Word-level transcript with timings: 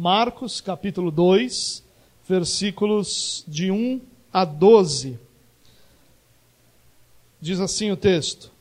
Marcos, 0.00 0.60
capítulo 0.60 1.10
2, 1.10 1.82
versículos 2.28 3.42
de 3.48 3.72
1 3.72 4.00
a 4.32 4.44
12. 4.44 5.18
Diz 7.40 7.58
assim 7.58 7.90
o 7.90 7.96
texto: 7.96 8.52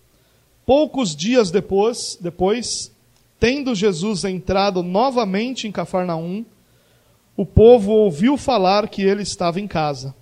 Poucos 0.66 1.16
dias 1.16 1.52
depois, 1.52 2.18
depois, 2.20 2.92
tendo 3.40 3.76
Jesus 3.76 4.26
entrado 4.26 4.82
novamente 4.82 5.68
em 5.68 5.72
Cafarnaum, 5.72 6.44
o 7.36 7.46
povo 7.46 7.92
ouviu 7.92 8.36
falar 8.36 8.90
que 8.90 9.04
ele 9.04 9.22
estava 9.22 9.62
em 9.62 9.68
casa. 9.68 10.16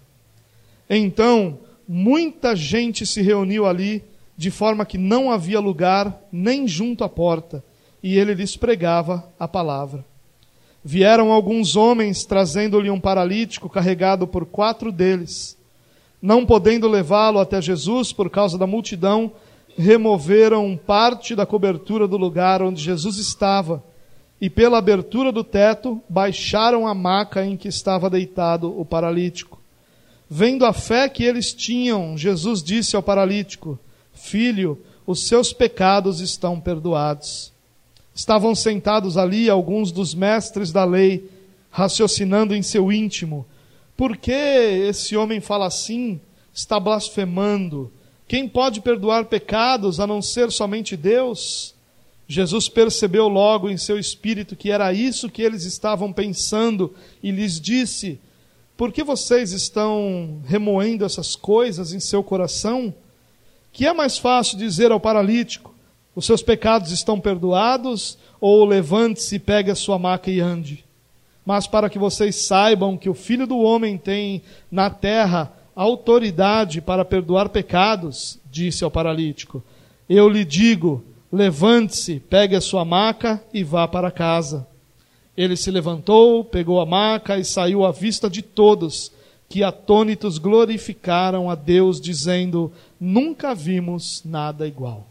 Então, 0.89 1.59
muita 1.87 2.57
gente 2.57 3.05
se 3.05 3.21
reuniu 3.21 3.65
ali, 3.65 4.03
de 4.35 4.51
forma 4.51 4.85
que 4.85 4.97
não 4.97 5.31
havia 5.31 5.61
lugar 5.61 6.21
nem 6.29 6.67
junto 6.67 7.05
à 7.05 7.07
porta, 7.07 7.63
e 8.03 8.17
ele 8.17 8.33
lhes 8.33 8.57
pregava 8.57 9.31
a 9.39 9.47
palavra. 9.47 10.03
Vieram 10.87 11.31
alguns 11.31 11.75
homens 11.75 12.25
trazendo-lhe 12.25 12.91
um 12.91 12.99
paralítico 12.99 13.67
carregado 13.67 14.27
por 14.27 14.45
quatro 14.45 14.91
deles. 14.91 15.57
Não 16.21 16.45
podendo 16.45 16.87
levá-lo 16.87 17.39
até 17.39 17.59
Jesus 17.59 18.13
por 18.13 18.29
causa 18.29 18.55
da 18.55 18.67
multidão, 18.67 19.31
removeram 19.75 20.77
parte 20.77 21.35
da 21.35 21.43
cobertura 21.43 22.07
do 22.07 22.17
lugar 22.17 22.61
onde 22.61 22.83
Jesus 22.83 23.17
estava 23.17 23.83
e 24.39 24.47
pela 24.47 24.77
abertura 24.77 25.31
do 25.31 25.43
teto 25.43 25.99
baixaram 26.07 26.87
a 26.87 26.93
maca 26.93 27.43
em 27.43 27.57
que 27.57 27.67
estava 27.67 28.07
deitado 28.07 28.79
o 28.79 28.85
paralítico. 28.85 29.59
Vendo 30.29 30.67
a 30.67 30.71
fé 30.71 31.09
que 31.09 31.23
eles 31.23 31.51
tinham, 31.51 32.15
Jesus 32.15 32.61
disse 32.61 32.95
ao 32.95 33.01
paralítico: 33.01 33.79
Filho, 34.13 34.79
os 35.07 35.27
seus 35.27 35.51
pecados 35.51 36.19
estão 36.19 36.59
perdoados. 36.59 37.54
Estavam 38.15 38.55
sentados 38.55 39.17
ali 39.17 39.49
alguns 39.49 39.91
dos 39.91 40.15
mestres 40.15 40.71
da 40.71 40.85
lei, 40.85 41.29
raciocinando 41.69 42.55
em 42.55 42.61
seu 42.61 42.89
íntimo: 42.89 43.45
Por 43.97 44.15
que 44.15 44.31
esse 44.31 45.17
homem 45.17 45.41
fala 45.41 45.67
assim? 45.67 46.21
Está 46.53 46.79
blasfemando. 46.79 47.91
Quem 48.25 48.47
pode 48.47 48.79
perdoar 48.79 49.25
pecados 49.25 49.99
a 49.99 50.07
não 50.07 50.21
ser 50.21 50.49
somente 50.49 50.95
Deus? 50.95 51.75
Jesus 52.25 52.69
percebeu 52.69 53.27
logo 53.27 53.69
em 53.69 53.77
seu 53.77 53.99
espírito 53.99 54.55
que 54.55 54.71
era 54.71 54.93
isso 54.93 55.29
que 55.29 55.41
eles 55.43 55.65
estavam 55.65 56.13
pensando 56.13 56.95
e 57.21 57.31
lhes 57.31 57.59
disse: 57.59 58.17
Por 58.77 58.93
que 58.93 59.03
vocês 59.03 59.51
estão 59.51 60.41
remoendo 60.45 61.03
essas 61.03 61.35
coisas 61.35 61.91
em 61.91 61.99
seu 61.99 62.23
coração? 62.23 62.95
Que 63.73 63.85
é 63.85 63.93
mais 63.93 64.17
fácil 64.17 64.57
dizer 64.57 64.89
ao 64.93 65.01
paralítico: 65.01 65.74
Os 66.15 66.25
seus 66.25 66.41
pecados 66.41 66.91
estão 66.91 67.19
perdoados, 67.19 68.17
ou 68.39 68.63
levante-se, 68.65 69.37
pegue 69.37 69.69
a 69.69 69.75
sua 69.75 69.99
maca 69.99 70.31
e 70.31 70.39
ande. 70.39 70.85
Mas 71.45 71.67
para 71.67 71.89
que 71.89 71.99
vocês 71.99 72.35
saibam 72.37 72.97
que 72.97 73.09
o 73.09 73.13
Filho 73.13 73.45
do 73.45 73.59
Homem 73.59 73.97
tem 73.97 74.41
na 74.71 74.89
terra 74.89 75.51
autoridade 75.75 76.81
para 76.81 77.03
perdoar 77.03 77.49
pecados, 77.49 78.39
disse 78.49 78.83
ao 78.83 78.89
paralítico, 78.89 79.61
eu 80.07 80.29
lhe 80.29 80.45
digo 80.45 81.03
Levante-se, 81.35 82.21
pegue 82.21 82.55
a 82.55 82.61
sua 82.61 82.85
maca 82.85 83.43
e 83.53 83.61
vá 83.61 83.85
para 83.89 84.09
casa. 84.09 84.65
Ele 85.35 85.57
se 85.57 85.69
levantou, 85.69 86.45
pegou 86.45 86.79
a 86.79 86.85
maca 86.85 87.37
e 87.37 87.43
saiu 87.43 87.85
à 87.85 87.91
vista 87.91 88.29
de 88.29 88.41
todos, 88.41 89.11
que 89.49 89.61
atônitos 89.61 90.37
glorificaram 90.37 91.49
a 91.49 91.55
Deus, 91.55 91.99
dizendo: 91.99 92.71
Nunca 92.97 93.53
vimos 93.53 94.21
nada 94.23 94.65
igual. 94.65 95.07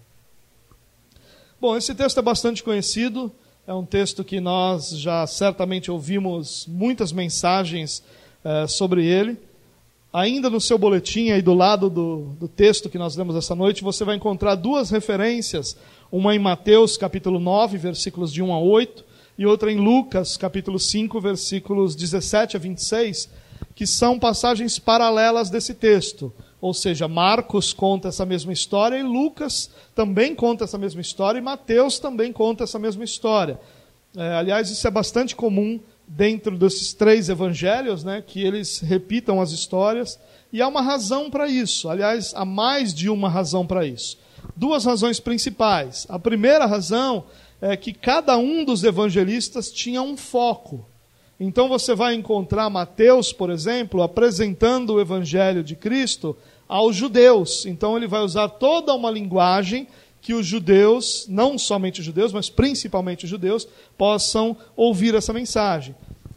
Bom, 1.64 1.78
esse 1.78 1.94
texto 1.94 2.18
é 2.18 2.22
bastante 2.22 2.62
conhecido, 2.62 3.32
é 3.66 3.72
um 3.72 3.86
texto 3.86 4.22
que 4.22 4.38
nós 4.38 4.90
já 4.90 5.26
certamente 5.26 5.90
ouvimos 5.90 6.66
muitas 6.68 7.10
mensagens 7.10 8.02
eh, 8.44 8.66
sobre 8.66 9.06
ele. 9.06 9.38
Ainda 10.12 10.50
no 10.50 10.60
seu 10.60 10.76
boletim, 10.76 11.30
aí 11.30 11.40
do 11.40 11.54
lado 11.54 11.88
do, 11.88 12.36
do 12.38 12.48
texto 12.48 12.90
que 12.90 12.98
nós 12.98 13.16
lemos 13.16 13.34
essa 13.34 13.54
noite, 13.54 13.82
você 13.82 14.04
vai 14.04 14.14
encontrar 14.14 14.56
duas 14.56 14.90
referências 14.90 15.74
uma 16.12 16.34
em 16.34 16.38
Mateus 16.38 16.98
capítulo 16.98 17.40
9, 17.40 17.78
versículos 17.78 18.30
de 18.30 18.42
1 18.42 18.52
a 18.52 18.60
8, 18.60 19.02
e 19.38 19.46
outra 19.46 19.72
em 19.72 19.78
Lucas 19.78 20.36
capítulo 20.36 20.78
5, 20.78 21.18
versículos 21.18 21.96
17 21.96 22.58
a 22.58 22.60
26, 22.60 23.30
que 23.74 23.86
são 23.86 24.18
passagens 24.18 24.78
paralelas 24.78 25.48
desse 25.48 25.72
texto. 25.72 26.30
Ou 26.64 26.72
seja, 26.72 27.06
Marcos 27.06 27.74
conta 27.74 28.08
essa 28.08 28.24
mesma 28.24 28.50
história 28.50 28.96
e 28.96 29.02
Lucas 29.02 29.70
também 29.94 30.34
conta 30.34 30.64
essa 30.64 30.78
mesma 30.78 31.02
história 31.02 31.38
e 31.38 31.42
Mateus 31.42 31.98
também 31.98 32.32
conta 32.32 32.64
essa 32.64 32.78
mesma 32.78 33.04
história. 33.04 33.60
É, 34.16 34.32
aliás, 34.32 34.70
isso 34.70 34.88
é 34.88 34.90
bastante 34.90 35.36
comum 35.36 35.78
dentro 36.08 36.56
desses 36.56 36.94
três 36.94 37.28
evangelhos, 37.28 38.02
né, 38.02 38.24
que 38.26 38.42
eles 38.42 38.78
repitam 38.78 39.42
as 39.42 39.50
histórias, 39.50 40.18
e 40.50 40.62
há 40.62 40.66
uma 40.66 40.80
razão 40.80 41.30
para 41.30 41.48
isso. 41.48 41.90
Aliás, 41.90 42.32
há 42.34 42.46
mais 42.46 42.94
de 42.94 43.10
uma 43.10 43.28
razão 43.28 43.66
para 43.66 43.84
isso 43.84 44.16
duas 44.56 44.84
razões 44.84 45.20
principais. 45.20 46.06
A 46.08 46.18
primeira 46.18 46.66
razão 46.66 47.24
é 47.60 47.76
que 47.76 47.92
cada 47.92 48.36
um 48.36 48.64
dos 48.64 48.84
evangelistas 48.84 49.70
tinha 49.70 50.02
um 50.02 50.16
foco. 50.16 50.86
Então 51.38 51.68
você 51.68 51.94
vai 51.94 52.14
encontrar 52.14 52.70
Mateus, 52.70 53.32
por 53.32 53.50
exemplo, 53.50 54.02
apresentando 54.02 54.94
o 54.94 55.00
evangelho 55.00 55.64
de 55.64 55.74
Cristo 55.74 56.36
aos 56.68 56.96
judeus. 56.96 57.66
Então 57.66 57.96
ele 57.96 58.06
vai 58.06 58.20
usar 58.20 58.48
toda 58.48 58.94
uma 58.94 59.10
linguagem 59.10 59.86
que 60.20 60.32
os 60.32 60.46
judeus, 60.46 61.26
não 61.28 61.58
somente 61.58 62.00
os 62.00 62.06
judeus, 62.06 62.32
mas 62.32 62.48
principalmente 62.48 63.24
os 63.24 63.30
judeus, 63.30 63.68
possam 63.96 64.56
ouvir 64.74 65.14
essa 65.14 65.32
mensagem. 65.32 65.94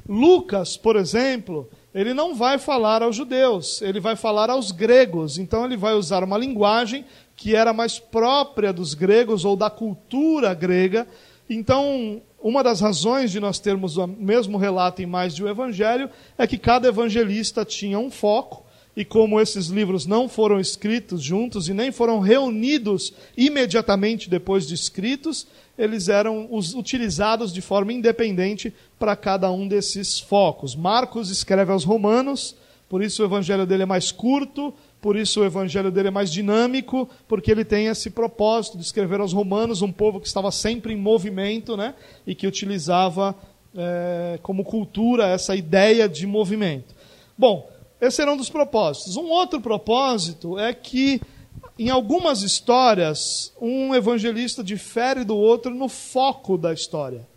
Lucas, 0.08 0.76
por 0.76 0.96
exemplo, 0.96 1.70
ele 1.94 2.14
não 2.14 2.36
vai 2.36 2.58
falar 2.58 3.02
aos 3.02 3.16
judeus, 3.16 3.82
ele 3.82 4.00
vai 4.00 4.16
falar 4.16 4.50
aos 4.50 4.72
gregos. 4.72 5.38
Então 5.38 5.66
ele 5.66 5.78
vai 5.78 5.94
usar 5.94 6.24
uma 6.24 6.38
linguagem 6.38 7.06
que 7.36 7.56
era 7.56 7.72
mais 7.72 7.98
própria 7.98 8.74
dos 8.74 8.94
gregos 8.94 9.46
ou 9.46 9.56
da 9.56 9.70
cultura 9.70 10.54
grega. 10.54 11.08
Então, 11.50 12.22
uma 12.40 12.64
das 12.64 12.82
razões 12.82 13.32
de 13.32 13.40
nós 13.40 13.58
termos 13.58 13.98
o 13.98 14.06
mesmo 14.06 14.58
relato 14.58 15.02
em 15.02 15.06
mais 15.06 15.34
de 15.34 15.44
um 15.44 15.48
evangelho 15.48 16.10
é 16.38 16.46
que 16.46 16.58
cada 16.58 16.88
evangelista 16.88 17.64
tinha 17.64 17.98
um 17.98 18.12
foco, 18.12 18.66
e 18.98 19.06
como 19.06 19.40
esses 19.40 19.68
livros 19.68 20.08
não 20.08 20.28
foram 20.28 20.60
escritos 20.60 21.22
juntos 21.22 21.70
e 21.70 21.74
nem 21.74 21.92
foram 21.92 22.20
reunidos 22.20 23.14
imediatamente 23.38 24.28
depois 24.28 24.68
de 24.68 24.74
escritos, 24.74 25.46
eles 25.78 26.10
eram 26.10 26.50
utilizados 26.52 27.54
de 27.54 27.62
forma 27.62 27.94
independente 27.94 28.74
para 28.98 29.16
cada 29.16 29.52
um 29.52 29.68
desses 29.68 30.20
focos. 30.20 30.76
Marcos 30.76 31.30
escreve 31.30 31.72
aos 31.72 31.84
Romanos, 31.84 32.56
por 32.90 33.04
isso 33.04 33.22
o 33.22 33.26
evangelho 33.26 33.68
dele 33.68 33.84
é 33.84 33.86
mais 33.86 34.12
curto, 34.12 34.74
por 35.00 35.16
isso 35.16 35.42
o 35.42 35.46
evangelho 35.46 35.92
dele 35.92 36.08
é 36.08 36.12
mais 36.12 36.32
dinâmico, 36.32 37.08
porque 37.28 37.52
ele 37.52 37.64
tem 37.64 37.86
esse 37.86 38.10
propósito 38.10 38.80
de 38.80 38.84
escrever 38.84 39.20
aos 39.20 39.32
romanos, 39.32 39.84
um 39.84 39.92
povo 39.92 40.20
que 40.20 40.26
estava 40.26 40.50
sempre 40.50 40.92
em 40.92 40.98
movimento, 40.98 41.78
né? 41.78 41.94
E 42.26 42.34
que 42.34 42.48
utilizava 42.48 43.36
é, 43.76 44.40
como 44.42 44.64
cultura 44.64 45.28
essa 45.28 45.56
ideia 45.56 46.10
de 46.10 46.26
movimento. 46.26 46.96
Bom, 47.38 47.70
esse 48.00 48.22
era 48.22 48.32
um 48.32 48.38
dos 48.38 48.50
propósitos. 48.50 49.18
Um 49.18 49.30
outro 49.30 49.60
propósito 49.60 50.58
é 50.58 50.74
que, 50.74 51.22
em 51.78 51.90
algumas 51.90 52.42
histórias, 52.42 53.54
um 53.60 53.94
evangelista 53.94 54.64
difere 54.64 55.24
do 55.24 55.36
outro 55.36 55.74
no 55.74 55.90
foco 55.90 56.58
da 56.58 56.74
história. 56.74 57.28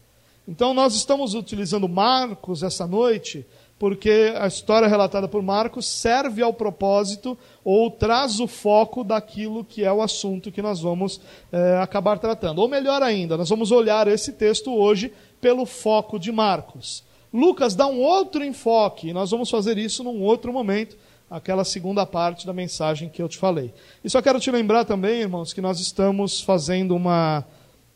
Então, 0.46 0.74
nós 0.74 0.94
estamos 0.94 1.34
utilizando 1.34 1.88
Marcos 1.88 2.62
essa 2.62 2.86
noite 2.86 3.46
porque 3.80 4.34
a 4.38 4.46
história 4.46 4.86
relatada 4.86 5.26
por 5.26 5.40
Marcos 5.42 5.86
serve 5.86 6.42
ao 6.42 6.52
propósito 6.52 7.36
ou 7.64 7.90
traz 7.90 8.38
o 8.38 8.46
foco 8.46 9.02
daquilo 9.02 9.64
que 9.64 9.82
é 9.82 9.90
o 9.90 10.02
assunto 10.02 10.52
que 10.52 10.60
nós 10.60 10.82
vamos 10.82 11.18
é, 11.50 11.78
acabar 11.78 12.18
tratando. 12.18 12.58
Ou 12.58 12.68
melhor 12.68 13.02
ainda, 13.02 13.38
nós 13.38 13.48
vamos 13.48 13.70
olhar 13.70 14.06
esse 14.06 14.34
texto 14.34 14.70
hoje 14.70 15.10
pelo 15.40 15.64
foco 15.64 16.18
de 16.18 16.30
Marcos. 16.30 17.02
Lucas 17.32 17.74
dá 17.74 17.86
um 17.86 18.00
outro 18.00 18.44
enfoque, 18.44 19.08
e 19.08 19.12
nós 19.12 19.30
vamos 19.30 19.48
fazer 19.50 19.78
isso 19.78 20.02
num 20.02 20.22
outro 20.22 20.52
momento, 20.52 20.96
aquela 21.30 21.64
segunda 21.64 22.04
parte 22.04 22.44
da 22.44 22.52
mensagem 22.52 23.08
que 23.08 23.22
eu 23.22 23.28
te 23.28 23.38
falei. 23.38 23.72
E 24.02 24.10
só 24.10 24.20
quero 24.20 24.40
te 24.40 24.50
lembrar 24.50 24.84
também, 24.84 25.20
irmãos, 25.20 25.52
que 25.52 25.60
nós 25.60 25.78
estamos 25.78 26.40
fazendo 26.40 26.96
uma 26.96 27.44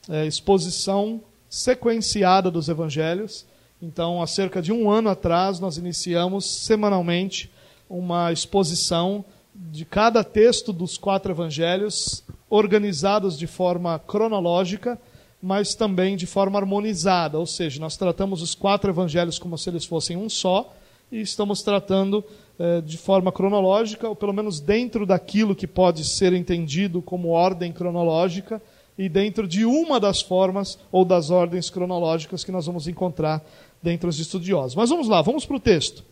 é, 0.08 0.25
exposição 0.25 1.20
sequenciada 1.50 2.50
dos 2.50 2.69
evangelhos. 2.69 3.44
Então, 3.82 4.22
há 4.22 4.26
cerca 4.26 4.62
de 4.62 4.72
um 4.72 4.88
ano 4.88 5.08
atrás, 5.08 5.58
nós 5.58 5.76
iniciamos 5.76 6.44
semanalmente 6.64 7.50
uma 7.90 8.32
exposição 8.32 9.25
de 9.54 9.84
cada 9.84 10.25
texto 10.25 10.72
dos 10.72 10.96
quatro 10.96 11.32
evangelhos, 11.32 12.25
organizados 12.48 13.38
de 13.38 13.46
forma 13.46 13.98
cronológica, 13.98 14.98
mas 15.44 15.75
também 15.75 16.17
de 16.17 16.25
forma 16.26 16.58
harmonizada. 16.58 17.38
Ou 17.38 17.44
seja, 17.44 17.79
nós 17.79 17.99
tratamos 17.99 18.41
os 18.41 18.55
quatro 18.55 18.91
evangelhos 18.91 19.38
como 19.38 19.58
se 19.58 19.69
eles 19.69 19.85
fossem 19.85 20.17
um 20.17 20.26
só, 20.26 20.73
e 21.12 21.20
estamos 21.20 21.61
tratando 21.62 22.25
eh, 22.58 22.81
de 22.81 22.96
forma 22.96 23.31
cronológica, 23.31 24.08
ou 24.08 24.17
pelo 24.17 24.32
menos 24.32 24.58
dentro 24.58 25.05
daquilo 25.05 25.55
que 25.55 25.67
pode 25.67 26.02
ser 26.02 26.32
entendido 26.32 27.02
como 27.02 27.29
ordem 27.29 27.73
cronológica, 27.73 28.61
e 28.96 29.06
dentro 29.06 29.46
de 29.46 29.67
uma 29.67 30.00
das 30.00 30.23
formas 30.23 30.79
ou 30.91 31.05
das 31.05 31.29
ordens 31.29 31.69
cronológicas 31.69 32.43
que 32.43 32.52
nós 32.52 32.64
vamos 32.64 32.88
encontrar 32.88 33.44
dentre 33.82 34.08
os 34.08 34.19
estudiosos. 34.19 34.75
Mas 34.75 34.88
vamos 34.88 35.08
lá, 35.08 35.20
vamos 35.20 35.44
para 35.44 35.56
o 35.56 35.61
texto. 35.61 36.02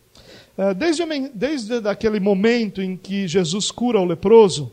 Desde, 0.77 1.03
desde 1.33 1.89
aquele 1.89 2.19
momento 2.19 2.81
em 2.81 2.95
que 2.95 3.27
Jesus 3.27 3.71
cura 3.71 3.99
o 3.99 4.05
leproso, 4.05 4.71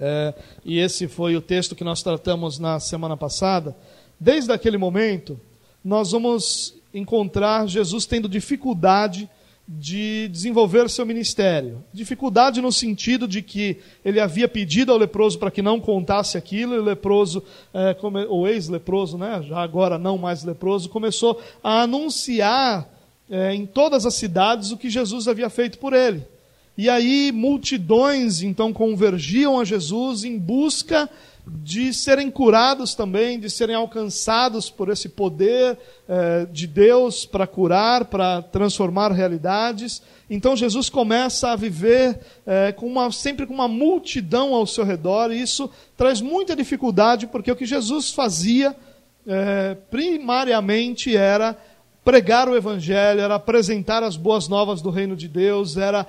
é, 0.00 0.34
e 0.64 0.78
esse 0.78 1.06
foi 1.06 1.36
o 1.36 1.42
texto 1.42 1.76
que 1.76 1.84
nós 1.84 2.02
tratamos 2.02 2.58
na 2.58 2.80
semana 2.80 3.16
passada, 3.16 3.76
desde 4.18 4.50
aquele 4.50 4.78
momento, 4.78 5.38
nós 5.84 6.12
vamos 6.12 6.74
encontrar 6.92 7.68
Jesus 7.68 8.06
tendo 8.06 8.28
dificuldade 8.28 9.28
de 9.72 10.26
desenvolver 10.28 10.90
seu 10.90 11.06
ministério. 11.06 11.84
Dificuldade 11.92 12.60
no 12.60 12.72
sentido 12.72 13.28
de 13.28 13.40
que 13.40 13.78
ele 14.04 14.18
havia 14.18 14.48
pedido 14.48 14.90
ao 14.90 14.98
leproso 14.98 15.38
para 15.38 15.50
que 15.50 15.62
não 15.62 15.78
contasse 15.78 16.36
aquilo, 16.36 16.74
e 16.74 16.78
o 16.78 16.82
leproso, 16.82 17.42
é, 17.72 17.96
o 18.28 18.48
ex-leproso, 18.48 19.16
né, 19.16 19.42
já 19.46 19.60
agora 19.60 19.96
não 19.96 20.18
mais 20.18 20.42
leproso, 20.42 20.88
começou 20.88 21.40
a 21.62 21.82
anunciar 21.82 22.88
é, 23.30 23.54
em 23.54 23.64
todas 23.64 24.04
as 24.04 24.14
cidades 24.14 24.72
o 24.72 24.76
que 24.76 24.90
Jesus 24.90 25.28
havia 25.28 25.48
feito 25.48 25.78
por 25.78 25.92
ele. 25.92 26.24
E 26.80 26.88
aí 26.88 27.30
multidões 27.30 28.40
então 28.40 28.72
convergiam 28.72 29.60
a 29.60 29.66
Jesus 29.66 30.24
em 30.24 30.38
busca 30.38 31.10
de 31.46 31.92
serem 31.92 32.30
curados 32.30 32.94
também, 32.94 33.38
de 33.38 33.50
serem 33.50 33.76
alcançados 33.76 34.70
por 34.70 34.88
esse 34.88 35.06
poder 35.06 35.76
eh, 36.08 36.46
de 36.50 36.66
Deus 36.66 37.26
para 37.26 37.46
curar, 37.46 38.06
para 38.06 38.40
transformar 38.40 39.12
realidades. 39.12 40.00
Então 40.30 40.56
Jesus 40.56 40.88
começa 40.88 41.50
a 41.50 41.56
viver 41.56 42.18
eh, 42.46 42.72
com 42.72 42.86
uma, 42.86 43.12
sempre 43.12 43.44
com 43.44 43.52
uma 43.52 43.68
multidão 43.68 44.54
ao 44.54 44.66
seu 44.66 44.82
redor, 44.82 45.30
e 45.32 45.42
isso 45.42 45.68
traz 45.98 46.22
muita 46.22 46.56
dificuldade, 46.56 47.26
porque 47.26 47.52
o 47.52 47.56
que 47.56 47.66
Jesus 47.66 48.10
fazia 48.10 48.74
eh, 49.26 49.76
primariamente 49.90 51.14
era 51.14 51.58
pregar 52.04 52.48
o 52.48 52.56
Evangelho, 52.56 53.20
era 53.20 53.34
apresentar 53.34 54.02
as 54.02 54.16
boas 54.16 54.48
novas 54.48 54.80
do 54.80 54.90
reino 54.90 55.14
de 55.14 55.28
Deus, 55.28 55.76
era 55.76 56.06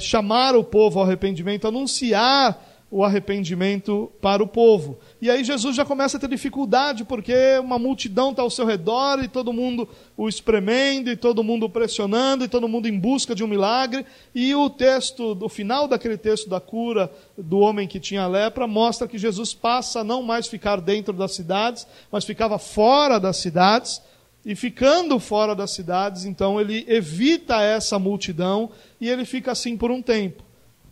chamar 0.00 0.56
o 0.56 0.64
povo 0.64 0.98
ao 0.98 1.06
arrependimento, 1.06 1.68
anunciar 1.68 2.70
o 2.90 3.02
arrependimento 3.02 4.12
para 4.20 4.40
o 4.40 4.46
povo. 4.46 5.00
E 5.20 5.28
aí 5.28 5.42
Jesus 5.42 5.74
já 5.74 5.84
começa 5.84 6.16
a 6.16 6.20
ter 6.20 6.28
dificuldade, 6.28 7.04
porque 7.04 7.34
uma 7.58 7.76
multidão 7.76 8.30
está 8.30 8.42
ao 8.42 8.50
seu 8.50 8.64
redor 8.64 9.20
e 9.20 9.26
todo 9.26 9.52
mundo 9.52 9.88
o 10.16 10.28
espremendo, 10.28 11.10
e 11.10 11.16
todo 11.16 11.42
mundo 11.42 11.66
o 11.66 11.68
pressionando, 11.68 12.44
e 12.44 12.48
todo 12.48 12.68
mundo 12.68 12.86
em 12.86 12.96
busca 12.96 13.34
de 13.34 13.42
um 13.42 13.48
milagre. 13.48 14.06
E 14.32 14.54
o 14.54 14.70
texto, 14.70 15.34
do 15.34 15.48
final 15.48 15.88
daquele 15.88 16.16
texto 16.16 16.48
da 16.48 16.60
cura 16.60 17.10
do 17.36 17.58
homem 17.58 17.88
que 17.88 17.98
tinha 17.98 18.28
lepra, 18.28 18.64
mostra 18.68 19.08
que 19.08 19.18
Jesus 19.18 19.52
passa 19.52 20.00
a 20.00 20.04
não 20.04 20.22
mais 20.22 20.46
ficar 20.46 20.80
dentro 20.80 21.12
das 21.12 21.32
cidades, 21.32 21.88
mas 22.12 22.24
ficava 22.24 22.60
fora 22.60 23.18
das 23.18 23.38
cidades. 23.38 24.00
E 24.44 24.54
ficando 24.54 25.18
fora 25.18 25.54
das 25.54 25.70
cidades, 25.70 26.24
então 26.24 26.60
ele 26.60 26.84
evita 26.86 27.62
essa 27.62 27.98
multidão 27.98 28.70
e 29.00 29.08
ele 29.08 29.24
fica 29.24 29.52
assim 29.52 29.76
por 29.76 29.90
um 29.90 30.02
tempo. 30.02 30.42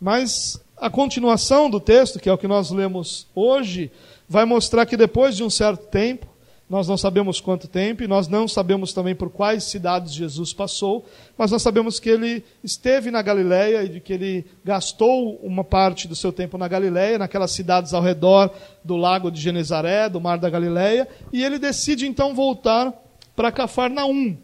Mas 0.00 0.60
a 0.76 0.88
continuação 0.88 1.68
do 1.68 1.78
texto, 1.78 2.18
que 2.18 2.28
é 2.28 2.32
o 2.32 2.38
que 2.38 2.48
nós 2.48 2.70
lemos 2.70 3.26
hoje, 3.34 3.90
vai 4.28 4.44
mostrar 4.44 4.86
que 4.86 4.96
depois 4.96 5.36
de 5.36 5.44
um 5.44 5.50
certo 5.50 5.86
tempo, 5.86 6.26
nós 6.68 6.88
não 6.88 6.96
sabemos 6.96 7.38
quanto 7.38 7.68
tempo, 7.68 8.02
e 8.02 8.08
nós 8.08 8.28
não 8.28 8.48
sabemos 8.48 8.94
também 8.94 9.14
por 9.14 9.28
quais 9.28 9.64
cidades 9.64 10.14
Jesus 10.14 10.54
passou, 10.54 11.04
mas 11.36 11.50
nós 11.50 11.60
sabemos 11.60 12.00
que 12.00 12.08
ele 12.08 12.42
esteve 12.64 13.10
na 13.10 13.20
Galiléia 13.20 13.84
e 13.84 14.00
que 14.00 14.14
ele 14.14 14.46
gastou 14.64 15.36
uma 15.42 15.62
parte 15.62 16.08
do 16.08 16.16
seu 16.16 16.32
tempo 16.32 16.56
na 16.56 16.66
Galiléia, 16.66 17.18
naquelas 17.18 17.50
cidades 17.50 17.92
ao 17.92 18.00
redor 18.00 18.50
do 18.82 18.96
lago 18.96 19.30
de 19.30 19.38
Genezaré, 19.38 20.08
do 20.08 20.18
mar 20.18 20.38
da 20.38 20.48
Galiléia, 20.48 21.06
e 21.30 21.44
ele 21.44 21.58
decide 21.58 22.06
então 22.06 22.34
voltar 22.34 22.90
para 23.34 23.52
Cafarnaum. 23.52 24.36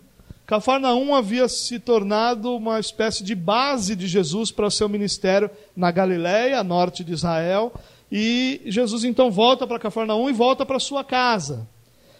Cafarnaum 0.46 1.14
havia 1.14 1.46
se 1.46 1.78
tornado 1.78 2.56
uma 2.56 2.80
espécie 2.80 3.22
de 3.22 3.34
base 3.34 3.94
de 3.94 4.06
Jesus 4.06 4.50
para 4.50 4.70
seu 4.70 4.88
ministério 4.88 5.50
na 5.76 5.90
Galiléia, 5.90 6.64
norte 6.64 7.04
de 7.04 7.12
Israel, 7.12 7.72
e 8.10 8.62
Jesus 8.64 9.04
então 9.04 9.30
volta 9.30 9.66
para 9.66 9.78
Cafarnaum 9.78 10.30
e 10.30 10.32
volta 10.32 10.64
para 10.64 10.80
sua 10.80 11.04
casa. 11.04 11.68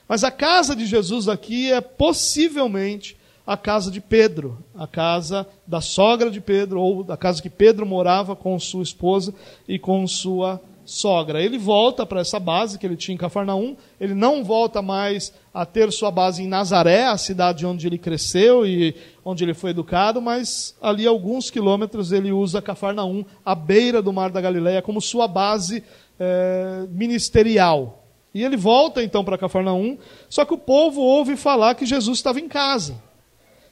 Mas 0.07 0.25
a 0.25 0.31
casa 0.31 0.77
de 0.77 0.87
Jesus 0.87 1.29
aqui 1.29 1.73
é 1.73 1.81
possivelmente 1.81 3.17
a 3.47 3.57
casa 3.57 3.91
de 3.91 3.99
Pedro, 3.99 4.63
a 4.77 4.87
casa 4.87 5.47
da 5.67 5.81
sogra 5.81 6.31
de 6.31 6.39
Pedro, 6.39 6.83
ou 6.83 7.07
a 7.09 7.17
casa 7.17 7.41
que 7.41 7.49
Pedro 7.49 7.87
morava 7.87 8.37
com 8.37 8.59
sua 8.61 8.83
esposa 8.83 9.35
e 9.67 9.79
com 9.79 10.07
sua 10.07 10.61
sogra. 10.91 11.43
Ele 11.43 11.59
volta 11.59 12.07
para 12.07 12.21
essa 12.21 12.41
base 12.41 12.79
que 12.79 12.87
ele 12.87 12.97
tinha 12.97 13.15
em 13.15 13.19
Cafarnaum, 13.19 13.77
ele 14.01 14.15
não 14.15 14.43
volta 14.43 14.81
mais 14.81 15.33
a 15.53 15.67
ter 15.67 15.93
sua 15.93 16.11
base 16.11 16.43
em 16.43 16.49
Nazaré, 16.49 17.05
a 17.05 17.17
cidade 17.17 17.67
onde 17.67 17.87
ele 17.87 17.99
cresceu 17.99 18.67
e 18.67 18.95
onde 19.25 19.45
ele 19.45 19.55
foi 19.55 19.71
educado, 19.71 20.21
mas 20.21 20.77
ali 20.81 21.07
alguns 21.07 21.51
quilômetros 21.51 22.13
ele 22.13 22.33
usa 22.33 22.63
Cafarnaum, 22.63 23.25
à 23.45 23.55
beira 23.55 24.01
do 24.01 24.13
Mar 24.13 24.31
da 24.31 24.41
Galileia, 24.41 24.83
como 24.83 25.01
sua 25.01 25.29
base 25.29 25.83
é, 26.19 26.87
ministerial. 26.91 28.05
E 28.35 28.45
ele 28.45 28.57
volta 28.57 29.03
então 29.03 29.25
para 29.25 29.39
Cafarnaum, 29.39 29.99
só 30.29 30.45
que 30.45 30.55
o 30.55 30.59
povo 30.59 31.01
ouve 31.01 31.37
falar 31.37 31.75
que 31.75 31.85
Jesus 31.85 32.19
estava 32.19 32.41
em 32.41 32.49
casa. 32.49 32.95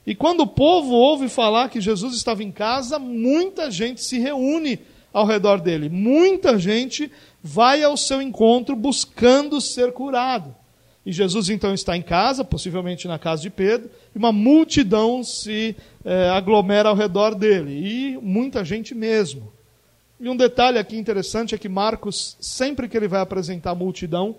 E 0.06 0.14
quando 0.14 0.40
o 0.40 0.46
povo 0.46 0.92
ouve 0.92 1.28
falar 1.28 1.68
que 1.68 1.80
Jesus 1.80 2.14
estava 2.14 2.42
em 2.42 2.52
casa, 2.52 2.98
muita 2.98 3.70
gente 3.70 4.00
se 4.02 4.18
reúne 4.18 4.78
ao 5.16 5.24
redor 5.24 5.62
dele. 5.62 5.88
Muita 5.88 6.58
gente 6.58 7.10
vai 7.42 7.82
ao 7.82 7.96
seu 7.96 8.20
encontro 8.20 8.76
buscando 8.76 9.62
ser 9.62 9.90
curado. 9.92 10.54
E 11.06 11.10
Jesus 11.10 11.48
então 11.48 11.72
está 11.72 11.96
em 11.96 12.02
casa, 12.02 12.44
possivelmente 12.44 13.08
na 13.08 13.18
casa 13.18 13.40
de 13.40 13.48
Pedro, 13.48 13.88
e 14.14 14.18
uma 14.18 14.30
multidão 14.30 15.24
se 15.24 15.74
é, 16.04 16.28
aglomera 16.28 16.90
ao 16.90 16.94
redor 16.94 17.34
dele, 17.34 17.72
e 17.72 18.18
muita 18.20 18.62
gente 18.62 18.94
mesmo. 18.94 19.50
E 20.20 20.28
um 20.28 20.36
detalhe 20.36 20.78
aqui 20.78 20.98
interessante 20.98 21.54
é 21.54 21.58
que 21.58 21.68
Marcos, 21.68 22.36
sempre 22.38 22.86
que 22.86 22.94
ele 22.94 23.08
vai 23.08 23.22
apresentar 23.22 23.70
a 23.70 23.74
multidão, 23.74 24.36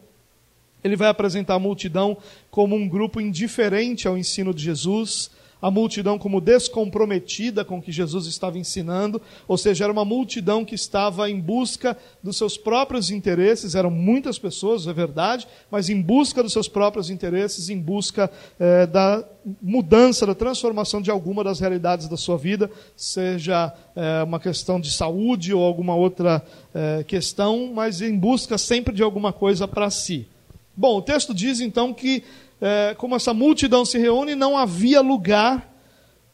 ele 0.83 0.95
vai 0.95 1.07
apresentar 1.07 1.55
a 1.55 1.59
multidão 1.59 2.17
como 2.51 2.75
um 2.75 2.87
grupo 2.87 3.19
indiferente 3.19 4.07
ao 4.07 4.15
ensino 4.15 4.53
de 4.53 4.63
Jesus, 4.63 5.31
a 5.61 5.71
multidão 5.71 6.17
como 6.17 6.39
descomprometida 6.39 7.65
com 7.65 7.77
o 7.79 7.81
que 7.81 7.91
Jesus 7.91 8.27
estava 8.27 8.57
ensinando, 8.57 9.21
ou 9.47 9.57
seja, 9.57 9.85
era 9.85 9.93
uma 9.93 10.05
multidão 10.05 10.63
que 10.63 10.75
estava 10.75 11.29
em 11.29 11.39
busca 11.39 11.97
dos 12.21 12.37
seus 12.37 12.57
próprios 12.57 13.09
interesses, 13.09 13.75
eram 13.75 13.89
muitas 13.89 14.37
pessoas, 14.37 14.87
é 14.87 14.93
verdade, 14.93 15.47
mas 15.69 15.89
em 15.89 16.01
busca 16.01 16.43
dos 16.43 16.53
seus 16.53 16.67
próprios 16.67 17.09
interesses, 17.09 17.69
em 17.69 17.79
busca 17.79 18.29
eh, 18.59 18.85
da 18.87 19.23
mudança, 19.61 20.25
da 20.25 20.35
transformação 20.35 21.01
de 21.01 21.09
alguma 21.09 21.43
das 21.43 21.59
realidades 21.59 22.07
da 22.07 22.17
sua 22.17 22.37
vida, 22.37 22.69
seja 22.95 23.73
eh, 23.95 24.23
uma 24.23 24.39
questão 24.39 24.79
de 24.79 24.91
saúde 24.91 25.53
ou 25.53 25.63
alguma 25.63 25.95
outra 25.95 26.43
eh, 26.73 27.03
questão, 27.07 27.71
mas 27.73 28.01
em 28.01 28.17
busca 28.17 28.57
sempre 28.57 28.93
de 28.93 29.03
alguma 29.03 29.31
coisa 29.31 29.67
para 29.67 29.89
si. 29.89 30.27
Bom, 30.75 30.97
o 30.97 31.01
texto 31.01 31.33
diz 31.33 31.59
então 31.59 31.91
que 31.91 32.23
é, 32.61 32.95
como 32.97 33.15
essa 33.15 33.33
multidão 33.33 33.85
se 33.85 33.97
reúne, 33.97 34.35
não 34.35 34.57
havia 34.57 35.01
lugar 35.01 35.73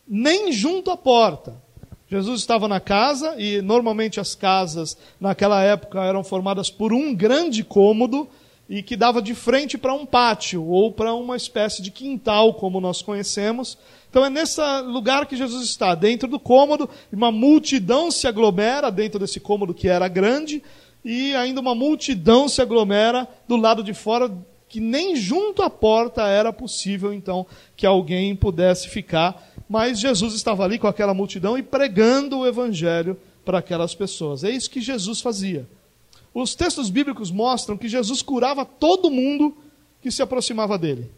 nem 0.07 0.51
junto 0.51 0.91
à 0.91 0.97
porta. 0.97 1.61
Jesus 2.07 2.41
estava 2.41 2.67
na 2.67 2.79
casa, 2.79 3.35
e 3.39 3.61
normalmente 3.61 4.19
as 4.19 4.35
casas 4.35 4.95
naquela 5.19 5.63
época 5.63 6.03
eram 6.03 6.23
formadas 6.23 6.69
por 6.69 6.93
um 6.93 7.13
grande 7.15 7.63
cômodo 7.63 8.27
e 8.69 8.81
que 8.83 8.95
dava 8.95 9.21
de 9.21 9.33
frente 9.33 9.77
para 9.77 9.93
um 9.93 10.05
pátio 10.05 10.63
ou 10.63 10.91
para 10.91 11.13
uma 11.13 11.35
espécie 11.35 11.81
de 11.81 11.91
quintal, 11.91 12.53
como 12.53 12.79
nós 12.79 13.01
conhecemos. 13.01 13.77
Então 14.09 14.23
é 14.23 14.29
nesse 14.29 14.61
lugar 14.85 15.25
que 15.25 15.35
Jesus 15.35 15.65
está, 15.65 15.95
dentro 15.95 16.27
do 16.27 16.39
cômodo, 16.39 16.89
uma 17.11 17.31
multidão 17.31 18.11
se 18.11 18.27
aglomera 18.27 18.91
dentro 18.91 19.19
desse 19.19 19.39
cômodo 19.39 19.73
que 19.73 19.87
era 19.87 20.07
grande, 20.07 20.61
e 21.03 21.35
ainda 21.35 21.59
uma 21.59 21.75
multidão 21.75 22.47
se 22.47 22.61
aglomera 22.61 23.27
do 23.47 23.57
lado 23.57 23.83
de 23.83 23.93
fora 23.93 24.31
que 24.73 24.79
nem 24.79 25.15
junto 25.15 25.61
à 25.61 25.69
porta 25.69 26.23
era 26.23 26.51
possível 26.51 27.13
então 27.13 27.45
que 27.77 27.85
alguém 27.85 28.35
pudesse 28.35 28.89
ficar, 28.89 29.53
mas 29.69 29.99
Jesus 29.99 30.33
estava 30.33 30.63
ali 30.63 30.79
com 30.79 30.87
aquela 30.87 31.13
multidão 31.13 31.55
e 31.55 31.61
pregando 31.61 32.39
o 32.39 32.47
evangelho 32.47 33.15
para 33.45 33.59
aquelas 33.59 33.93
pessoas. 33.93 34.43
É 34.43 34.49
isso 34.49 34.71
que 34.71 34.81
Jesus 34.81 35.21
fazia. 35.21 35.67
Os 36.33 36.55
textos 36.55 36.89
bíblicos 36.89 37.29
mostram 37.29 37.77
que 37.77 37.87
Jesus 37.87 38.23
curava 38.23 38.65
todo 38.65 39.11
mundo 39.11 39.55
que 40.01 40.09
se 40.09 40.23
aproximava 40.23 40.75
dele. 40.75 41.11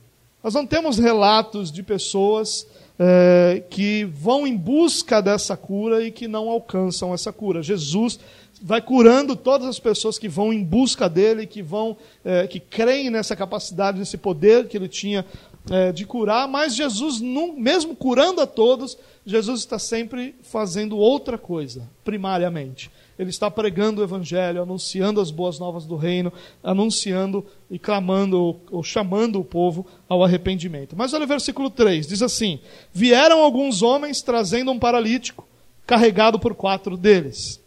Nós 0.43 0.53
não 0.53 0.67
temos 0.67 0.97
relatos 0.97 1.71
de 1.71 1.81
pessoas 1.81 2.67
é, 2.99 3.63
que 3.69 4.03
vão 4.03 4.45
em 4.45 4.57
busca 4.57 5.21
dessa 5.21 5.55
cura 5.55 6.03
e 6.03 6.11
que 6.11 6.27
não 6.27 6.49
alcançam 6.49 7.13
essa 7.13 7.31
cura. 7.31 7.63
Jesus 7.63 8.19
vai 8.61 8.81
curando 8.81 9.35
todas 9.35 9.67
as 9.67 9.79
pessoas 9.79 10.17
que 10.17 10.27
vão 10.27 10.53
em 10.53 10.63
busca 10.63 11.09
dele, 11.09 11.45
que 11.45 11.61
vão, 11.61 11.97
é, 12.23 12.47
que 12.47 12.59
creem 12.59 13.09
nessa 13.09 13.35
capacidade, 13.35 13.99
nesse 13.99 14.17
poder 14.17 14.67
que 14.67 14.77
ele 14.77 14.87
tinha 14.87 15.25
é, 15.69 15.91
de 15.91 16.05
curar. 16.05 16.47
Mas 16.47 16.75
Jesus, 16.75 17.19
mesmo 17.21 17.95
curando 17.95 18.41
a 18.41 18.47
todos, 18.47 18.97
Jesus 19.25 19.61
está 19.61 19.77
sempre 19.79 20.35
fazendo 20.43 20.97
outra 20.97 21.37
coisa, 21.37 21.89
primariamente. 22.03 22.91
ele 23.17 23.29
está 23.29 23.49
pregando 23.49 24.01
o 24.01 24.03
evangelho, 24.03 24.61
anunciando 24.61 25.21
as 25.21 25.31
boas 25.31 25.57
novas 25.57 25.85
do 25.85 25.95
reino, 25.95 26.31
anunciando 26.63 27.45
e 27.69 27.79
clamando 27.79 28.59
ou 28.71 28.83
chamando 28.83 29.39
o 29.39 29.45
povo 29.45 29.85
ao 30.07 30.23
arrependimento. 30.23 30.95
Mas 30.95 31.13
olha 31.13 31.25
o 31.25 31.27
versículo 31.27 31.69
3, 31.69 32.07
diz 32.07 32.21
assim: 32.21 32.59
Vieram 32.93 33.41
alguns 33.41 33.81
homens 33.81 34.21
trazendo 34.21 34.71
um 34.71 34.79
paralítico, 34.79 35.47
carregado 35.85 36.39
por 36.39 36.55
quatro 36.55 36.95
deles. 36.97 37.64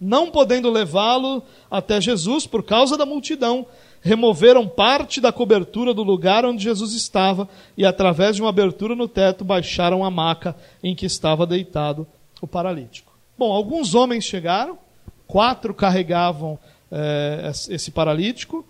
Não 0.00 0.30
podendo 0.30 0.70
levá-lo 0.70 1.42
até 1.70 2.00
Jesus 2.00 2.46
por 2.46 2.62
causa 2.62 2.96
da 2.96 3.04
multidão, 3.04 3.66
removeram 4.00 4.66
parte 4.66 5.20
da 5.20 5.30
cobertura 5.30 5.92
do 5.92 6.02
lugar 6.02 6.44
onde 6.44 6.64
Jesus 6.64 6.94
estava 6.94 7.48
e, 7.76 7.84
através 7.84 8.36
de 8.36 8.42
uma 8.42 8.48
abertura 8.48 8.94
no 8.94 9.06
teto, 9.06 9.44
baixaram 9.44 10.04
a 10.04 10.10
maca 10.10 10.56
em 10.82 10.94
que 10.94 11.04
estava 11.04 11.46
deitado 11.46 12.06
o 12.40 12.46
paralítico. 12.46 13.12
Bom, 13.36 13.52
alguns 13.52 13.94
homens 13.94 14.24
chegaram, 14.24 14.78
quatro 15.26 15.74
carregavam 15.74 16.58
é, 16.90 17.52
esse 17.68 17.90
paralítico, 17.90 18.64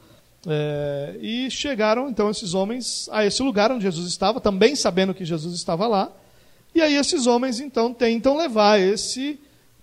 é, 0.47 1.17
e 1.21 1.51
chegaram 1.51 2.09
então 2.09 2.31
esses 2.31 2.55
homens 2.55 3.09
a 3.13 3.25
esse 3.25 3.43
lugar 3.43 3.71
onde 3.71 3.85
Jesus 3.85 4.09
estava, 4.09 4.41
também 4.41 4.75
sabendo 4.75 5.15
que 5.15 5.25
Jesus 5.25 5.55
estava 5.55 5.87
lá, 5.87 6.11
e 6.75 6.81
aí 6.81 6.95
esses 6.95 7.27
homens 7.27 7.61
então 7.61 7.93
tentam 7.93 8.37
levar 8.37 8.81
esse 8.81 9.39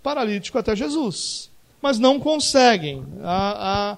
paralítico 0.07 0.57
até 0.57 0.73
Jesus, 0.73 1.51
mas 1.81 1.99
não 1.99 2.17
conseguem. 2.17 3.05
A, 3.21 3.91
a, 3.91 3.97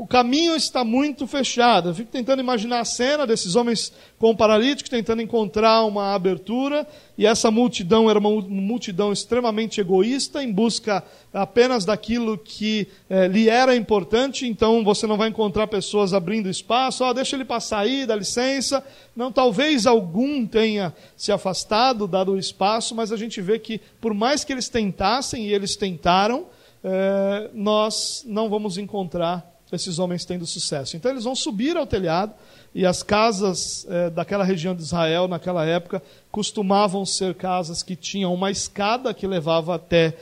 o 0.00 0.06
caminho 0.06 0.56
está 0.56 0.82
muito 0.82 1.26
fechado. 1.26 1.90
Eu 1.90 1.94
fico 1.94 2.10
tentando 2.10 2.40
imaginar 2.40 2.80
a 2.80 2.86
cena 2.86 3.26
desses 3.26 3.54
homens 3.54 3.92
com 4.18 4.30
o 4.30 4.36
paralítico 4.36 4.88
tentando 4.88 5.20
encontrar 5.20 5.84
uma 5.84 6.14
abertura, 6.14 6.86
e 7.18 7.26
essa 7.26 7.50
multidão 7.50 8.08
era 8.08 8.18
uma 8.18 8.30
multidão 8.30 9.12
extremamente 9.12 9.78
egoísta, 9.78 10.42
em 10.42 10.50
busca 10.50 11.04
apenas 11.34 11.84
daquilo 11.84 12.38
que 12.38 12.88
eh, 13.10 13.28
lhe 13.28 13.50
era 13.50 13.76
importante, 13.76 14.48
então 14.48 14.82
você 14.82 15.06
não 15.06 15.18
vai 15.18 15.28
encontrar 15.28 15.66
pessoas 15.66 16.14
abrindo 16.14 16.48
espaço, 16.48 17.04
oh, 17.04 17.12
deixa 17.12 17.36
ele 17.36 17.44
passar 17.44 17.80
aí, 17.80 18.06
dá 18.06 18.16
licença. 18.16 18.82
Não, 19.14 19.30
talvez 19.30 19.86
algum 19.86 20.46
tenha 20.46 20.94
se 21.14 21.30
afastado, 21.30 22.08
dado 22.08 22.32
o 22.32 22.38
espaço, 22.38 22.94
mas 22.94 23.12
a 23.12 23.18
gente 23.18 23.42
vê 23.42 23.58
que, 23.58 23.78
por 24.00 24.14
mais 24.14 24.44
que 24.44 24.52
eles 24.54 24.70
tentassem, 24.70 25.46
e 25.46 25.52
eles 25.52 25.76
tentaram, 25.76 26.46
eh, 26.82 27.50
nós 27.52 28.24
não 28.26 28.48
vamos 28.48 28.78
encontrar 28.78 29.49
esses 29.76 29.98
homens 29.98 30.24
tendo 30.24 30.46
sucesso. 30.46 30.96
Então 30.96 31.10
eles 31.10 31.24
vão 31.24 31.34
subir 31.34 31.76
ao 31.76 31.86
telhado, 31.86 32.32
e 32.74 32.86
as 32.86 33.02
casas 33.02 33.86
é, 33.88 34.10
daquela 34.10 34.44
região 34.44 34.74
de 34.74 34.82
Israel, 34.82 35.26
naquela 35.26 35.64
época, 35.64 36.02
costumavam 36.30 37.04
ser 37.04 37.34
casas 37.34 37.82
que 37.82 37.96
tinham 37.96 38.32
uma 38.32 38.50
escada 38.50 39.12
que 39.12 39.26
levava 39.26 39.74
até 39.74 40.16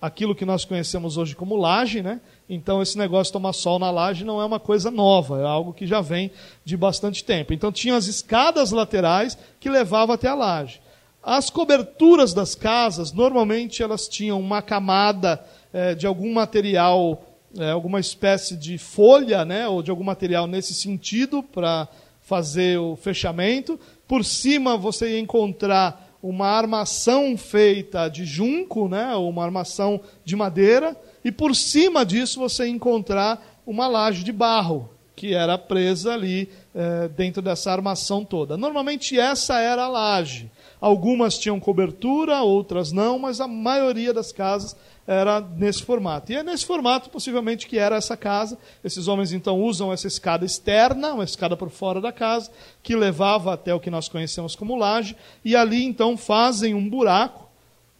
aquilo 0.00 0.34
que 0.34 0.44
nós 0.44 0.64
conhecemos 0.64 1.16
hoje 1.16 1.34
como 1.34 1.56
laje, 1.56 2.02
né? 2.02 2.20
Então 2.48 2.82
esse 2.82 2.98
negócio 2.98 3.30
de 3.30 3.32
tomar 3.32 3.54
sol 3.54 3.78
na 3.78 3.90
laje 3.90 4.22
não 4.22 4.38
é 4.38 4.44
uma 4.44 4.60
coisa 4.60 4.90
nova, 4.90 5.40
é 5.40 5.44
algo 5.44 5.72
que 5.72 5.86
já 5.86 6.02
vem 6.02 6.30
de 6.62 6.76
bastante 6.76 7.24
tempo. 7.24 7.54
Então 7.54 7.72
tinha 7.72 7.96
as 7.96 8.06
escadas 8.06 8.70
laterais 8.70 9.38
que 9.58 9.70
levavam 9.70 10.14
até 10.14 10.28
a 10.28 10.34
laje. 10.34 10.80
As 11.22 11.48
coberturas 11.48 12.34
das 12.34 12.54
casas, 12.54 13.12
normalmente 13.12 13.82
elas 13.82 14.06
tinham 14.06 14.38
uma 14.38 14.60
camada 14.60 15.42
é, 15.72 15.94
de 15.94 16.06
algum 16.06 16.34
material 16.34 17.22
é, 17.58 17.70
alguma 17.70 18.00
espécie 18.00 18.56
de 18.56 18.78
folha, 18.78 19.44
né, 19.44 19.68
ou 19.68 19.82
de 19.82 19.90
algum 19.90 20.04
material 20.04 20.46
nesse 20.46 20.74
sentido 20.74 21.42
para 21.42 21.88
fazer 22.20 22.78
o 22.78 22.96
fechamento. 22.96 23.78
Por 24.08 24.24
cima 24.24 24.76
você 24.76 25.12
ia 25.12 25.20
encontrar 25.20 26.18
uma 26.22 26.48
armação 26.48 27.36
feita 27.36 28.08
de 28.08 28.24
junco, 28.24 28.88
né, 28.88 29.14
ou 29.14 29.28
uma 29.28 29.44
armação 29.44 30.00
de 30.24 30.34
madeira, 30.34 30.96
e 31.24 31.30
por 31.30 31.54
cima 31.54 32.04
disso 32.04 32.40
você 32.40 32.64
ia 32.64 32.70
encontrar 32.70 33.60
uma 33.66 33.86
laje 33.86 34.24
de 34.24 34.32
barro, 34.32 34.88
que 35.14 35.34
era 35.34 35.56
presa 35.56 36.14
ali 36.14 36.48
é, 36.74 37.08
dentro 37.08 37.40
dessa 37.40 37.70
armação 37.70 38.24
toda. 38.24 38.56
Normalmente 38.56 39.18
essa 39.18 39.60
era 39.60 39.84
a 39.84 39.88
laje. 39.88 40.50
Algumas 40.80 41.38
tinham 41.38 41.60
cobertura, 41.60 42.42
outras 42.42 42.90
não, 42.90 43.18
mas 43.18 43.40
a 43.40 43.48
maioria 43.48 44.12
das 44.12 44.32
casas 44.32 44.76
era 45.06 45.40
nesse 45.40 45.82
formato. 45.82 46.32
E 46.32 46.36
é 46.36 46.42
nesse 46.42 46.64
formato, 46.64 47.10
possivelmente, 47.10 47.66
que 47.66 47.78
era 47.78 47.96
essa 47.96 48.16
casa. 48.16 48.58
Esses 48.82 49.06
homens, 49.08 49.32
então, 49.32 49.60
usam 49.60 49.92
essa 49.92 50.06
escada 50.06 50.44
externa, 50.44 51.12
uma 51.12 51.24
escada 51.24 51.56
por 51.56 51.70
fora 51.70 52.00
da 52.00 52.12
casa, 52.12 52.50
que 52.82 52.96
levava 52.96 53.52
até 53.52 53.74
o 53.74 53.80
que 53.80 53.90
nós 53.90 54.08
conhecemos 54.08 54.56
como 54.56 54.76
laje, 54.76 55.16
e 55.44 55.54
ali, 55.54 55.84
então, 55.84 56.16
fazem 56.16 56.74
um 56.74 56.88
buraco, 56.88 57.44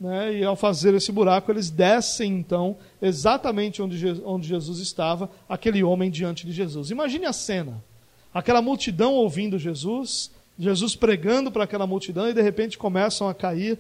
né, 0.01 0.35
e 0.35 0.45
ao 0.45 0.57
fazer 0.57 0.95
esse 0.95 1.13
buraco, 1.13 1.51
eles 1.53 1.71
descem, 1.71 2.33
então, 2.33 2.77
exatamente 3.01 3.81
onde, 3.81 4.23
onde 4.25 4.49
Jesus 4.49 4.79
estava, 4.79 5.31
aquele 5.49 5.85
homem 5.85 6.11
diante 6.11 6.47
de 6.47 6.53
Jesus. 6.53 6.91
Imagine 6.91 7.27
a 7.27 7.33
cena. 7.33 7.83
Aquela 8.33 8.61
multidão 8.61 9.13
ouvindo 9.13 9.59
Jesus, 9.59 10.33
Jesus 10.59 10.97
pregando 10.97 11.53
para 11.53 11.65
aquela 11.65 11.87
multidão, 11.87 12.29
e 12.29 12.35
de 12.35 12.43
repente 12.43 12.77
começam 12.77 13.29
a 13.29 13.35
cair 13.35 13.79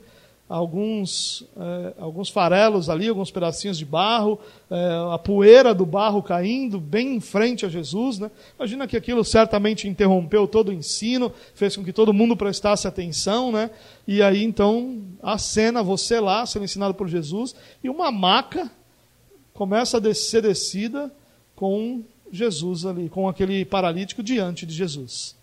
alguns, 0.49 1.47
é, 1.57 1.95
alguns 1.99 2.29
farelos 2.29 2.91
ali, 2.91 3.09
alguns 3.09 3.31
pedacinhos 3.31 3.79
de 3.79 3.85
barro, 3.85 4.39
é, 4.71 4.77
a 5.13 5.19
poeira 5.19 5.75
do 5.75 5.87
barro 5.87 6.23
caindo 6.23 6.79
bem 6.79 7.17
em 7.17 7.21
frente 7.21 7.65
a 7.65 7.69
Jesus. 7.69 8.19
Né? 8.19 8.31
Imagina 8.59 8.87
que 8.87 8.97
aquilo 8.97 9.25
certamente 9.25 9.89
interrompeu 9.89 10.47
todo 10.47 10.69
o 10.69 10.73
ensino, 10.73 11.33
fez 11.55 11.77
com 11.77 11.85
que 11.85 11.93
todo 11.93 12.13
mundo 12.13 12.37
prestasse 12.37 12.87
atenção. 12.87 13.51
Né? 13.51 13.71
E 14.07 14.23
aí 14.23 14.45
então 14.45 15.03
a 15.23 15.39
cena, 15.39 15.83
você 15.83 16.21
lá, 16.21 16.45
sendo 16.45 16.65
ensinado 16.65 16.95
por 16.95 17.09
Jesus, 17.09 17.55
e 17.83 17.89
uma 17.89 18.13
maca 18.13 18.71
começa 19.55 19.99
a 19.99 20.15
ser 20.15 20.43
descida 20.43 21.11
com 21.57 22.03
Jesus 22.31 22.85
ali, 22.85 23.09
com 23.09 23.29
aquele 23.29 23.65
paralítico 23.65 24.23
diante 24.23 24.67
de 24.67 24.75
Jesus. 24.75 25.37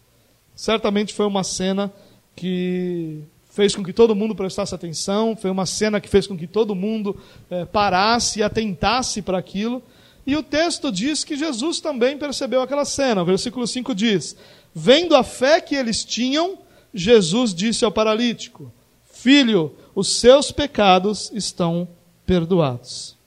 Certamente 0.54 1.14
foi 1.14 1.26
uma 1.26 1.44
cena 1.44 1.92
que 2.36 3.24
fez 3.52 3.76
com 3.76 3.84
que 3.84 3.94
todo 3.94 4.16
mundo 4.16 4.34
prestasse 4.34 4.74
atenção, 4.74 5.36
foi 5.36 5.52
uma 5.52 5.66
cena 5.66 6.00
que 6.00 6.08
fez 6.08 6.26
com 6.26 6.38
que 6.38 6.48
todo 6.48 6.74
mundo 6.74 7.18
é, 7.50 7.66
parasse 7.66 8.40
e 8.40 8.44
atentasse 8.44 9.22
para 9.22 9.38
aquilo. 9.38 9.84
E 10.26 10.36
o 10.36 10.42
texto 10.42 10.92
diz 10.92 11.24
que 11.24 11.36
Jesus 11.36 11.82
também 11.82 12.18
percebeu 12.18 12.62
aquela 12.62 12.86
cena. 12.86 13.22
O 13.22 13.26
versículo 13.26 13.68
5 13.68 13.94
diz: 13.94 14.38
Vendo 14.74 15.16
a 15.16 15.24
fé 15.24 15.60
que 15.60 15.76
eles 15.76 16.06
tinham, 16.06 16.60
Jesus 16.94 17.54
disse 17.54 17.84
ao 17.84 17.92
paralítico: 17.92 18.72
Filho, 19.12 19.76
os 19.94 20.20
seus 20.20 20.52
pecados 20.52 21.30
estão 21.34 21.88
perdoados. 22.26 23.18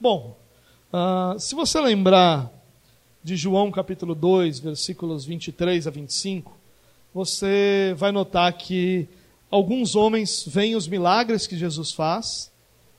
Bom, 0.00 0.38
uh, 0.92 1.38
se 1.38 1.54
você 1.54 1.78
lembrar 1.80 2.50
de 3.22 3.36
João 3.36 3.70
capítulo 3.70 4.14
2, 4.14 4.60
versículos 4.60 5.26
23 5.26 5.86
a 5.86 5.90
25, 5.90 6.55
você 7.16 7.94
vai 7.96 8.12
notar 8.12 8.52
que 8.52 9.08
alguns 9.50 9.96
homens 9.96 10.44
veem 10.46 10.76
os 10.76 10.86
milagres 10.86 11.46
que 11.46 11.56
Jesus 11.56 11.90
faz 11.90 12.52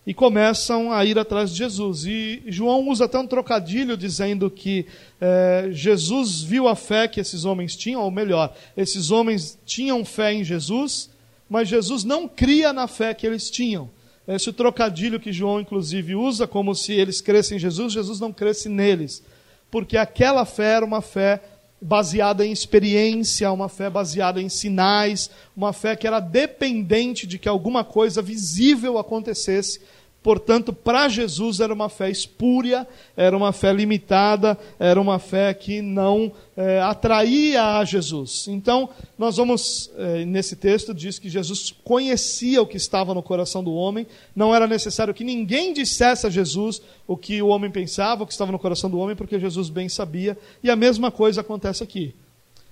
e 0.07 0.11
começam 0.11 0.91
a 0.91 1.05
ir 1.05 1.19
atrás 1.19 1.51
de 1.51 1.57
Jesus. 1.59 2.03
E 2.07 2.41
João 2.47 2.89
usa 2.89 3.05
até 3.05 3.19
um 3.19 3.27
trocadilho 3.27 3.95
dizendo 3.95 4.49
que 4.49 4.87
é, 5.21 5.69
Jesus 5.71 6.41
viu 6.41 6.67
a 6.67 6.75
fé 6.75 7.07
que 7.07 7.19
esses 7.19 7.45
homens 7.45 7.75
tinham, 7.75 8.01
ou 8.01 8.09
melhor, 8.09 8.55
esses 8.75 9.11
homens 9.11 9.55
tinham 9.67 10.03
fé 10.03 10.33
em 10.33 10.43
Jesus, 10.43 11.11
mas 11.47 11.67
Jesus 11.67 12.03
não 12.03 12.27
cria 12.27 12.73
na 12.73 12.87
fé 12.87 13.13
que 13.13 13.27
eles 13.27 13.51
tinham. 13.51 13.87
Esse 14.27 14.51
trocadilho 14.51 15.19
que 15.19 15.31
João, 15.31 15.61
inclusive, 15.61 16.15
usa 16.15 16.47
como 16.47 16.73
se 16.73 16.91
eles 16.91 17.21
crescem 17.21 17.57
em 17.57 17.59
Jesus, 17.59 17.93
Jesus 17.93 18.19
não 18.19 18.33
cresce 18.33 18.67
neles. 18.67 19.23
Porque 19.69 19.95
aquela 19.95 20.43
fé 20.43 20.73
era 20.73 20.85
uma 20.85 21.01
fé 21.01 21.39
baseada 21.81 22.45
em 22.45 22.51
experiência, 22.51 23.51
uma 23.51 23.69
fé 23.69 23.89
baseada 23.89 24.41
em 24.41 24.49
sinais, 24.49 25.29
uma 25.55 25.71
fé 25.73 25.95
que 25.95 26.07
era 26.07 26.19
dependente 26.19 27.27
de 27.27 27.37
que 27.37 27.47
alguma 27.47 27.83
coisa 27.83 28.21
visível 28.21 28.97
acontecesse 28.97 29.79
Portanto, 30.21 30.73
para 30.73 31.07
Jesus 31.07 31.59
era 31.59 31.73
uma 31.73 31.87
fé 31.87 32.09
espúria, 32.09 32.85
era 33.15 33.37
uma 33.37 33.53
fé 33.53 33.71
limitada, 33.71 34.57
era 34.77 34.99
uma 34.99 35.19
fé 35.19 35.53
que 35.53 35.81
não 35.81 36.31
é, 36.55 36.81
atraía 36.81 37.77
a 37.77 37.85
Jesus. 37.85 38.47
Então, 38.49 38.89
nós 39.17 39.37
vamos, 39.37 39.89
é, 39.95 40.25
nesse 40.25 40.55
texto, 40.55 40.93
diz 40.93 41.17
que 41.17 41.29
Jesus 41.29 41.73
conhecia 41.83 42.61
o 42.61 42.67
que 42.67 42.75
estava 42.75 43.13
no 43.13 43.23
coração 43.23 43.63
do 43.63 43.73
homem, 43.73 44.05
não 44.35 44.53
era 44.53 44.67
necessário 44.67 45.13
que 45.13 45.23
ninguém 45.23 45.71
dissesse 45.71 46.27
a 46.27 46.29
Jesus 46.29 46.81
o 47.07 47.15
que 47.15 47.41
o 47.41 47.47
homem 47.47 47.71
pensava, 47.71 48.23
o 48.23 48.27
que 48.27 48.33
estava 48.33 48.51
no 48.51 48.59
coração 48.59 48.89
do 48.89 48.99
homem, 48.99 49.15
porque 49.15 49.39
Jesus 49.39 49.69
bem 49.69 49.87
sabia, 49.87 50.37
e 50.61 50.69
a 50.69 50.75
mesma 50.75 51.09
coisa 51.09 51.41
acontece 51.41 51.83
aqui. 51.83 52.13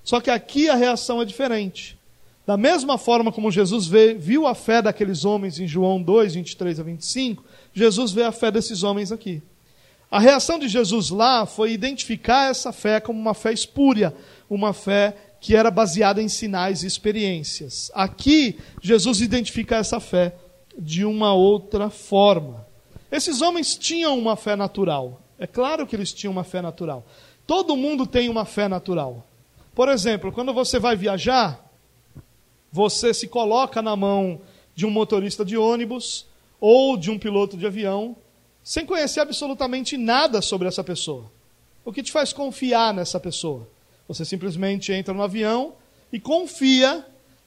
Só 0.04 0.20
que 0.20 0.30
aqui 0.30 0.68
a 0.68 0.76
reação 0.76 1.22
é 1.22 1.26
diferente. 1.26 1.98
Da 2.46 2.56
mesma 2.56 2.98
forma 2.98 3.32
como 3.32 3.52
Jesus 3.52 3.88
vê, 3.88 4.14
viu 4.14 4.46
a 4.46 4.54
fé 4.54 4.82
daqueles 4.82 5.26
homens 5.26 5.60
em 5.60 5.68
João 5.68 6.02
2, 6.02 6.36
23 6.36 6.80
a 6.80 6.84
25, 6.84 7.44
Jesus 7.74 8.12
vê 8.12 8.24
a 8.24 8.32
fé 8.32 8.52
desses 8.52 8.84
homens 8.84 9.12
aqui. 9.12 9.42
A 10.12 10.20
reação 10.20 10.60
de 10.60 10.68
Jesus 10.68 11.10
lá 11.10 11.46
foi 11.48 11.72
identificar 11.72 12.52
essa 12.52 12.72
fé 12.72 13.00
como 13.00 13.20
uma 13.20 13.34
fé 13.34 13.52
espúria, 13.52 14.14
uma 14.48 14.74
fé 14.74 15.18
que 15.42 15.56
era 15.56 15.72
baseada 15.72 16.22
em 16.22 16.30
sinais 16.30 16.84
e 16.84 16.88
experiências. 16.88 17.92
Aqui, 17.94 18.60
Jesus 18.82 19.22
identifica 19.22 19.78
essa 19.78 20.00
fé 20.00 20.36
de 20.78 21.04
uma 21.04 21.34
outra 21.34 21.90
forma. 21.90 22.66
Esses 23.12 23.42
homens 23.42 23.76
tinham 23.76 24.18
uma 24.18 24.36
fé 24.36 24.56
natural. 24.56 25.22
É 25.40 25.48
claro 25.48 25.88
que 25.88 25.96
eles 25.96 26.14
tinham 26.14 26.32
uma 26.32 26.44
fé 26.44 26.62
natural. 26.62 27.06
Todo 27.48 27.76
mundo 27.76 28.06
tem 28.06 28.30
uma 28.30 28.46
fé 28.46 28.68
natural. 28.68 29.28
Por 29.74 29.90
exemplo, 29.90 30.32
quando 30.32 30.54
você 30.54 30.80
vai 30.80 30.96
viajar, 30.96 31.65
você 32.76 33.14
se 33.14 33.30
coloca 33.30 33.82
na 33.82 33.96
mão 33.96 34.42
de 34.76 34.86
um 34.86 34.90
motorista 34.90 35.46
de 35.46 35.56
ônibus 35.56 36.26
ou 36.60 36.98
de 36.98 37.10
um 37.10 37.18
piloto 37.18 37.56
de 37.56 37.66
avião, 37.66 38.18
sem 38.62 38.86
conhecer 38.86 39.22
absolutamente 39.22 39.96
nada 39.96 40.42
sobre 40.42 40.68
essa 40.68 40.84
pessoa. 40.84 41.32
O 41.86 41.94
que 41.94 42.04
te 42.04 42.12
faz 42.12 42.34
confiar 42.34 42.94
nessa 42.94 43.18
pessoa? 43.18 43.66
Você 44.10 44.26
simplesmente 44.26 44.92
entra 44.92 45.14
no 45.14 45.24
avião 45.24 45.76
e 46.12 46.20
confia 46.20 47.06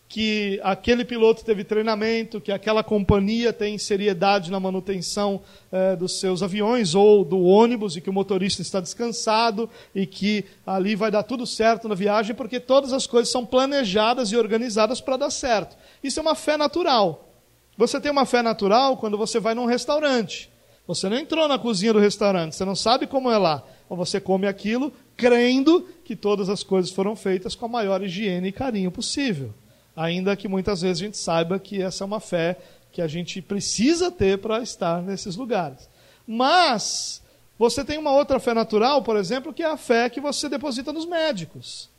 que 0.09 0.59
aquele 0.63 1.05
piloto 1.05 1.45
teve 1.45 1.63
treinamento, 1.63 2.41
que 2.41 2.51
aquela 2.51 2.83
companhia 2.83 3.53
tem 3.53 3.77
seriedade 3.77 4.51
na 4.51 4.59
manutenção 4.59 5.43
eh, 5.71 5.97
dos 5.97 6.19
seus 6.19 6.43
aviões 6.43 6.95
ou 6.95 7.23
do 7.23 7.43
ônibus 7.43 7.95
e 7.95 8.01
que 8.01 8.09
o 8.09 8.13
motorista 8.13 8.63
está 8.63 8.81
descansado 8.81 9.69
e 9.95 10.07
que 10.07 10.47
ali 10.67 10.97
vai 10.97 11.11
dar 11.11 11.25
tudo 11.25 11.47
certo 11.47 11.89
na 11.89 11.95
viagem, 11.95 12.35
porque 12.35 12.59
todas 12.59 12.95
as 12.95 13.07
coisas 13.07 13.31
são 13.31 13.45
planejadas 13.45 14.33
e 14.33 14.37
organizadas 14.37 14.99
para 14.99 15.19
dar 15.19 15.31
certo. 15.31 15.77
Isso 16.03 16.19
é 16.19 16.23
uma 16.23 16.35
fé 16.35 16.57
natural. 16.57 17.29
Você 17.77 18.01
tem 18.01 18.11
uma 18.11 18.25
fé 18.25 18.41
natural 18.41 18.97
quando 18.97 19.19
você 19.19 19.39
vai 19.39 19.55
num 19.55 19.67
restaurante. 19.67 20.51
Você 20.87 21.07
não 21.11 21.19
entrou 21.19 21.47
na 21.47 21.59
cozinha 21.59 21.93
do 21.93 21.99
restaurante, 21.99 22.57
você 22.57 22.65
não 22.65 22.75
sabe 22.75 23.07
como 23.07 23.31
é 23.31 23.37
lá. 23.37 23.63
Ou 23.91 23.97
você 23.97 24.19
come 24.19 24.47
aquilo 24.47 24.91
crendo 25.19 25.87
que 26.03 26.17
todas 26.17 26.49
as 26.49 26.63
coisas 26.63 26.91
foram 26.91 27.15
feitas 27.15 27.55
com 27.55 27.67
a 27.67 27.69
maior 27.69 28.03
higiene 28.03 28.49
e 28.49 28.53
carinho 28.53 28.91
possível 28.91 29.53
ainda 29.99 30.37
que 30.37 30.47
muitas 30.47 30.81
vezes 30.81 31.03
a 31.03 31.05
gente 31.07 31.19
saiba 31.19 31.59
que 31.59 31.83
essa 31.83 32.05
é 32.05 32.07
uma 32.07 32.21
fé 32.21 32.57
que 32.93 33.03
a 33.03 33.09
gente 33.09 33.43
precisa 33.43 34.13
ter 34.13 34.39
para 34.39 34.63
estar 34.63 35.03
nesses 35.03 35.35
lugares. 35.35 35.89
Mas 36.25 37.21
você 37.59 37.85
tem 37.85 37.99
uma 37.99 38.13
outra 38.13 38.39
fé 38.39 38.55
natural, 38.55 39.03
por 39.03 39.17
exemplo, 39.17 39.53
que 39.53 39.63
é 39.63 39.67
a 39.67 39.77
fé 39.77 40.09
que 40.09 40.21
você 40.21 40.49
deposita 40.49 40.93
nos 40.93 41.05
médicos. 41.05 41.91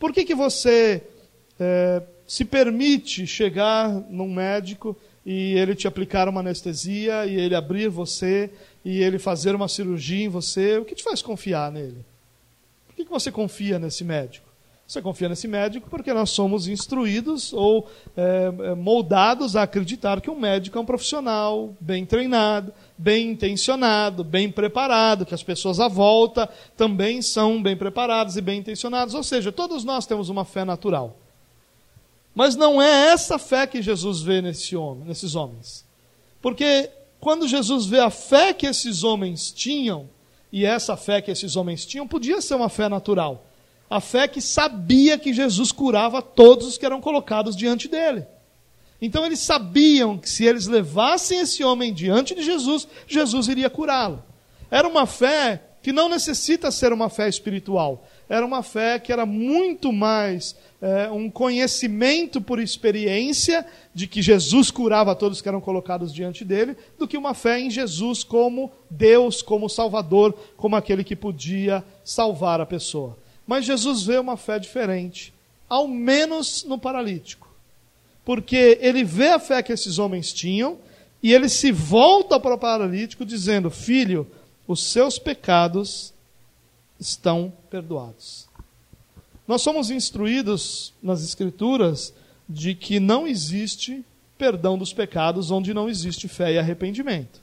Por 0.00 0.12
que, 0.12 0.24
que 0.24 0.34
você 0.34 1.00
é, 1.60 2.02
se 2.26 2.44
permite 2.44 3.24
chegar 3.24 3.88
num 3.88 4.32
médico 4.32 4.96
e 5.24 5.56
ele 5.56 5.76
te 5.76 5.86
aplicar 5.86 6.28
uma 6.28 6.40
anestesia 6.40 7.24
e 7.24 7.36
ele 7.36 7.54
abrir 7.54 7.88
você 7.88 8.50
e 8.84 9.00
ele 9.00 9.18
fazer 9.18 9.54
uma 9.54 9.68
cirurgia 9.68 10.24
em 10.24 10.28
você? 10.28 10.76
O 10.78 10.84
que 10.84 10.94
te 10.94 11.04
faz 11.04 11.22
confiar 11.22 11.70
nele? 11.70 12.04
Por 12.88 12.96
que, 12.96 13.04
que 13.04 13.10
você 13.10 13.30
confia 13.30 13.78
nesse 13.78 14.02
médico? 14.02 14.47
Você 14.88 15.02
confia 15.02 15.28
nesse 15.28 15.46
médico 15.46 15.90
porque 15.90 16.14
nós 16.14 16.30
somos 16.30 16.66
instruídos 16.66 17.52
ou 17.52 17.86
é, 18.16 18.74
moldados 18.74 19.54
a 19.54 19.64
acreditar 19.64 20.18
que 20.18 20.30
um 20.30 20.40
médico 20.40 20.78
é 20.78 20.80
um 20.80 20.86
profissional 20.86 21.76
bem 21.78 22.06
treinado, 22.06 22.72
bem 22.96 23.32
intencionado, 23.32 24.24
bem 24.24 24.50
preparado, 24.50 25.26
que 25.26 25.34
as 25.34 25.42
pessoas 25.42 25.78
à 25.78 25.88
volta 25.88 26.48
também 26.74 27.20
são 27.20 27.62
bem 27.62 27.76
preparadas 27.76 28.38
e 28.38 28.40
bem 28.40 28.60
intencionadas. 28.60 29.12
Ou 29.12 29.22
seja, 29.22 29.52
todos 29.52 29.84
nós 29.84 30.06
temos 30.06 30.30
uma 30.30 30.46
fé 30.46 30.64
natural. 30.64 31.18
Mas 32.34 32.56
não 32.56 32.80
é 32.80 33.08
essa 33.08 33.38
fé 33.38 33.66
que 33.66 33.82
Jesus 33.82 34.22
vê 34.22 34.40
nesse 34.40 34.74
homem, 34.74 35.04
nesses 35.04 35.34
homens. 35.34 35.84
Porque 36.40 36.88
quando 37.20 37.46
Jesus 37.46 37.84
vê 37.84 38.00
a 38.00 38.08
fé 38.08 38.54
que 38.54 38.66
esses 38.66 39.04
homens 39.04 39.50
tinham, 39.50 40.08
e 40.50 40.64
essa 40.64 40.96
fé 40.96 41.20
que 41.20 41.30
esses 41.30 41.56
homens 41.56 41.84
tinham 41.84 42.08
podia 42.08 42.40
ser 42.40 42.54
uma 42.54 42.70
fé 42.70 42.88
natural 42.88 43.44
a 43.88 44.00
fé 44.00 44.28
que 44.28 44.40
sabia 44.40 45.18
que 45.18 45.32
Jesus 45.32 45.72
curava 45.72 46.20
todos 46.20 46.66
os 46.66 46.78
que 46.78 46.86
eram 46.86 47.00
colocados 47.00 47.56
diante 47.56 47.88
dele. 47.88 48.26
Então 49.00 49.24
eles 49.24 49.38
sabiam 49.40 50.18
que 50.18 50.28
se 50.28 50.44
eles 50.44 50.66
levassem 50.66 51.40
esse 51.40 51.62
homem 51.62 51.94
diante 51.94 52.34
de 52.34 52.42
Jesus, 52.42 52.88
Jesus 53.06 53.48
iria 53.48 53.70
curá-lo. 53.70 54.22
Era 54.70 54.88
uma 54.88 55.06
fé 55.06 55.62
que 55.82 55.92
não 55.92 56.08
necessita 56.08 56.70
ser 56.70 56.92
uma 56.92 57.08
fé 57.08 57.28
espiritual. 57.28 58.04
Era 58.28 58.44
uma 58.44 58.62
fé 58.62 58.98
que 58.98 59.12
era 59.12 59.24
muito 59.24 59.92
mais 59.92 60.56
é, 60.82 61.08
um 61.10 61.30
conhecimento 61.30 62.40
por 62.40 62.58
experiência 62.58 63.64
de 63.94 64.06
que 64.06 64.20
Jesus 64.20 64.70
curava 64.70 65.14
todos 65.14 65.40
que 65.40 65.48
eram 65.48 65.60
colocados 65.60 66.12
diante 66.12 66.44
dele, 66.44 66.76
do 66.98 67.06
que 67.08 67.16
uma 67.16 67.32
fé 67.32 67.58
em 67.58 67.70
Jesus 67.70 68.22
como 68.22 68.70
Deus, 68.90 69.40
como 69.40 69.68
Salvador, 69.68 70.36
como 70.56 70.76
aquele 70.76 71.04
que 71.04 71.16
podia 71.16 71.82
salvar 72.04 72.60
a 72.60 72.66
pessoa. 72.66 73.16
Mas 73.48 73.64
Jesus 73.64 74.02
vê 74.02 74.18
uma 74.18 74.36
fé 74.36 74.58
diferente, 74.58 75.32
ao 75.66 75.88
menos 75.88 76.64
no 76.64 76.78
paralítico. 76.78 77.48
Porque 78.22 78.78
ele 78.82 79.02
vê 79.02 79.28
a 79.28 79.38
fé 79.38 79.62
que 79.62 79.72
esses 79.72 79.98
homens 79.98 80.34
tinham 80.34 80.76
e 81.22 81.32
ele 81.32 81.48
se 81.48 81.72
volta 81.72 82.38
para 82.38 82.54
o 82.54 82.58
paralítico 82.58 83.24
dizendo: 83.24 83.70
Filho, 83.70 84.30
os 84.66 84.82
seus 84.82 85.18
pecados 85.18 86.12
estão 87.00 87.50
perdoados. 87.70 88.46
Nós 89.46 89.62
somos 89.62 89.90
instruídos 89.90 90.92
nas 91.02 91.24
Escrituras 91.24 92.12
de 92.46 92.74
que 92.74 93.00
não 93.00 93.26
existe 93.26 94.04
perdão 94.36 94.76
dos 94.76 94.92
pecados 94.92 95.50
onde 95.50 95.72
não 95.72 95.88
existe 95.88 96.28
fé 96.28 96.52
e 96.52 96.58
arrependimento. 96.58 97.40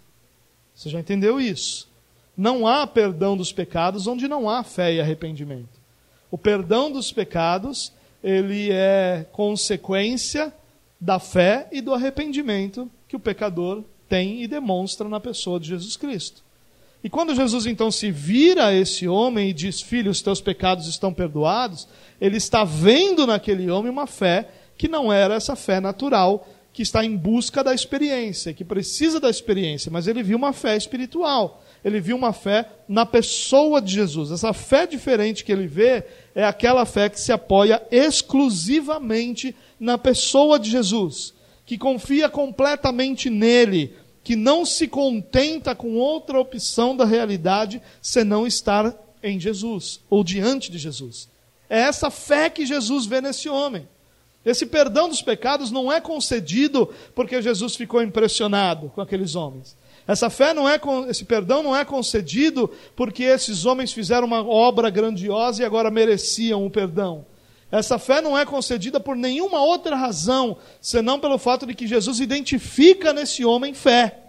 Você 0.76 0.88
já 0.88 1.00
entendeu 1.00 1.42
isso? 1.42 1.90
Não 2.38 2.68
há 2.68 2.86
perdão 2.86 3.36
dos 3.36 3.52
pecados 3.52 4.06
onde 4.06 4.28
não 4.28 4.48
há 4.48 4.64
fé 4.64 4.94
e 4.94 5.02
arrependimento. 5.02 5.85
O 6.36 6.38
perdão 6.38 6.92
dos 6.92 7.14
pecados, 7.14 7.94
ele 8.22 8.70
é 8.70 9.26
consequência 9.32 10.54
da 11.00 11.18
fé 11.18 11.66
e 11.72 11.80
do 11.80 11.94
arrependimento 11.94 12.92
que 13.08 13.16
o 13.16 13.20
pecador 13.22 13.86
tem 14.10 14.44
e 14.44 14.46
demonstra 14.46 15.08
na 15.08 15.22
pessoa 15.22 15.62
de 15.62 15.70
Jesus 15.70 15.96
Cristo. 15.96 16.44
E 17.02 17.10
quando 17.10 17.34
Jesus 17.34 17.66
então 17.66 17.90
se 17.90 18.12
vira 18.12 18.66
a 18.66 18.74
esse 18.74 19.08
homem 19.08 19.52
e 19.52 19.54
diz: 19.54 19.80
Filho, 19.80 20.12
os 20.12 20.22
teus 20.22 20.42
pecados 20.42 20.88
estão 20.88 21.14
perdoados, 21.14 21.88
ele 22.20 22.36
está 22.36 22.66
vendo 22.66 23.26
naquele 23.26 23.72
homem 23.72 23.90
uma 23.90 24.06
fé 24.06 24.50
que 24.78 24.90
não 24.90 25.14
era 25.14 25.36
essa 25.36 25.56
fé 25.56 25.80
natural, 25.80 26.46
que 26.74 26.82
está 26.82 27.06
em 27.06 27.16
busca 27.16 27.64
da 27.64 27.74
experiência, 27.74 28.54
que 28.54 28.66
precisa 28.66 29.22
da 29.22 29.30
experiência, 29.30 29.90
mas 29.90 30.06
ele 30.06 30.22
viu 30.22 30.38
uma 30.38 30.52
fé 30.52 30.76
espiritual. 30.76 31.64
Ele 31.86 32.02
viu 32.02 32.18
uma 32.18 32.34
fé 32.34 32.68
na 32.88 33.06
pessoa 33.06 33.80
de 33.80 33.94
Jesus. 33.94 34.32
Essa 34.32 34.54
fé 34.54 34.88
diferente 34.88 35.44
que 35.44 35.52
ele 35.52 35.68
vê 35.68 36.04
é 36.34 36.44
aquela 36.44 36.84
fé 36.84 37.08
que 37.10 37.22
se 37.22 37.32
apoia 37.32 37.80
exclusivamente 37.92 39.56
na 39.80 39.96
pessoa 39.96 40.58
de 40.58 40.72
Jesus, 40.72 41.36
que 41.64 41.78
confia 41.78 42.28
completamente 42.28 43.30
nele, 43.30 43.94
que 44.24 44.36
não 44.36 44.66
se 44.66 44.88
contenta 44.88 45.76
com 45.76 45.94
outra 45.94 46.40
opção 46.40 46.98
da 46.98 47.06
realidade 47.06 47.80
senão 48.02 48.48
estar 48.48 48.92
em 49.22 49.40
Jesus 49.40 50.00
ou 50.10 50.24
diante 50.24 50.72
de 50.72 50.80
Jesus. 50.80 51.30
É 51.70 51.82
essa 51.82 52.10
fé 52.10 52.50
que 52.50 52.66
Jesus 52.66 53.06
vê 53.06 53.22
nesse 53.22 53.48
homem. 53.48 53.88
Esse 54.44 54.66
perdão 54.66 55.08
dos 55.08 55.22
pecados 55.22 55.70
não 55.70 55.92
é 55.92 56.02
concedido 56.02 56.92
porque 57.14 57.44
Jesus 57.44 57.76
ficou 57.76 58.02
impressionado 58.02 58.90
com 58.90 59.02
aqueles 59.02 59.36
homens. 59.36 59.78
Essa 60.08 60.30
fé 60.30 60.54
não 60.54 60.70
é, 60.70 60.80
esse 61.10 61.26
perdão 61.26 61.64
não 61.64 61.76
é 61.76 61.84
concedido 61.84 62.70
porque 62.96 63.24
esses 63.24 63.66
homens 63.66 63.92
fizeram 63.92 64.28
uma 64.28 64.48
obra 64.48 64.90
grandiosa 64.90 65.64
e 65.64 65.66
agora 65.66 65.90
mereciam 65.90 66.66
o 66.66 66.70
perdão. 66.70 67.26
Essa 67.72 67.98
fé 67.98 68.22
não 68.22 68.38
é 68.38 68.46
concedida 68.46 69.00
por 69.00 69.16
nenhuma 69.16 69.62
outra 69.62 69.96
razão, 69.96 70.58
senão 70.80 71.20
pelo 71.20 71.38
fato 71.38 71.66
de 71.66 71.74
que 71.74 71.88
Jesus 71.88 72.20
identifica 72.20 73.12
nesse 73.12 73.44
homem 73.44 73.74
fé. 73.74 74.20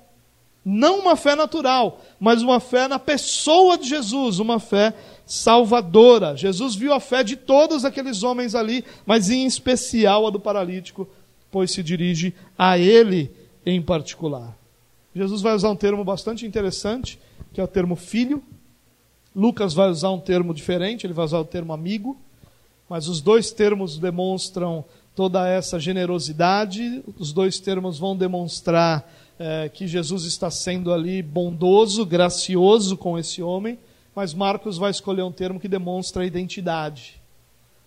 Não 0.64 0.98
uma 0.98 1.14
fé 1.14 1.36
natural, 1.36 2.00
mas 2.18 2.42
uma 2.42 2.58
fé 2.58 2.88
na 2.88 2.98
pessoa 2.98 3.78
de 3.78 3.88
Jesus, 3.88 4.40
uma 4.40 4.58
fé 4.58 4.94
salvadora. 5.24 6.36
Jesus 6.36 6.74
viu 6.74 6.92
a 6.92 6.98
fé 6.98 7.22
de 7.22 7.36
todos 7.36 7.84
aqueles 7.84 8.22
homens 8.22 8.54
ali, 8.54 8.84
mas 9.04 9.30
em 9.30 9.46
especial 9.46 10.26
a 10.26 10.30
do 10.30 10.40
paralítico, 10.40 11.08
pois 11.52 11.70
se 11.70 11.82
dirige 11.82 12.34
a 12.58 12.76
ele 12.78 13.30
em 13.64 13.80
particular. 13.80 14.56
Jesus 15.16 15.40
vai 15.40 15.54
usar 15.54 15.70
um 15.70 15.76
termo 15.76 16.04
bastante 16.04 16.44
interessante, 16.44 17.18
que 17.50 17.58
é 17.58 17.64
o 17.64 17.66
termo 17.66 17.96
filho. 17.96 18.42
Lucas 19.34 19.72
vai 19.72 19.88
usar 19.88 20.10
um 20.10 20.20
termo 20.20 20.52
diferente, 20.52 21.06
ele 21.06 21.14
vai 21.14 21.24
usar 21.24 21.38
o 21.38 21.44
termo 21.44 21.72
amigo. 21.72 22.18
Mas 22.86 23.08
os 23.08 23.22
dois 23.22 23.50
termos 23.50 23.96
demonstram 23.96 24.84
toda 25.14 25.48
essa 25.48 25.80
generosidade, 25.80 27.02
os 27.18 27.32
dois 27.32 27.58
termos 27.58 27.98
vão 27.98 28.14
demonstrar 28.14 29.10
é, 29.38 29.70
que 29.70 29.86
Jesus 29.86 30.24
está 30.24 30.50
sendo 30.50 30.92
ali 30.92 31.22
bondoso, 31.22 32.04
gracioso 32.04 32.94
com 32.94 33.18
esse 33.18 33.42
homem, 33.42 33.78
mas 34.14 34.34
Marcos 34.34 34.76
vai 34.76 34.90
escolher 34.90 35.22
um 35.22 35.32
termo 35.32 35.58
que 35.58 35.66
demonstra 35.66 36.24
a 36.24 36.26
identidade. 36.26 37.22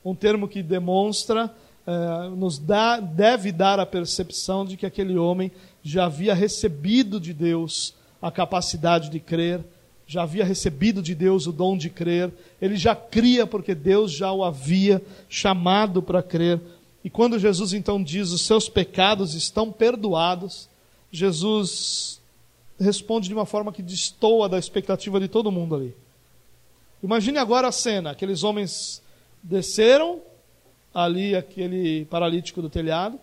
Um 0.03 0.15
termo 0.15 0.47
que 0.47 0.63
demonstra, 0.63 1.53
é, 1.85 2.29
nos 2.29 2.57
dá, 2.57 2.99
deve 2.99 3.51
dar 3.51 3.79
a 3.79 3.85
percepção 3.85 4.65
de 4.65 4.75
que 4.75 4.87
aquele 4.87 5.15
homem 5.15 5.51
já 5.83 6.05
havia 6.05 6.33
recebido 6.33 7.19
de 7.19 7.33
Deus 7.33 7.93
a 8.21 8.31
capacidade 8.31 9.09
de 9.09 9.19
crer, 9.19 9.63
já 10.05 10.23
havia 10.23 10.43
recebido 10.43 11.01
de 11.01 11.13
Deus 11.13 11.45
o 11.45 11.51
dom 11.51 11.77
de 11.77 11.89
crer, 11.89 12.31
ele 12.61 12.75
já 12.75 12.95
cria 12.95 13.45
porque 13.45 13.75
Deus 13.75 14.11
já 14.11 14.31
o 14.31 14.43
havia 14.43 15.01
chamado 15.29 16.01
para 16.01 16.23
crer. 16.23 16.59
E 17.03 17.09
quando 17.09 17.39
Jesus 17.39 17.73
então 17.73 18.03
diz: 18.03 18.31
os 18.31 18.41
seus 18.41 18.67
pecados 18.67 19.33
estão 19.35 19.71
perdoados, 19.71 20.67
Jesus 21.11 22.19
responde 22.79 23.27
de 23.27 23.33
uma 23.33 23.45
forma 23.45 23.71
que 23.71 23.81
destoa 23.81 24.49
da 24.49 24.57
expectativa 24.57 25.19
de 25.19 25.27
todo 25.27 25.51
mundo 25.51 25.75
ali. 25.75 25.95
Imagine 27.03 27.37
agora 27.37 27.67
a 27.67 27.71
cena: 27.71 28.11
aqueles 28.11 28.43
homens 28.43 29.01
desceram 29.41 30.19
ali, 30.93 31.35
aquele 31.35 32.05
paralítico 32.05 32.61
do 32.61 32.69
telhado, 32.69 33.19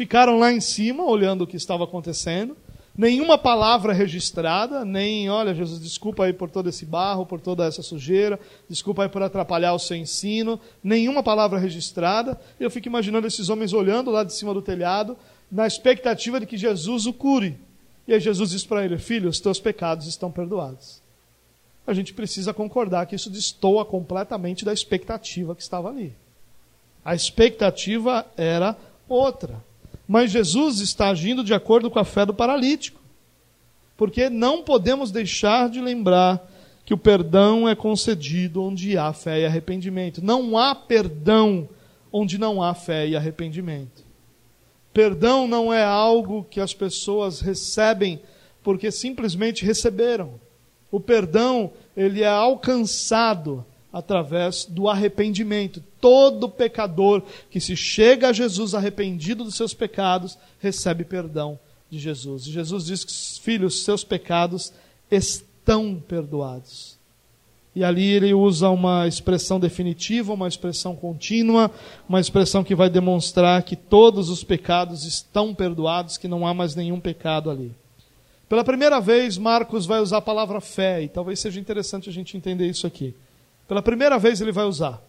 ficaram 0.00 0.38
lá 0.38 0.50
em 0.50 0.60
cima 0.60 1.04
olhando 1.04 1.42
o 1.42 1.46
que 1.46 1.56
estava 1.56 1.84
acontecendo 1.84 2.56
nenhuma 2.96 3.38
palavra 3.38 3.92
registrada, 3.92 4.84
nem, 4.84 5.30
olha, 5.30 5.54
Jesus, 5.54 5.80
desculpa 5.80 6.24
aí 6.24 6.32
por 6.32 6.50
todo 6.50 6.68
esse 6.68 6.84
barro, 6.84 7.24
por 7.24 7.40
toda 7.40 7.64
essa 7.64 7.82
sujeira, 7.82 8.38
desculpa 8.68 9.02
aí 9.02 9.08
por 9.08 9.22
atrapalhar 9.22 9.72
o 9.72 9.78
seu 9.78 9.96
ensino, 9.96 10.60
nenhuma 10.82 11.22
palavra 11.22 11.58
registrada. 11.58 12.38
Eu 12.58 12.70
fico 12.70 12.88
imaginando 12.88 13.26
esses 13.26 13.48
homens 13.48 13.72
olhando 13.72 14.10
lá 14.10 14.24
de 14.24 14.34
cima 14.34 14.52
do 14.52 14.60
telhado, 14.60 15.16
na 15.50 15.66
expectativa 15.66 16.40
de 16.40 16.46
que 16.46 16.56
Jesus 16.56 17.06
o 17.06 17.12
cure. 17.12 17.58
E 18.06 18.12
aí 18.12 18.20
Jesus 18.20 18.50
diz 18.50 18.64
para 18.64 18.84
ele: 18.84 18.98
Filho, 18.98 19.28
os 19.28 19.40
teus 19.40 19.60
pecados 19.60 20.06
estão 20.06 20.30
perdoados. 20.30 21.00
A 21.86 21.94
gente 21.94 22.12
precisa 22.12 22.52
concordar 22.52 23.06
que 23.06 23.16
isso 23.16 23.30
destoa 23.30 23.84
completamente 23.84 24.64
da 24.64 24.72
expectativa 24.72 25.54
que 25.54 25.62
estava 25.62 25.88
ali. 25.88 26.14
A 27.02 27.14
expectativa 27.14 28.26
era 28.36 28.76
outra. 29.08 29.69
Mas 30.12 30.32
Jesus 30.32 30.80
está 30.80 31.10
agindo 31.10 31.44
de 31.44 31.54
acordo 31.54 31.88
com 31.88 32.00
a 32.00 32.04
fé 32.04 32.26
do 32.26 32.34
paralítico. 32.34 33.00
Porque 33.96 34.28
não 34.28 34.60
podemos 34.60 35.12
deixar 35.12 35.70
de 35.70 35.80
lembrar 35.80 36.50
que 36.84 36.92
o 36.92 36.98
perdão 36.98 37.68
é 37.68 37.76
concedido 37.76 38.60
onde 38.60 38.98
há 38.98 39.12
fé 39.12 39.42
e 39.42 39.46
arrependimento. 39.46 40.20
Não 40.20 40.58
há 40.58 40.74
perdão 40.74 41.68
onde 42.12 42.38
não 42.38 42.60
há 42.60 42.74
fé 42.74 43.06
e 43.06 43.14
arrependimento. 43.14 44.04
Perdão 44.92 45.46
não 45.46 45.72
é 45.72 45.84
algo 45.84 46.42
que 46.42 46.58
as 46.58 46.74
pessoas 46.74 47.40
recebem 47.40 48.20
porque 48.64 48.90
simplesmente 48.90 49.64
receberam. 49.64 50.40
O 50.90 50.98
perdão, 50.98 51.70
ele 51.96 52.22
é 52.22 52.28
alcançado 52.28 53.64
através 53.92 54.64
do 54.64 54.88
arrependimento. 54.88 55.82
Todo 56.00 56.48
pecador 56.48 57.22
que 57.50 57.60
se 57.60 57.76
chega 57.76 58.28
a 58.28 58.32
Jesus 58.32 58.74
arrependido 58.74 59.44
dos 59.44 59.54
seus 59.54 59.74
pecados, 59.74 60.38
recebe 60.58 61.04
perdão 61.04 61.58
de 61.90 61.98
Jesus. 61.98 62.46
E 62.46 62.52
Jesus 62.52 62.86
diz 62.86 63.04
que, 63.04 63.42
filhos, 63.42 63.84
seus 63.84 64.04
pecados 64.04 64.72
estão 65.10 66.02
perdoados. 66.06 66.98
E 67.74 67.84
ali 67.84 68.04
ele 68.04 68.34
usa 68.34 68.68
uma 68.68 69.06
expressão 69.06 69.60
definitiva, 69.60 70.32
uma 70.32 70.48
expressão 70.48 70.96
contínua, 70.96 71.70
uma 72.08 72.20
expressão 72.20 72.64
que 72.64 72.74
vai 72.74 72.90
demonstrar 72.90 73.62
que 73.62 73.76
todos 73.76 74.28
os 74.28 74.42
pecados 74.42 75.04
estão 75.04 75.54
perdoados, 75.54 76.16
que 76.16 76.26
não 76.26 76.46
há 76.46 76.52
mais 76.52 76.74
nenhum 76.74 76.98
pecado 76.98 77.48
ali. 77.48 77.72
Pela 78.48 78.64
primeira 78.64 79.00
vez, 79.00 79.38
Marcos 79.38 79.86
vai 79.86 80.00
usar 80.00 80.16
a 80.16 80.22
palavra 80.22 80.60
fé, 80.60 81.02
e 81.02 81.08
talvez 81.08 81.38
seja 81.38 81.60
interessante 81.60 82.10
a 82.10 82.12
gente 82.12 82.36
entender 82.36 82.68
isso 82.68 82.88
aqui. 82.88 83.14
Pela 83.70 83.82
primeira 83.82 84.18
vez 84.18 84.40
ele 84.40 84.50
vai 84.50 84.64
usar. 84.64 85.00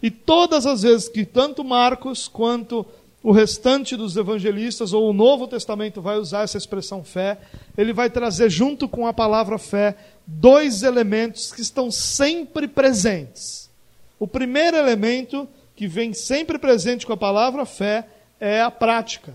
E 0.00 0.08
todas 0.08 0.66
as 0.66 0.82
vezes 0.82 1.08
que 1.08 1.24
tanto 1.24 1.64
Marcos 1.64 2.28
quanto 2.28 2.86
o 3.24 3.32
restante 3.32 3.96
dos 3.96 4.16
evangelistas 4.16 4.92
ou 4.92 5.10
o 5.10 5.12
Novo 5.12 5.48
Testamento 5.48 6.00
vai 6.00 6.16
usar 6.16 6.42
essa 6.42 6.56
expressão 6.56 7.02
fé, 7.02 7.38
ele 7.76 7.92
vai 7.92 8.08
trazer 8.08 8.48
junto 8.50 8.88
com 8.88 9.04
a 9.04 9.12
palavra 9.12 9.58
fé 9.58 9.96
dois 10.24 10.84
elementos 10.84 11.50
que 11.50 11.60
estão 11.60 11.90
sempre 11.90 12.68
presentes. 12.68 13.68
O 14.16 14.28
primeiro 14.28 14.76
elemento 14.76 15.48
que 15.74 15.88
vem 15.88 16.12
sempre 16.12 16.56
presente 16.56 17.04
com 17.04 17.14
a 17.14 17.16
palavra 17.16 17.66
fé 17.66 18.06
é 18.38 18.62
a 18.62 18.70
prática, 18.70 19.34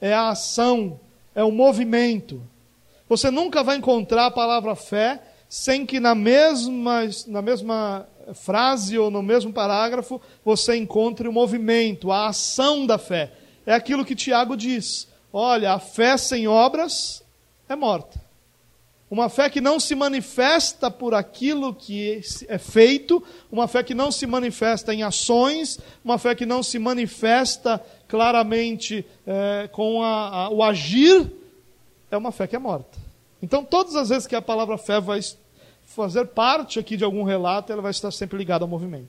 é 0.00 0.14
a 0.14 0.30
ação, 0.30 0.98
é 1.34 1.44
o 1.44 1.52
movimento. 1.52 2.42
Você 3.06 3.30
nunca 3.30 3.62
vai 3.62 3.76
encontrar 3.76 4.24
a 4.24 4.30
palavra 4.30 4.74
fé 4.74 5.20
sem 5.48 5.86
que 5.86 6.00
na 6.00 6.14
mesma, 6.14 7.02
na 7.26 7.40
mesma 7.40 8.06
frase 8.34 8.98
ou 8.98 9.10
no 9.10 9.22
mesmo 9.22 9.52
parágrafo 9.52 10.20
você 10.44 10.76
encontre 10.76 11.28
o 11.28 11.32
movimento, 11.32 12.10
a 12.10 12.28
ação 12.28 12.86
da 12.86 12.98
fé. 12.98 13.32
É 13.64 13.74
aquilo 13.74 14.04
que 14.04 14.14
Tiago 14.14 14.56
diz: 14.56 15.08
olha, 15.32 15.72
a 15.72 15.78
fé 15.78 16.16
sem 16.16 16.48
obras 16.48 17.22
é 17.68 17.76
morta. 17.76 18.26
Uma 19.08 19.28
fé 19.28 19.48
que 19.48 19.60
não 19.60 19.78
se 19.78 19.94
manifesta 19.94 20.90
por 20.90 21.14
aquilo 21.14 21.72
que 21.72 22.20
é 22.48 22.58
feito, 22.58 23.22
uma 23.52 23.68
fé 23.68 23.84
que 23.84 23.94
não 23.94 24.10
se 24.10 24.26
manifesta 24.26 24.92
em 24.92 25.04
ações, 25.04 25.78
uma 26.04 26.18
fé 26.18 26.34
que 26.34 26.44
não 26.44 26.60
se 26.60 26.76
manifesta 26.76 27.80
claramente 28.08 29.06
é, 29.24 29.68
com 29.70 30.02
a, 30.02 30.28
a, 30.28 30.50
o 30.50 30.60
agir, 30.60 31.30
é 32.10 32.16
uma 32.16 32.32
fé 32.32 32.48
que 32.48 32.56
é 32.56 32.58
morta. 32.58 33.05
Então, 33.42 33.64
todas 33.64 33.94
as 33.96 34.08
vezes 34.08 34.26
que 34.26 34.34
a 34.34 34.42
palavra 34.42 34.78
fé 34.78 35.00
vai 35.00 35.20
fazer 35.84 36.26
parte 36.26 36.78
aqui 36.78 36.96
de 36.96 37.04
algum 37.04 37.22
relato, 37.22 37.72
ela 37.72 37.82
vai 37.82 37.90
estar 37.90 38.10
sempre 38.10 38.38
ligada 38.38 38.64
ao 38.64 38.68
movimento. 38.68 39.08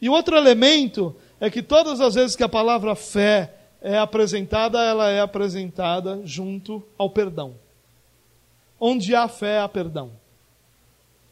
E 0.00 0.08
outro 0.08 0.36
elemento 0.36 1.14
é 1.40 1.48
que 1.48 1.62
todas 1.62 2.00
as 2.00 2.14
vezes 2.14 2.36
que 2.36 2.42
a 2.42 2.48
palavra 2.48 2.94
fé 2.94 3.54
é 3.80 3.98
apresentada, 3.98 4.82
ela 4.82 5.10
é 5.10 5.20
apresentada 5.20 6.20
junto 6.24 6.82
ao 6.98 7.10
perdão. 7.10 7.54
Onde 8.78 9.14
há 9.14 9.28
fé, 9.28 9.60
há 9.60 9.68
perdão. 9.68 10.12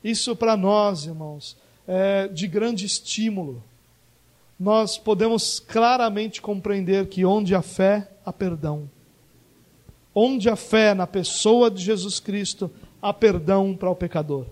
Isso 0.03 0.35
para 0.35 0.57
nós, 0.57 1.05
irmãos, 1.05 1.57
é 1.87 2.29
de 2.29 2.47
grande 2.47 2.87
estímulo. 2.87 3.63
Nós 4.59 4.97
podemos 4.97 5.61
claramente 5.61 6.41
compreender 6.41 7.09
que 7.09 7.25
onde 7.25 7.55
há 7.55 7.63
fé, 7.63 8.09
há 8.25 8.33
perdão. 8.33 8.89
Onde 10.15 10.49
há 10.49 10.57
fé 10.57 10.95
na 10.95 11.07
pessoa 11.07 11.71
de 11.71 11.83
Jesus 11.83 12.21
Cristo, 12.21 12.71
há 13.01 13.13
perdão 13.13 13.75
para 13.75 13.91
o 13.91 13.97
pecador. 13.97 14.47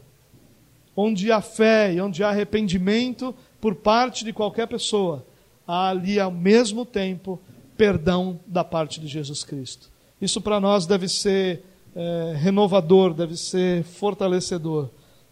Onde 0.97 1.31
há 1.31 1.41
fé 1.41 1.93
e 1.93 2.01
onde 2.01 2.25
há 2.25 2.31
arrependimento 2.31 3.35
por 3.61 3.75
parte 3.75 4.25
de 4.25 4.33
qualquer 4.33 4.67
pessoa, 4.67 5.25
há 5.67 5.91
ali 5.91 6.19
ao 6.19 6.31
mesmo 6.31 6.85
tempo 6.85 7.41
perdão 7.77 8.41
da 8.47 8.65
parte 8.65 9.01
de 9.01 9.07
Jesus 9.07 9.45
Cristo. 9.45 9.91
Isso 10.21 10.41
para 10.41 10.61
nós 10.61 10.87
deve 10.87 11.09
ser 11.09 11.63
é, 11.95 12.35
renovador, 12.37 13.15
deve 13.15 13.37
ser 13.37 13.85
fortalecedor. 13.85 14.91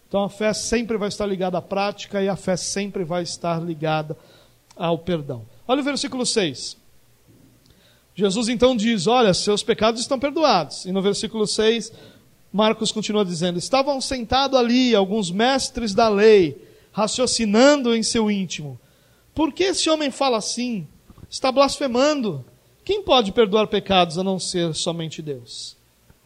Então 0.09 0.25
a 0.25 0.31
fé 0.31 0.55
sempre 0.55 0.97
vai 0.97 1.09
estar 1.09 1.27
ligada 1.27 1.59
à 1.59 1.62
prática 1.62 2.23
e 2.23 2.29
a 2.29 2.37
fé 2.37 2.57
sempre 2.57 3.05
vai 3.05 3.23
estar 3.23 3.62
ligada 3.62 4.17
ao 4.75 4.99
perdão. 4.99 5.45
Olha 5.67 5.83
o 5.83 5.85
versículo 5.85 6.25
6. 6.25 6.78
Jesus 8.18 8.48
então 8.48 8.74
diz: 8.74 9.07
Olha, 9.07 9.33
seus 9.33 9.62
pecados 9.62 10.00
estão 10.00 10.18
perdoados. 10.18 10.85
E 10.85 10.90
no 10.90 11.00
versículo 11.00 11.46
6, 11.46 11.92
Marcos 12.52 12.90
continua 12.90 13.24
dizendo: 13.24 13.61
Estavam 13.61 14.00
sentados 14.00 14.59
ali 14.59 14.92
alguns 14.92 15.31
mestres 15.31 15.94
da 15.94 16.09
lei, 16.09 16.61
raciocinando 16.90 17.94
em 17.94 18.02
seu 18.02 18.28
íntimo. 18.28 18.76
Por 19.33 19.52
que 19.52 19.62
esse 19.62 19.88
homem 19.88 20.11
fala 20.11 20.37
assim? 20.37 20.85
Está 21.31 21.52
blasfemando. 21.52 22.44
Quem 22.85 23.04
pode 23.04 23.31
perdoar 23.31 23.68
pecados 23.68 24.18
a 24.18 24.24
não 24.24 24.40
ser 24.40 24.74
somente 24.74 25.22
Deus? 25.22 25.76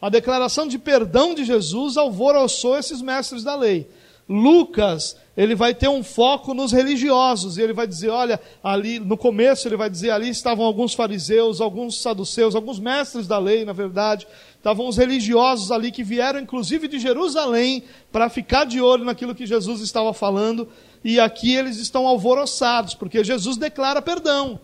A 0.01 0.09
declaração 0.09 0.67
de 0.67 0.79
perdão 0.79 1.35
de 1.35 1.45
Jesus 1.45 1.95
alvoroçou 1.95 2.75
esses 2.75 3.03
mestres 3.03 3.43
da 3.43 3.55
lei. 3.55 3.87
Lucas, 4.27 5.15
ele 5.35 5.55
vai 5.55 5.73
ter 5.73 5.87
um 5.87 6.03
foco 6.03 6.53
nos 6.53 6.71
religiosos, 6.71 7.57
e 7.57 7.61
ele 7.61 7.73
vai 7.73 7.87
dizer, 7.87 8.09
olha, 8.09 8.39
ali 8.63 8.99
no 8.99 9.17
começo 9.17 9.67
ele 9.67 9.75
vai 9.75 9.89
dizer, 9.89 10.11
ali 10.11 10.29
estavam 10.29 10.63
alguns 10.65 10.93
fariseus, 10.93 11.59
alguns 11.59 12.01
saduceus, 12.01 12.55
alguns 12.55 12.79
mestres 12.79 13.27
da 13.27 13.39
lei, 13.39 13.65
na 13.65 13.73
verdade, 13.73 14.27
estavam 14.55 14.87
os 14.87 14.95
religiosos 14.95 15.71
ali 15.71 15.91
que 15.91 16.03
vieram 16.03 16.39
inclusive 16.39 16.87
de 16.87 16.99
Jerusalém 16.99 17.83
para 18.11 18.29
ficar 18.29 18.65
de 18.65 18.79
olho 18.79 19.03
naquilo 19.03 19.33
que 19.33 19.45
Jesus 19.45 19.81
estava 19.81 20.13
falando, 20.13 20.69
e 21.03 21.19
aqui 21.19 21.55
eles 21.55 21.77
estão 21.77 22.07
alvoroçados, 22.07 22.93
porque 22.93 23.23
Jesus 23.23 23.57
declara 23.57 24.01
perdão. 24.01 24.59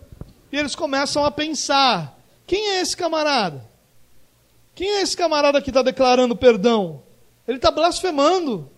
E 0.52 0.56
eles 0.56 0.74
começam 0.74 1.24
a 1.24 1.30
pensar: 1.30 2.18
quem 2.46 2.70
é 2.70 2.80
esse 2.80 2.96
camarada? 2.96 3.68
Quem 4.74 4.88
é 4.88 5.02
esse 5.02 5.16
camarada 5.16 5.60
que 5.60 5.70
está 5.70 5.82
declarando 5.82 6.34
perdão? 6.34 7.02
Ele 7.46 7.58
está 7.58 7.70
blasfemando. 7.70 8.70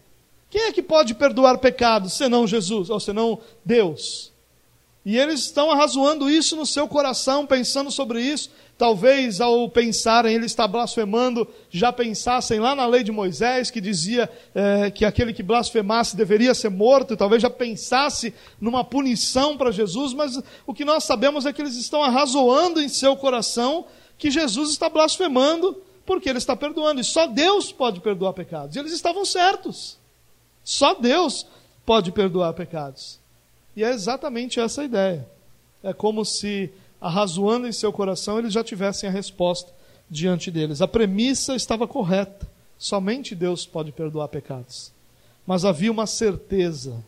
Quem 0.53 0.65
é 0.65 0.73
que 0.73 0.83
pode 0.83 1.15
perdoar 1.15 1.57
pecados 1.57 2.13
senão 2.13 2.47
Jesus, 2.47 2.91
ou 2.91 3.01
senão 3.01 3.41
Deus? 3.65 4.31
E 5.03 5.17
eles 5.17 5.41
estão 5.41 5.71
arrazoando 5.71 6.29
isso 6.29 6.55
no 6.55 6.67
seu 6.67 6.87
coração, 6.87 7.47
pensando 7.47 7.91
sobre 7.91 8.21
isso. 8.21 8.51
Talvez 8.77 9.41
ao 9.41 9.67
pensarem, 9.71 10.35
ele 10.35 10.45
está 10.45 10.69
blasfemando, 10.69 11.49
já 11.71 11.91
pensassem 11.91 12.61
lá 12.61 12.75
na 12.75 12.85
lei 12.85 13.03
de 13.03 13.11
Moisés, 13.11 13.71
que 13.71 13.81
dizia 13.81 14.29
é, 14.55 14.91
que 14.91 15.07
aquele 15.07 15.33
que 15.33 15.43
blasfemasse 15.43 16.15
deveria 16.15 16.53
ser 16.53 16.69
morto, 16.69 17.17
talvez 17.17 17.41
já 17.41 17.49
pensasse 17.49 18.35
numa 18.61 18.85
punição 18.85 19.57
para 19.57 19.71
Jesus, 19.71 20.13
mas 20.13 20.39
o 20.67 20.75
que 20.75 20.85
nós 20.85 21.05
sabemos 21.05 21.47
é 21.47 21.53
que 21.55 21.63
eles 21.63 21.77
estão 21.77 22.03
arrazoando 22.03 22.79
em 22.79 22.91
seu 22.91 23.17
coração 23.17 23.87
que 24.19 24.31
Jesus 24.31 24.69
está 24.73 24.91
blasfemando, 24.91 25.81
porque 26.05 26.29
ele 26.29 26.37
está 26.37 26.55
perdoando, 26.55 27.01
e 27.01 27.05
só 27.05 27.27
Deus 27.27 27.73
pode 27.73 28.01
perdoar 28.01 28.35
pecados. 28.35 28.77
E 28.77 28.79
eles 28.79 28.93
estavam 28.93 29.25
certos. 29.25 30.02
Só 30.65 30.95
Deus 30.95 31.47
pode 31.85 32.13
perdoar 32.13 32.53
pecados. 32.55 33.19
E 33.77 33.83
é 33.83 33.91
exatamente 33.91 34.61
essa 34.61 34.83
a 34.83 34.85
ideia. 34.85 35.27
É 35.83 35.93
como 35.93 36.25
se, 36.25 36.71
arrazoando 37.01 37.67
em 37.67 37.73
seu 37.73 37.93
coração, 37.93 38.39
eles 38.39 38.53
já 38.53 38.63
tivessem 38.63 39.09
a 39.09 39.13
resposta 39.13 39.73
diante 40.09 40.51
deles. 40.51 40.83
A 40.83 40.89
premissa 40.89 41.57
estava 41.57 41.89
correta. 41.89 42.47
Somente 42.79 43.35
Deus 43.35 43.67
pode 43.67 43.93
perdoar 43.93 44.29
pecados. 44.29 44.93
Mas 45.47 45.65
havia 45.65 45.91
uma 45.91 46.07
certeza 46.07 47.03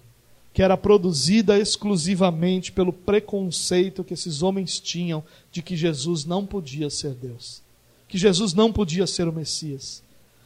que 0.55 0.63
era 0.63 0.77
produzida 0.77 1.59
exclusivamente 1.59 2.71
pelo 2.71 2.93
preconceito 2.93 4.05
que 4.05 4.15
esses 4.15 4.41
homens 4.41 4.79
tinham 4.79 5.23
de 5.51 5.61
que 5.63 5.77
Jesus 5.77 6.25
não 6.25 6.47
podia 6.47 6.89
ser 6.89 7.11
Deus, 7.11 7.61
que 8.07 8.17
Jesus 8.17 8.55
não 8.55 8.73
podia 8.73 9.05
ser 9.05 9.27
o 9.27 9.33
Messias. 9.33 10.01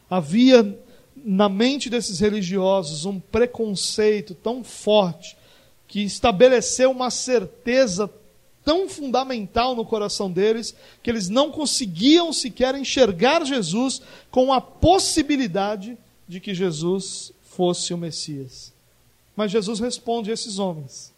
Havia 0.08 0.78
na 1.24 1.48
mente 1.48 1.88
desses 1.90 2.20
religiosos 2.20 3.04
um 3.04 3.18
preconceito 3.18 4.34
tão 4.34 4.62
forte 4.62 5.36
que 5.86 6.00
estabeleceu 6.00 6.90
uma 6.90 7.10
certeza 7.10 8.10
tão 8.64 8.88
fundamental 8.88 9.74
no 9.74 9.84
coração 9.84 10.30
deles 10.30 10.74
que 11.02 11.08
eles 11.08 11.28
não 11.30 11.50
conseguiam 11.50 12.32
sequer 12.32 12.74
enxergar 12.74 13.44
Jesus 13.44 14.02
com 14.30 14.52
a 14.52 14.60
possibilidade 14.60 15.96
de 16.28 16.38
que 16.38 16.52
Jesus 16.54 17.32
fosse 17.42 17.94
o 17.94 17.98
Messias. 17.98 18.72
Mas 19.34 19.50
Jesus 19.50 19.80
responde 19.80 20.30
a 20.30 20.34
esses 20.34 20.58
homens. 20.58 21.12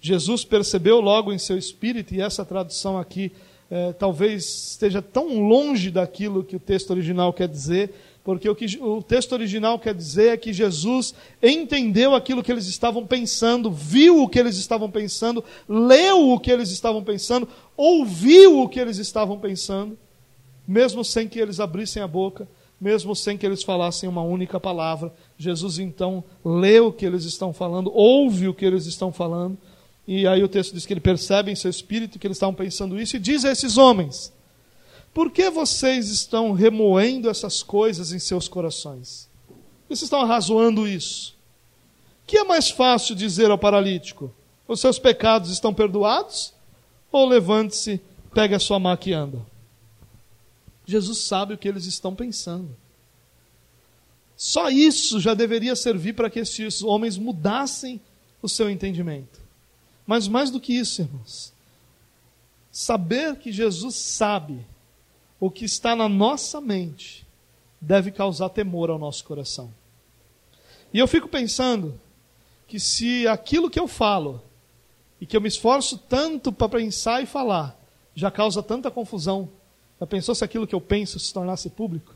Jesus 0.00 0.44
percebeu 0.44 1.00
logo 1.00 1.32
em 1.32 1.38
seu 1.38 1.56
espírito, 1.56 2.12
e 2.12 2.20
essa 2.20 2.44
tradução 2.44 2.98
aqui 2.98 3.30
é, 3.70 3.92
talvez 3.92 4.72
esteja 4.72 5.00
tão 5.00 5.40
longe 5.40 5.90
daquilo 5.90 6.42
que 6.42 6.56
o 6.56 6.60
texto 6.60 6.90
original 6.90 7.32
quer 7.32 7.46
dizer, 7.46 7.94
porque 8.24 8.48
o 8.48 8.54
que 8.54 8.78
o 8.80 9.02
texto 9.02 9.32
original 9.32 9.78
quer 9.78 9.94
dizer 9.94 10.34
é 10.34 10.36
que 10.36 10.52
Jesus 10.52 11.14
entendeu 11.42 12.14
aquilo 12.14 12.42
que 12.42 12.52
eles 12.52 12.66
estavam 12.66 13.06
pensando, 13.06 13.70
viu 13.70 14.22
o 14.22 14.28
que 14.28 14.38
eles 14.38 14.56
estavam 14.56 14.90
pensando, 14.90 15.44
leu 15.68 16.30
o 16.30 16.38
que 16.38 16.50
eles 16.50 16.70
estavam 16.70 17.02
pensando, 17.02 17.48
ouviu 17.76 18.60
o 18.60 18.68
que 18.68 18.78
eles 18.78 18.98
estavam 18.98 19.38
pensando, 19.38 19.98
mesmo 20.66 21.04
sem 21.04 21.28
que 21.28 21.40
eles 21.40 21.58
abrissem 21.58 22.00
a 22.00 22.06
boca, 22.06 22.48
mesmo 22.80 23.14
sem 23.14 23.36
que 23.36 23.44
eles 23.44 23.62
falassem 23.62 24.08
uma 24.08 24.22
única 24.22 24.60
palavra. 24.60 25.12
Jesus 25.36 25.78
então 25.78 26.22
lê 26.44 26.78
o 26.78 26.92
que 26.92 27.04
eles 27.04 27.24
estão 27.24 27.52
falando, 27.52 27.90
ouve 27.92 28.46
o 28.46 28.54
que 28.54 28.64
eles 28.64 28.86
estão 28.86 29.12
falando, 29.12 29.58
e 30.06 30.26
aí 30.26 30.42
o 30.42 30.48
texto 30.48 30.74
diz 30.74 30.86
que 30.86 30.92
ele 30.92 31.00
percebe 31.00 31.50
em 31.50 31.56
seu 31.56 31.70
espírito 31.70 32.18
que 32.18 32.26
eles 32.26 32.36
estavam 32.36 32.54
pensando 32.54 33.00
isso 33.00 33.16
e 33.16 33.20
diz 33.20 33.44
a 33.44 33.50
esses 33.50 33.78
homens: 33.78 34.32
Por 35.14 35.30
que 35.30 35.50
vocês 35.50 36.08
estão 36.08 36.52
remoendo 36.52 37.28
essas 37.28 37.62
coisas 37.62 38.12
em 38.12 38.18
seus 38.18 38.48
corações? 38.48 39.28
Vocês 39.86 40.02
estão 40.02 40.22
arrazoando 40.22 40.88
isso? 40.88 41.34
O 42.22 42.26
que 42.26 42.38
é 42.38 42.44
mais 42.44 42.70
fácil 42.70 43.14
dizer 43.14 43.50
ao 43.50 43.58
paralítico? 43.58 44.32
Os 44.66 44.80
seus 44.80 44.98
pecados 44.98 45.50
estão 45.50 45.74
perdoados? 45.74 46.54
Ou 47.10 47.28
levante-se, 47.28 48.00
pegue 48.32 48.54
a 48.54 48.58
sua 48.58 48.78
maca 48.78 49.10
e 49.10 49.12
anda? 49.12 49.44
Jesus 50.86 51.18
sabe 51.18 51.52
o 51.54 51.58
que 51.58 51.68
eles 51.68 51.84
estão 51.84 52.14
pensando. 52.14 52.74
Só 54.34 54.70
isso 54.70 55.20
já 55.20 55.34
deveria 55.34 55.76
servir 55.76 56.14
para 56.14 56.30
que 56.30 56.40
esses 56.40 56.82
homens 56.82 57.18
mudassem 57.18 58.00
o 58.40 58.48
seu 58.48 58.70
entendimento. 58.70 59.40
Mas 60.06 60.26
mais 60.26 60.50
do 60.50 60.58
que 60.58 60.72
isso, 60.72 61.02
irmãos, 61.02 61.52
saber 62.70 63.36
que 63.36 63.52
Jesus 63.52 63.94
sabe 63.94 64.66
o 65.42 65.50
que 65.50 65.64
está 65.64 65.96
na 65.96 66.08
nossa 66.08 66.60
mente 66.60 67.26
deve 67.80 68.12
causar 68.12 68.48
temor 68.50 68.90
ao 68.90 68.96
nosso 68.96 69.24
coração. 69.24 69.74
E 70.94 71.00
eu 71.00 71.08
fico 71.08 71.26
pensando 71.26 72.00
que 72.68 72.78
se 72.78 73.26
aquilo 73.26 73.68
que 73.68 73.80
eu 73.80 73.88
falo 73.88 74.40
e 75.20 75.26
que 75.26 75.36
eu 75.36 75.40
me 75.40 75.48
esforço 75.48 75.98
tanto 75.98 76.52
para 76.52 76.68
pensar 76.68 77.24
e 77.24 77.26
falar 77.26 77.76
já 78.14 78.30
causa 78.30 78.62
tanta 78.62 78.88
confusão 78.88 79.48
já 79.98 80.06
pensou 80.06 80.32
se 80.32 80.44
aquilo 80.44 80.64
que 80.64 80.76
eu 80.76 80.80
penso 80.80 81.18
se 81.18 81.34
tornasse 81.34 81.68
público? 81.68 82.14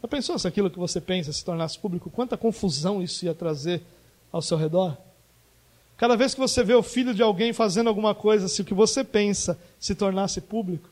Já 0.00 0.06
pensou 0.06 0.38
se 0.38 0.46
aquilo 0.46 0.70
que 0.70 0.78
você 0.78 1.00
pensa 1.00 1.32
se 1.32 1.44
tornasse 1.44 1.80
público? 1.80 2.10
Quanta 2.10 2.36
confusão 2.36 3.02
isso 3.02 3.24
ia 3.24 3.34
trazer 3.34 3.82
ao 4.30 4.40
seu 4.40 4.56
redor? 4.56 4.96
Cada 5.96 6.16
vez 6.16 6.32
que 6.32 6.38
você 6.38 6.62
vê 6.62 6.74
o 6.74 6.82
filho 6.82 7.12
de 7.12 7.24
alguém 7.24 7.52
fazendo 7.52 7.88
alguma 7.88 8.14
coisa, 8.14 8.46
se 8.46 8.62
o 8.62 8.64
que 8.64 8.72
você 8.72 9.02
pensa 9.02 9.58
se 9.80 9.96
tornasse 9.96 10.40
público, 10.40 10.90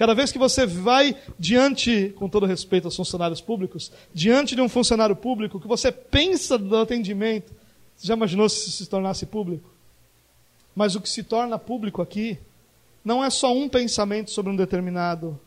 cada 0.00 0.14
vez 0.14 0.32
que 0.32 0.38
você 0.38 0.64
vai 0.64 1.14
diante, 1.38 2.08
com 2.16 2.26
todo 2.26 2.46
respeito 2.46 2.86
aos 2.86 2.96
funcionários 2.96 3.42
públicos, 3.42 3.92
diante 4.14 4.54
de 4.54 4.62
um 4.62 4.68
funcionário 4.68 5.14
público, 5.14 5.60
que 5.60 5.68
você 5.68 5.92
pensa 5.92 6.56
do 6.56 6.74
atendimento, 6.74 7.52
você 7.94 8.06
já 8.06 8.14
imaginou 8.14 8.48
se 8.48 8.60
isso 8.60 8.82
se 8.82 8.86
tornasse 8.86 9.26
público? 9.26 9.68
Mas 10.74 10.94
o 10.94 11.02
que 11.02 11.08
se 11.10 11.22
torna 11.22 11.58
público 11.58 12.00
aqui 12.00 12.38
não 13.04 13.22
é 13.22 13.28
só 13.28 13.52
um 13.52 13.68
pensamento 13.68 14.30
sobre 14.30 14.50
um 14.50 14.56
determinado, 14.56 15.38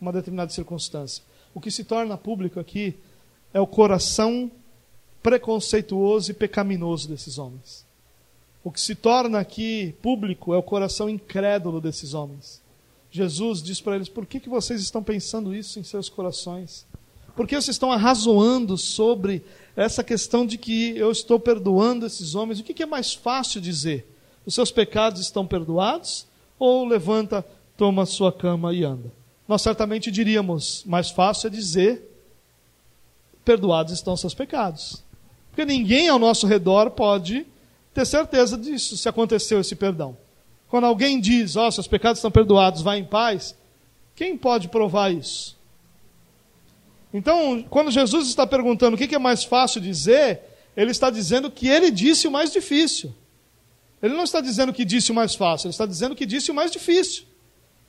uma 0.00 0.10
determinada 0.10 0.50
circunstância. 0.50 1.22
O 1.52 1.60
que 1.60 1.70
se 1.70 1.84
torna 1.84 2.16
público 2.16 2.58
aqui 2.58 2.96
é 3.52 3.60
o 3.60 3.66
coração 3.66 4.50
preconceituoso 5.22 6.30
e 6.30 6.34
pecaminoso 6.34 7.06
desses 7.06 7.36
homens. 7.36 7.84
O 8.64 8.72
que 8.72 8.80
se 8.80 8.94
torna 8.94 9.38
aqui 9.38 9.94
público 10.00 10.54
é 10.54 10.56
o 10.56 10.62
coração 10.62 11.10
incrédulo 11.10 11.78
desses 11.78 12.14
homens. 12.14 12.62
Jesus 13.10 13.62
diz 13.62 13.80
para 13.80 13.96
eles: 13.96 14.08
por 14.08 14.26
que, 14.26 14.40
que 14.40 14.48
vocês 14.48 14.80
estão 14.80 15.02
pensando 15.02 15.54
isso 15.54 15.78
em 15.78 15.82
seus 15.82 16.08
corações? 16.08 16.86
Por 17.34 17.46
que 17.46 17.54
vocês 17.54 17.74
estão 17.74 17.90
arrazoando 17.92 18.76
sobre 18.76 19.42
essa 19.74 20.04
questão 20.04 20.44
de 20.44 20.58
que 20.58 20.96
eu 20.96 21.10
estou 21.10 21.40
perdoando 21.40 22.06
esses 22.06 22.34
homens? 22.34 22.60
O 22.60 22.64
que, 22.64 22.74
que 22.74 22.82
é 22.82 22.86
mais 22.86 23.14
fácil 23.14 23.60
dizer? 23.60 24.06
Os 24.44 24.54
seus 24.54 24.70
pecados 24.70 25.20
estão 25.20 25.46
perdoados? 25.46 26.28
ou 26.60 26.86
levanta, 26.86 27.44
toma 27.74 28.04
sua 28.04 28.30
cama 28.30 28.74
e 28.74 28.84
anda. 28.84 29.10
Nós 29.48 29.62
certamente 29.62 30.10
diríamos, 30.10 30.84
mais 30.84 31.10
fácil 31.10 31.46
é 31.46 31.50
dizer, 31.50 32.06
perdoados 33.42 33.94
estão 33.94 34.14
seus 34.14 34.34
pecados. 34.34 35.02
Porque 35.48 35.64
ninguém 35.64 36.08
ao 36.08 36.18
nosso 36.18 36.46
redor 36.46 36.90
pode 36.90 37.46
ter 37.94 38.04
certeza 38.04 38.58
disso, 38.58 38.96
se 38.96 39.08
aconteceu 39.08 39.58
esse 39.58 39.74
perdão. 39.74 40.16
Quando 40.70 40.86
alguém 40.86 41.20
diz, 41.20 41.56
ó, 41.56 41.66
oh, 41.66 41.72
seus 41.72 41.88
pecados 41.88 42.18
estão 42.18 42.30
perdoados, 42.30 42.80
vá 42.80 42.96
em 42.96 43.04
paz, 43.04 43.56
quem 44.14 44.36
pode 44.36 44.68
provar 44.68 45.12
isso? 45.12 45.58
Então, 47.12 47.64
quando 47.68 47.90
Jesus 47.90 48.28
está 48.28 48.46
perguntando 48.46 48.94
o 48.94 48.98
que 48.98 49.12
é 49.12 49.18
mais 49.18 49.42
fácil 49.42 49.80
dizer, 49.80 50.40
ele 50.76 50.92
está 50.92 51.10
dizendo 51.10 51.50
que 51.50 51.66
ele 51.66 51.90
disse 51.90 52.28
o 52.28 52.30
mais 52.30 52.52
difícil. 52.52 53.12
Ele 54.00 54.14
não 54.14 54.22
está 54.22 54.40
dizendo 54.40 54.72
que 54.72 54.84
disse 54.84 55.10
o 55.10 55.14
mais 55.14 55.34
fácil, 55.34 55.66
ele 55.66 55.72
está 55.72 55.86
dizendo 55.86 56.14
que 56.14 56.24
disse 56.24 56.52
o 56.52 56.54
mais 56.54 56.70
difícil. 56.70 57.24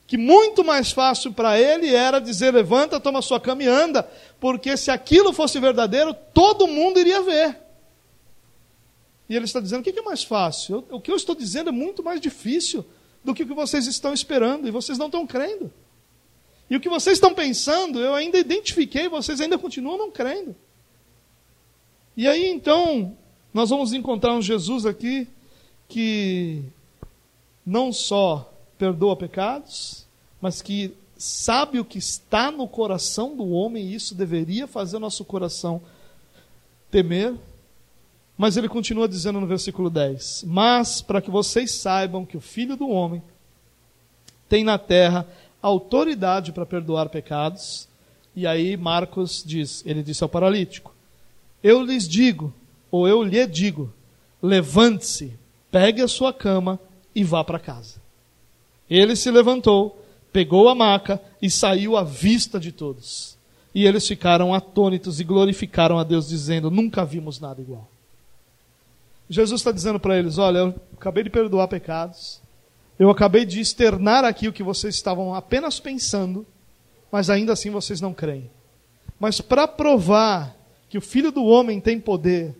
Que 0.07 0.17
muito 0.17 0.63
mais 0.63 0.91
fácil 0.91 1.31
para 1.31 1.57
ele 1.59 1.93
era 1.93 2.19
dizer: 2.19 2.51
levanta, 2.51 2.99
toma 2.99 3.21
sua 3.21 3.39
cama 3.39 3.63
e 3.63 3.67
anda, 3.67 4.09
porque 4.39 4.75
se 4.75 4.89
aquilo 4.89 5.31
fosse 5.31 5.59
verdadeiro, 5.59 6.13
todo 6.33 6.67
mundo 6.67 6.99
iria 6.99 7.21
ver. 7.21 7.60
E 9.31 9.35
ele 9.37 9.45
está 9.45 9.61
dizendo: 9.61 9.79
o 9.79 9.83
que 9.83 9.97
é 9.97 10.01
mais 10.01 10.25
fácil? 10.25 10.85
o 10.91 10.99
que 10.99 11.09
eu 11.09 11.15
estou 11.15 11.33
dizendo 11.33 11.69
é 11.69 11.71
muito 11.71 12.03
mais 12.03 12.19
difícil 12.19 12.83
do 13.23 13.33
que 13.33 13.43
o 13.43 13.47
que 13.47 13.53
vocês 13.53 13.87
estão 13.87 14.13
esperando, 14.13 14.67
e 14.67 14.71
vocês 14.71 14.97
não 14.97 15.05
estão 15.05 15.25
crendo. 15.25 15.71
E 16.69 16.75
o 16.75 16.81
que 16.81 16.89
vocês 16.89 17.15
estão 17.15 17.33
pensando, 17.33 18.01
eu 18.01 18.13
ainda 18.13 18.37
identifiquei, 18.37 19.07
vocês 19.07 19.39
ainda 19.39 19.57
continuam 19.57 19.97
não 19.97 20.11
crendo. 20.11 20.53
E 22.17 22.27
aí 22.27 22.45
então, 22.45 23.15
nós 23.53 23.69
vamos 23.69 23.93
encontrar 23.93 24.33
um 24.33 24.41
Jesus 24.41 24.85
aqui 24.85 25.25
que 25.87 26.61
não 27.65 27.93
só 27.93 28.51
perdoa 28.77 29.15
pecados, 29.15 30.05
mas 30.41 30.61
que 30.61 30.93
sabe 31.17 31.79
o 31.79 31.85
que 31.85 31.99
está 31.99 32.51
no 32.51 32.67
coração 32.67 33.33
do 33.33 33.49
homem, 33.51 33.85
e 33.85 33.95
isso 33.95 34.13
deveria 34.13 34.67
fazer 34.67 34.99
nosso 34.99 35.23
coração 35.23 35.81
temer. 36.89 37.33
Mas 38.41 38.57
ele 38.57 38.67
continua 38.67 39.07
dizendo 39.07 39.39
no 39.39 39.45
versículo 39.45 39.87
10: 39.87 40.45
Mas 40.47 40.99
para 40.99 41.21
que 41.21 41.29
vocês 41.29 41.73
saibam 41.73 42.25
que 42.25 42.35
o 42.35 42.41
Filho 42.41 42.75
do 42.75 42.89
Homem 42.89 43.21
tem 44.49 44.63
na 44.63 44.79
terra 44.79 45.27
autoridade 45.61 46.51
para 46.51 46.65
perdoar 46.65 47.09
pecados. 47.09 47.87
E 48.35 48.47
aí 48.47 48.75
Marcos 48.75 49.43
diz: 49.45 49.83
Ele 49.85 50.01
disse 50.01 50.23
ao 50.23 50.27
paralítico: 50.27 50.91
Eu 51.61 51.83
lhes 51.83 52.09
digo, 52.09 52.51
ou 52.89 53.07
eu 53.07 53.21
lhe 53.21 53.45
digo, 53.45 53.93
levante-se, 54.41 55.37
pegue 55.69 56.01
a 56.01 56.07
sua 56.07 56.33
cama 56.33 56.79
e 57.13 57.23
vá 57.23 57.43
para 57.43 57.59
casa. 57.59 58.01
Ele 58.89 59.15
se 59.15 59.29
levantou, 59.29 60.03
pegou 60.33 60.67
a 60.67 60.73
maca 60.73 61.21
e 61.39 61.47
saiu 61.47 61.95
à 61.95 62.03
vista 62.03 62.59
de 62.59 62.71
todos. 62.71 63.37
E 63.71 63.85
eles 63.85 64.07
ficaram 64.07 64.51
atônitos 64.51 65.19
e 65.19 65.23
glorificaram 65.23 65.99
a 65.99 66.03
Deus, 66.03 66.27
dizendo: 66.27 66.71
Nunca 66.71 67.05
vimos 67.05 67.39
nada 67.39 67.61
igual. 67.61 67.90
Jesus 69.31 69.61
está 69.61 69.71
dizendo 69.71 69.99
para 69.99 70.17
eles: 70.17 70.37
Olha, 70.37 70.59
eu 70.59 70.75
acabei 70.93 71.23
de 71.23 71.29
perdoar 71.29 71.67
pecados, 71.67 72.41
eu 72.99 73.09
acabei 73.09 73.45
de 73.45 73.59
externar 73.59 74.23
aqui 74.23 74.47
o 74.47 74.53
que 74.53 74.61
vocês 74.61 74.93
estavam 74.93 75.33
apenas 75.33 75.79
pensando, 75.79 76.45
mas 77.11 77.29
ainda 77.29 77.53
assim 77.53 77.71
vocês 77.71 77.99
não 77.99 78.13
creem. 78.13 78.51
Mas 79.19 79.41
para 79.41 79.67
provar 79.67 80.55
que 80.87 80.97
o 80.97 81.01
Filho 81.01 81.31
do 81.31 81.45
Homem 81.45 81.79
tem 81.79 81.99
poder 81.99 82.55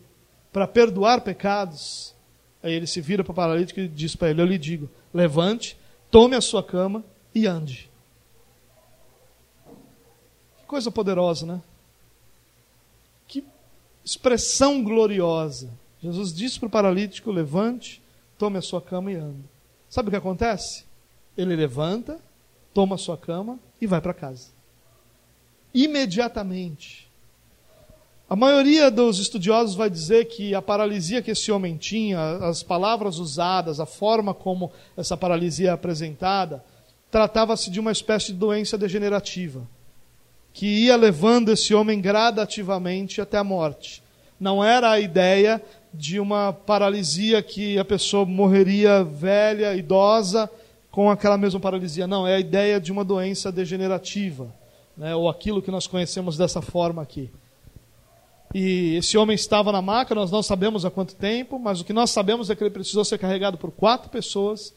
para 0.51 0.67
perdoar 0.67 1.21
pecados, 1.21 2.15
Aí 2.63 2.73
ele 2.73 2.85
se 2.85 3.01
vira 3.01 3.23
para 3.23 3.31
o 3.31 3.35
paralítico 3.35 3.79
e 3.79 3.87
diz 3.87 4.15
para 4.15 4.29
ele: 4.29 4.41
Eu 4.41 4.45
lhe 4.45 4.57
digo, 4.57 4.89
levante, 5.13 5.77
tome 6.09 6.35
a 6.35 6.41
sua 6.41 6.63
cama 6.63 7.03
e 7.33 7.47
ande. 7.47 7.89
coisa 10.67 10.89
poderosa, 10.89 11.45
né? 11.45 11.61
Que 13.27 13.43
expressão 14.05 14.81
gloriosa. 14.83 15.69
Jesus 16.01 16.33
disse 16.33 16.59
para 16.59 16.67
o 16.67 16.71
paralítico: 16.71 17.31
levante, 17.31 18.01
tome 18.37 18.57
a 18.57 18.61
sua 18.61 18.81
cama 18.81 19.11
e 19.11 19.15
ande. 19.15 19.43
Sabe 19.89 20.07
o 20.07 20.11
que 20.11 20.17
acontece? 20.17 20.85
Ele 21.37 21.55
levanta, 21.55 22.19
toma 22.73 22.95
a 22.95 22.97
sua 22.97 23.17
cama 23.17 23.59
e 23.79 23.85
vai 23.85 24.01
para 24.01 24.13
casa. 24.13 24.49
Imediatamente. 25.73 27.09
A 28.29 28.35
maioria 28.35 28.89
dos 28.89 29.19
estudiosos 29.19 29.75
vai 29.75 29.89
dizer 29.89 30.25
que 30.25 30.55
a 30.55 30.61
paralisia 30.61 31.21
que 31.21 31.31
esse 31.31 31.51
homem 31.51 31.75
tinha, 31.75 32.37
as 32.37 32.63
palavras 32.63 33.17
usadas, 33.17 33.81
a 33.81 33.85
forma 33.85 34.33
como 34.33 34.71
essa 34.95 35.17
paralisia 35.17 35.69
é 35.69 35.73
apresentada, 35.73 36.63
tratava-se 37.11 37.69
de 37.69 37.77
uma 37.77 37.91
espécie 37.91 38.27
de 38.27 38.39
doença 38.39 38.77
degenerativa, 38.77 39.67
que 40.53 40.65
ia 40.65 40.95
levando 40.95 41.49
esse 41.49 41.73
homem 41.73 41.99
gradativamente 41.99 43.19
até 43.19 43.37
a 43.37 43.43
morte. 43.43 44.01
Não 44.39 44.63
era 44.63 44.91
a 44.91 44.99
ideia 44.99 45.61
de 45.93 46.19
uma 46.19 46.53
paralisia 46.53 47.41
que 47.41 47.77
a 47.77 47.83
pessoa 47.83 48.25
morreria 48.25 49.03
velha, 49.03 49.75
idosa, 49.75 50.49
com 50.89 51.09
aquela 51.09 51.37
mesma 51.37 51.59
paralisia. 51.59 52.07
Não, 52.07 52.27
é 52.27 52.35
a 52.35 52.39
ideia 52.39 52.79
de 52.79 52.91
uma 52.91 53.03
doença 53.03 53.51
degenerativa, 53.51 54.53
né, 54.95 55.15
ou 55.15 55.29
aquilo 55.29 55.61
que 55.61 55.71
nós 55.71 55.87
conhecemos 55.87 56.37
dessa 56.37 56.61
forma 56.61 57.01
aqui. 57.01 57.29
E 58.53 58.95
esse 58.95 59.17
homem 59.17 59.35
estava 59.35 59.71
na 59.71 59.81
maca, 59.81 60.13
nós 60.13 60.29
não 60.29 60.43
sabemos 60.43 60.83
há 60.83 60.91
quanto 60.91 61.15
tempo, 61.15 61.57
mas 61.57 61.79
o 61.79 61.85
que 61.85 61.93
nós 61.93 62.09
sabemos 62.09 62.49
é 62.49 62.55
que 62.55 62.63
ele 62.63 62.69
precisou 62.69 63.05
ser 63.05 63.17
carregado 63.17 63.57
por 63.57 63.71
quatro 63.71 64.09
pessoas 64.09 64.73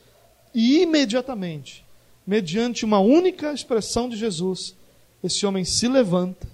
e 0.55 0.83
imediatamente, 0.83 1.85
mediante 2.25 2.85
uma 2.85 3.01
única 3.01 3.53
expressão 3.53 4.09
de 4.09 4.17
Jesus, 4.17 4.77
esse 5.23 5.45
homem 5.45 5.65
se 5.65 5.89
levanta, 5.89 6.47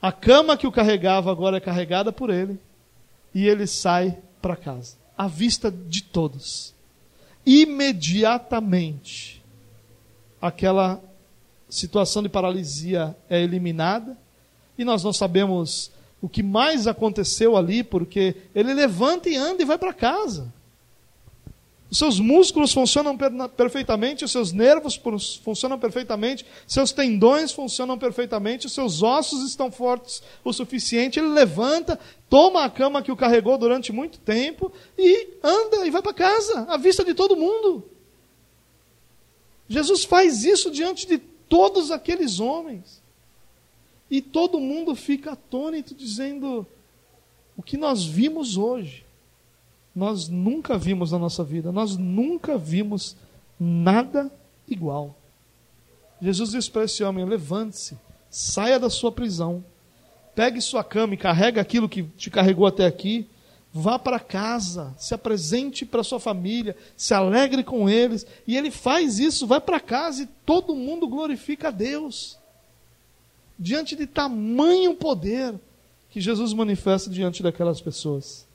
a 0.00 0.10
cama 0.10 0.56
que 0.56 0.66
o 0.66 0.72
carregava 0.72 1.30
agora 1.30 1.58
é 1.58 1.60
carregada 1.60 2.10
por 2.10 2.30
ele 2.30 2.58
e 3.34 3.46
ele 3.46 3.66
sai 3.66 4.18
para 4.40 4.56
casa, 4.56 4.96
à 5.16 5.26
vista 5.26 5.70
de 5.70 6.02
todos. 6.02 6.74
Imediatamente, 7.44 9.42
aquela 10.40 11.02
situação 11.68 12.22
de 12.22 12.28
paralisia 12.28 13.16
é 13.28 13.40
eliminada 13.40 14.16
e 14.76 14.84
nós 14.84 15.04
não 15.04 15.12
sabemos 15.12 15.90
o 16.20 16.28
que 16.28 16.42
mais 16.42 16.86
aconteceu 16.86 17.56
ali, 17.56 17.82
porque 17.82 18.36
ele 18.54 18.74
levanta 18.74 19.28
e 19.28 19.36
anda 19.36 19.62
e 19.62 19.66
vai 19.66 19.78
para 19.78 19.92
casa. 19.92 20.52
Os 21.90 21.98
seus 21.98 22.20
músculos 22.20 22.72
funcionam 22.72 23.18
perfeitamente, 23.56 24.24
os 24.24 24.30
seus 24.30 24.52
nervos 24.52 25.00
funcionam 25.42 25.76
perfeitamente, 25.76 26.46
seus 26.64 26.92
tendões 26.92 27.50
funcionam 27.50 27.98
perfeitamente, 27.98 28.66
os 28.66 28.72
seus 28.72 29.02
ossos 29.02 29.42
estão 29.42 29.72
fortes 29.72 30.22
o 30.44 30.52
suficiente. 30.52 31.18
Ele 31.18 31.28
levanta, 31.28 31.98
toma 32.28 32.64
a 32.64 32.70
cama 32.70 33.02
que 33.02 33.10
o 33.10 33.16
carregou 33.16 33.58
durante 33.58 33.92
muito 33.92 34.20
tempo 34.20 34.72
e 34.96 35.30
anda 35.42 35.84
e 35.84 35.90
vai 35.90 36.00
para 36.00 36.14
casa, 36.14 36.60
à 36.68 36.76
vista 36.76 37.04
de 37.04 37.12
todo 37.12 37.36
mundo. 37.36 37.84
Jesus 39.68 40.04
faz 40.04 40.44
isso 40.44 40.70
diante 40.70 41.08
de 41.08 41.18
todos 41.18 41.90
aqueles 41.90 42.38
homens. 42.38 43.02
E 44.08 44.20
todo 44.20 44.60
mundo 44.60 44.94
fica 44.94 45.32
atônito, 45.32 45.92
dizendo: 45.94 46.64
o 47.56 47.62
que 47.62 47.76
nós 47.76 48.04
vimos 48.04 48.56
hoje 48.56 49.04
nós 49.94 50.28
nunca 50.28 50.78
vimos 50.78 51.12
na 51.12 51.18
nossa 51.18 51.42
vida, 51.42 51.72
nós 51.72 51.96
nunca 51.96 52.56
vimos 52.56 53.16
nada 53.58 54.30
igual. 54.68 55.16
Jesus 56.22 56.52
disse 56.52 56.70
para 56.70 56.84
esse 56.84 57.02
homem: 57.02 57.24
levante-se, 57.24 57.98
saia 58.30 58.78
da 58.78 58.88
sua 58.88 59.10
prisão, 59.10 59.64
pegue 60.34 60.60
sua 60.60 60.84
cama 60.84 61.14
e 61.14 61.16
carrega 61.16 61.60
aquilo 61.60 61.88
que 61.88 62.02
te 62.02 62.30
carregou 62.30 62.66
até 62.66 62.86
aqui, 62.86 63.26
vá 63.72 63.98
para 63.98 64.20
casa, 64.20 64.94
se 64.96 65.12
apresente 65.12 65.84
para 65.84 66.04
sua 66.04 66.20
família, 66.20 66.76
se 66.96 67.12
alegre 67.12 67.64
com 67.64 67.88
eles. 67.88 68.26
E 68.46 68.56
ele 68.56 68.70
faz 68.70 69.18
isso, 69.18 69.46
vai 69.46 69.60
para 69.60 69.80
casa 69.80 70.22
e 70.22 70.28
todo 70.46 70.76
mundo 70.76 71.08
glorifica 71.08 71.68
a 71.68 71.72
Deus. 71.72 72.38
Diante 73.58 73.96
de 73.96 74.06
tamanho 74.06 74.94
poder 74.94 75.54
que 76.10 76.20
Jesus 76.20 76.52
manifesta 76.52 77.10
diante 77.10 77.42
daquelas 77.42 77.80
pessoas 77.80 78.48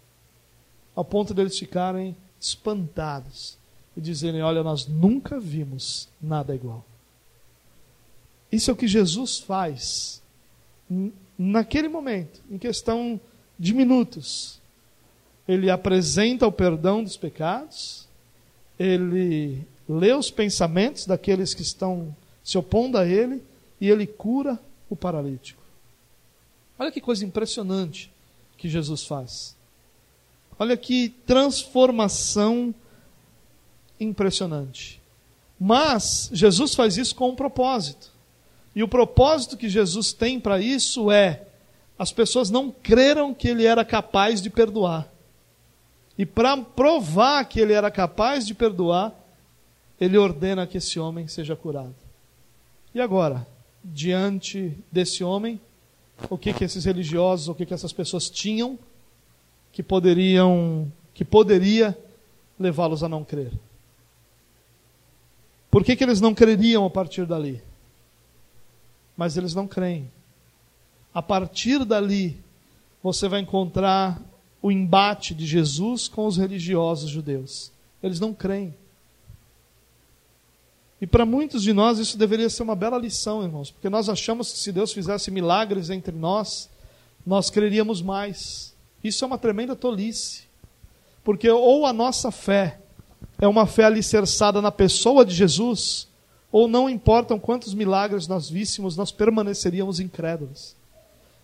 ao 0.96 1.04
ponto 1.04 1.34
deles 1.34 1.58
ficarem 1.58 2.16
espantados 2.40 3.58
e 3.96 4.02
dizerem: 4.02 4.42
Olha, 4.42 4.64
nós 4.64 4.88
nunca 4.88 5.40
vimos 5.40 6.08
nada 6.22 6.56
igual. 6.56 6.86
Isso 8.52 8.70
é 8.70 8.74
o 8.74 8.78
que 8.78 8.88
Jesus 8.88 9.40
faz 9.40 10.22
naquele 11.38 11.88
momento, 11.88 12.42
em 12.50 12.58
questão 12.58 13.20
de 13.60 13.74
minutos. 13.74 14.62
Ele 15.48 15.70
apresenta 15.70 16.48
o 16.48 16.52
perdão 16.52 17.04
dos 17.04 17.18
pecados, 17.18 18.08
ele 18.80 19.66
lê 19.88 20.14
os 20.14 20.32
pensamentos 20.32 21.06
daqueles 21.06 21.54
que 21.54 21.62
estão 21.62 22.16
se 22.44 22.58
opondo 22.58 22.98
a 22.98 23.06
ele 23.06 23.44
e 23.80 23.90
ele 23.90 24.08
cura 24.08 24.60
o 24.90 24.96
paralítico. 24.96 25.62
Olha 26.78 26.92
que 26.92 27.02
coisa 27.02 27.26
impressionante 27.26 28.12
que 28.58 28.68
Jesus 28.68 29.06
faz. 29.06 29.55
Olha 30.58 30.78
que 30.78 31.10
transformação 31.26 32.74
impressionante. 34.00 35.02
Mas 35.60 36.30
Jesus 36.34 36.74
faz 36.76 36.98
isso 36.98 37.16
com 37.16 37.30
um 37.30 37.36
propósito. 37.36 38.12
E 38.76 38.84
o 38.84 38.88
propósito 38.88 39.58
que 39.58 39.70
Jesus 39.70 40.12
tem 40.12 40.40
para 40.40 40.60
isso 40.60 41.12
é: 41.12 41.44
as 41.98 42.12
pessoas 42.12 42.50
não 42.50 42.72
creram 42.72 43.34
que 43.34 43.48
ele 43.48 43.66
era 43.66 43.86
capaz 43.86 44.42
de 44.42 44.50
perdoar. 44.50 45.08
E 46.18 46.26
para 46.26 46.58
provar 46.58 47.44
que 47.46 47.60
ele 47.60 47.74
era 47.74 47.92
capaz 47.92 48.46
de 48.46 48.54
perdoar, 48.54 49.14
ele 50.00 50.18
ordena 50.18 50.68
que 50.68 50.78
esse 50.78 51.00
homem 51.00 51.28
seja 51.28 51.56
curado. 51.56 51.96
E 52.94 53.02
agora, 53.02 53.46
diante 53.84 54.78
desse 54.92 55.24
homem, 55.24 55.60
o 56.30 56.38
que, 56.38 56.54
que 56.54 56.64
esses 56.64 56.86
religiosos, 56.86 57.50
o 57.50 57.56
que, 57.56 57.66
que 57.66 57.74
essas 57.74 57.92
pessoas 57.92 58.30
tinham 58.30 58.80
que 59.76 59.84
poderiam 59.84 60.90
que 61.14 61.26
poderia 61.26 61.98
levá-los 62.58 63.04
a 63.04 63.10
não 63.10 63.26
crer. 63.26 63.52
Por 65.70 65.84
que, 65.84 65.98
que 65.98 66.04
eles 66.04 66.22
não 66.22 66.34
creriam 66.34 66.86
a 66.86 66.90
partir 66.90 67.26
dali? 67.26 67.62
Mas 69.18 69.36
eles 69.36 69.54
não 69.54 69.68
creem. 69.68 70.10
A 71.14 71.22
partir 71.22 71.84
dali, 71.84 72.42
você 73.04 73.28
vai 73.28 73.42
encontrar 73.42 74.22
o 74.62 74.72
embate 74.72 75.34
de 75.34 75.46
Jesus 75.46 76.08
com 76.08 76.26
os 76.26 76.38
religiosos 76.38 77.10
judeus. 77.10 77.70
Eles 78.02 78.22
não 78.22 78.34
creem. 78.34 78.74
E 81.02 81.06
para 81.06 81.26
muitos 81.26 81.62
de 81.64 81.74
nós 81.74 82.00
isso 82.00 82.18
deveria 82.18 82.50
ser 82.50 82.64
uma 82.64 82.76
bela 82.78 82.98
lição, 82.98 83.44
irmãos, 83.44 83.72
porque 83.72 83.90
nós 83.90 84.08
achamos 84.08 84.54
que 84.54 84.60
se 84.60 84.72
Deus 84.72 84.94
fizesse 84.94 85.30
milagres 85.30 85.90
entre 85.90 86.16
nós, 86.16 86.70
nós 87.26 87.50
creríamos 87.50 88.02
mais. 88.02 88.75
Isso 89.06 89.24
é 89.24 89.28
uma 89.28 89.38
tremenda 89.38 89.76
tolice. 89.76 90.46
Porque 91.24 91.48
ou 91.48 91.86
a 91.86 91.94
nossa 91.94 92.32
fé 92.32 92.80
é 93.40 93.48
uma 93.48 93.68
fé 93.68 93.84
alicerçada 93.84 94.64
na 94.64 94.72
pessoa 94.72 95.24
de 95.24 95.36
Jesus, 95.36 96.08
ou 96.52 96.68
não 96.68 96.90
importam 96.90 97.38
quantos 97.38 97.76
milagres 97.76 98.28
nós 98.28 98.50
víssemos, 98.50 98.98
nós 98.98 99.12
permaneceríamos 99.12 100.00
incrédulos. 100.00 100.76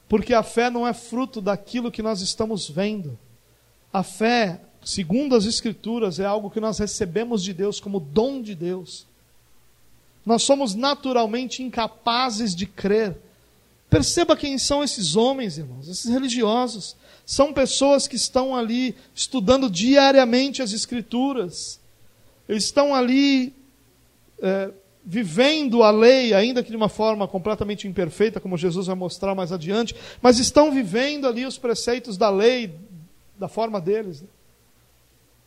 Porque 0.09 0.33
a 0.33 0.41
fé 0.41 0.71
não 0.71 0.87
é 0.87 0.93
fruto 0.93 1.39
daquilo 1.39 1.91
que 1.91 2.01
nós 2.01 2.21
estamos 2.21 2.67
vendo. 2.67 3.15
A 3.93 4.01
fé, 4.01 4.61
segundo 4.83 5.35
as 5.35 5.45
Escrituras, 5.45 6.19
é 6.19 6.25
algo 6.25 6.49
que 6.49 6.59
nós 6.59 6.79
recebemos 6.79 7.43
de 7.43 7.53
Deus 7.53 7.79
como 7.79 7.99
dom 7.99 8.41
de 8.41 8.55
Deus. 8.55 9.05
Nós 10.25 10.41
somos 10.41 10.73
naturalmente 10.73 11.61
incapazes 11.61 12.55
de 12.55 12.65
crer. 12.65 13.15
Perceba 13.87 14.35
quem 14.35 14.57
são 14.57 14.83
esses 14.83 15.15
homens, 15.15 15.59
irmãos, 15.59 15.87
esses 15.87 16.09
religiosos. 16.09 16.95
São 17.25 17.53
pessoas 17.53 18.07
que 18.07 18.15
estão 18.15 18.55
ali 18.55 18.95
estudando 19.13 19.69
diariamente 19.69 20.61
as 20.61 20.73
Escrituras. 20.73 21.79
Eles 22.47 22.65
estão 22.65 22.93
ali 22.93 23.53
é, 24.41 24.71
vivendo 25.03 25.83
a 25.83 25.91
lei, 25.91 26.33
ainda 26.33 26.63
que 26.63 26.69
de 26.69 26.75
uma 26.75 26.89
forma 26.89 27.27
completamente 27.27 27.87
imperfeita, 27.87 28.39
como 28.39 28.57
Jesus 28.57 28.87
vai 28.87 28.95
mostrar 28.95 29.33
mais 29.33 29.51
adiante, 29.51 29.95
mas 30.21 30.39
estão 30.39 30.71
vivendo 30.71 31.27
ali 31.27 31.45
os 31.45 31.57
preceitos 31.57 32.17
da 32.17 32.29
lei, 32.29 32.75
da 33.37 33.47
forma 33.47 33.79
deles. 33.79 34.21
Né? 34.21 34.27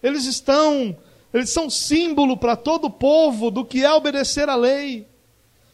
Eles 0.02 0.24
estão, 0.24 0.96
eles 1.32 1.50
são 1.50 1.70
símbolo 1.70 2.36
para 2.36 2.56
todo 2.56 2.86
o 2.86 2.90
povo 2.90 3.50
do 3.50 3.64
que 3.64 3.84
é 3.84 3.92
obedecer 3.92 4.48
à 4.48 4.56
lei. 4.56 5.06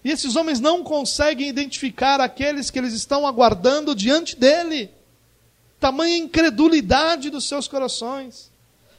E 0.05 0.11
esses 0.11 0.35
homens 0.37 0.61
não 0.61 0.83
conseguem 0.83 1.49
identificar 1.49 2.21
aqueles 2.21 2.71
que 2.71 2.79
eles 2.79 2.95
estão 2.95 3.27
aguardando 3.27 3.95
diante 3.95 4.35
dele 4.35 4.91
tamanha 5.81 6.17
incredulidade 6.19 7.31
dos 7.31 7.49
seus 7.49 7.67
corações. 7.67 8.53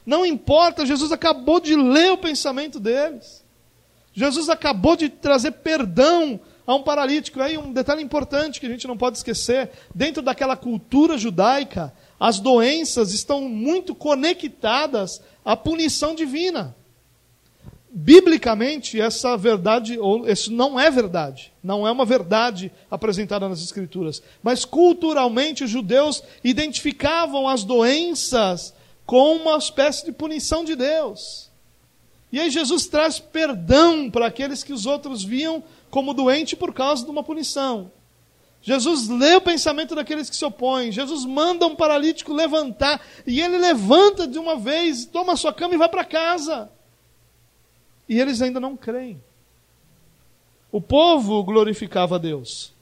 Não 0.04 0.26
importa, 0.26 0.84
Jesus 0.84 1.12
acabou 1.12 1.60
de 1.60 1.76
ler 1.76 2.10
o 2.10 2.18
pensamento 2.18 2.80
deles. 2.80 3.42
Jesus 4.12 4.48
acabou 4.48 4.96
de 4.96 5.08
trazer 5.08 5.52
perdão 5.52 6.40
a 6.66 6.74
um 6.74 6.82
paralítico. 6.82 7.40
Aí 7.40 7.56
um 7.56 7.72
detalhe 7.72 8.02
importante 8.02 8.60
que 8.60 8.66
a 8.66 8.68
gente 8.68 8.86
não 8.86 8.96
pode 8.96 9.16
esquecer: 9.16 9.70
dentro 9.94 10.20
daquela 10.20 10.56
cultura 10.56 11.16
judaica, 11.16 11.94
as 12.18 12.40
doenças 12.40 13.14
estão 13.14 13.42
muito 13.42 13.94
conectadas 13.94 15.22
à 15.44 15.56
punição 15.56 16.14
divina. 16.14 16.74
Biblicamente, 17.94 18.98
essa 18.98 19.36
verdade, 19.36 19.98
ou 19.98 20.26
isso 20.26 20.50
não 20.50 20.80
é 20.80 20.90
verdade, 20.90 21.52
não 21.62 21.86
é 21.86 21.92
uma 21.92 22.06
verdade 22.06 22.72
apresentada 22.90 23.46
nas 23.46 23.62
Escrituras. 23.62 24.22
Mas 24.42 24.64
culturalmente, 24.64 25.62
os 25.62 25.68
judeus 25.68 26.22
identificavam 26.42 27.46
as 27.46 27.64
doenças 27.64 28.72
com 29.04 29.36
uma 29.36 29.58
espécie 29.58 30.06
de 30.06 30.12
punição 30.12 30.64
de 30.64 30.74
Deus. 30.74 31.50
E 32.32 32.40
aí 32.40 32.48
Jesus 32.48 32.86
traz 32.86 33.18
perdão 33.18 34.10
para 34.10 34.26
aqueles 34.26 34.64
que 34.64 34.72
os 34.72 34.86
outros 34.86 35.22
viam 35.22 35.62
como 35.90 36.14
doente 36.14 36.56
por 36.56 36.72
causa 36.72 37.04
de 37.04 37.10
uma 37.10 37.22
punição. 37.22 37.92
Jesus 38.62 39.06
lê 39.06 39.34
o 39.34 39.40
pensamento 39.42 39.94
daqueles 39.94 40.30
que 40.30 40.36
se 40.36 40.44
opõem. 40.46 40.90
Jesus 40.90 41.26
manda 41.26 41.66
um 41.66 41.76
paralítico 41.76 42.32
levantar. 42.32 43.04
E 43.26 43.38
ele 43.38 43.58
levanta 43.58 44.26
de 44.26 44.38
uma 44.38 44.56
vez, 44.56 45.04
toma 45.04 45.36
sua 45.36 45.52
cama 45.52 45.74
e 45.74 45.78
vai 45.78 45.90
para 45.90 46.06
casa. 46.06 46.70
E 48.08 48.20
eles 48.20 48.42
ainda 48.42 48.60
não 48.60 48.76
creem. 48.76 49.20
O 50.70 50.80
povo 50.80 51.42
glorificava 51.44 52.16
a 52.16 52.18
Deus, 52.18 52.72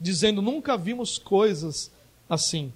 dizendo: 0.00 0.40
Nunca 0.40 0.76
vimos 0.76 1.18
coisas 1.18 1.90
assim. 2.28 2.72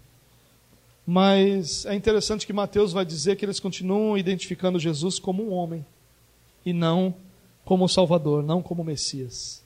Mas 1.07 1.85
é 1.87 1.95
interessante 1.95 2.47
que 2.47 2.53
Mateus 2.53 2.93
vai 2.93 3.05
dizer 3.05 3.37
que 3.37 3.45
eles 3.45 3.61
continuam 3.61 4.17
identificando 4.17 4.79
Jesus 4.79 5.19
como 5.19 5.45
um 5.45 5.53
homem 5.53 5.85
e 6.65 6.73
não 6.73 7.15
como 7.65 7.89
Salvador, 7.89 8.43
não 8.43 8.63
como 8.63 8.83
Messias. 8.83 9.63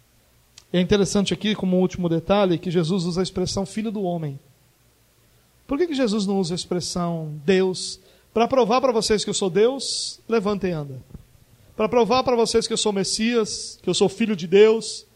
É 0.73 0.81
interessante 0.81 1.33
aqui, 1.33 1.55
como 1.55 1.79
último 1.79 2.09
detalhe, 2.09 2.59
que 2.59 2.71
Jesus 2.71 3.05
usa 3.05 3.21
a 3.21 3.23
expressão 3.23 3.65
filho 3.65 3.91
do 3.91 4.03
homem. 4.03 4.39
Por 5.67 5.79
que, 5.79 5.87
que 5.87 5.95
Jesus 5.95 6.27
não 6.27 6.39
usa 6.41 6.55
a 6.55 6.57
expressão 6.57 7.41
Deus? 7.45 8.01
Para 8.35 8.49
provar 8.49 8.81
para 8.81 8.93
vocês 8.93 9.25
que 9.25 9.31
eu 9.31 9.35
sou 9.35 9.49
Deus, 9.49 10.21
levantem 10.29 10.71
e 10.71 10.75
anda. 10.75 11.03
Para 11.79 11.89
provar 11.89 12.23
para 12.23 12.37
vocês 12.37 12.67
que 12.67 12.73
eu 12.75 12.77
sou 12.77 12.93
Messias, 12.93 13.79
que 13.83 13.89
eu 13.89 13.95
sou 13.95 14.11
filho 14.11 14.37
de 14.37 14.47
Deus, 14.47 15.07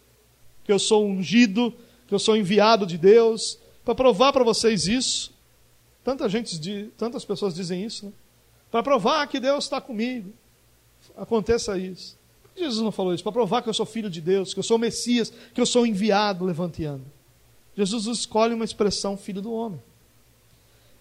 que 0.65 0.73
eu 0.73 0.79
sou 0.79 1.05
ungido, 1.05 1.75
que 2.09 2.15
eu 2.15 2.19
sou 2.19 2.35
enviado 2.35 2.87
de 2.87 2.97
Deus. 2.97 3.59
Para 3.85 3.95
provar 3.95 4.33
para 4.33 4.45
vocês 4.45 4.87
isso, 4.87 5.33
Tanta 6.05 6.29
gente, 6.29 6.91
tantas 6.97 7.25
pessoas 7.25 7.55
dizem 7.55 7.85
isso, 7.85 8.07
né? 8.07 8.13
Para 8.71 8.83
provar 8.83 9.27
que 9.29 9.39
Deus 9.39 9.65
está 9.65 9.81
comigo. 9.81 10.33
Aconteça 11.17 11.79
isso. 11.79 12.19
Por 12.43 12.51
que 12.55 12.61
Jesus 12.61 12.83
não 12.83 12.91
falou 12.91 13.15
isso? 13.15 13.23
Para 13.23 13.33
provar 13.33 13.63
que 13.63 13.69
eu 13.69 13.75
sou 13.75 13.87
filho 13.87 14.11
de 14.11 14.21
Deus, 14.21 14.53
que 14.53 14.59
eu 14.59 14.65
sou 14.65 14.79
Messias, 14.79 15.33
que 15.55 15.61
eu 15.61 15.67
sou 15.67 15.87
enviado, 15.87 16.45
levanteando. 16.45 17.05
Jesus 17.77 18.07
escolhe 18.07 18.55
uma 18.55 18.65
expressão 18.65 19.17
filho 19.17 19.41
do 19.41 19.53
homem. 19.53 19.81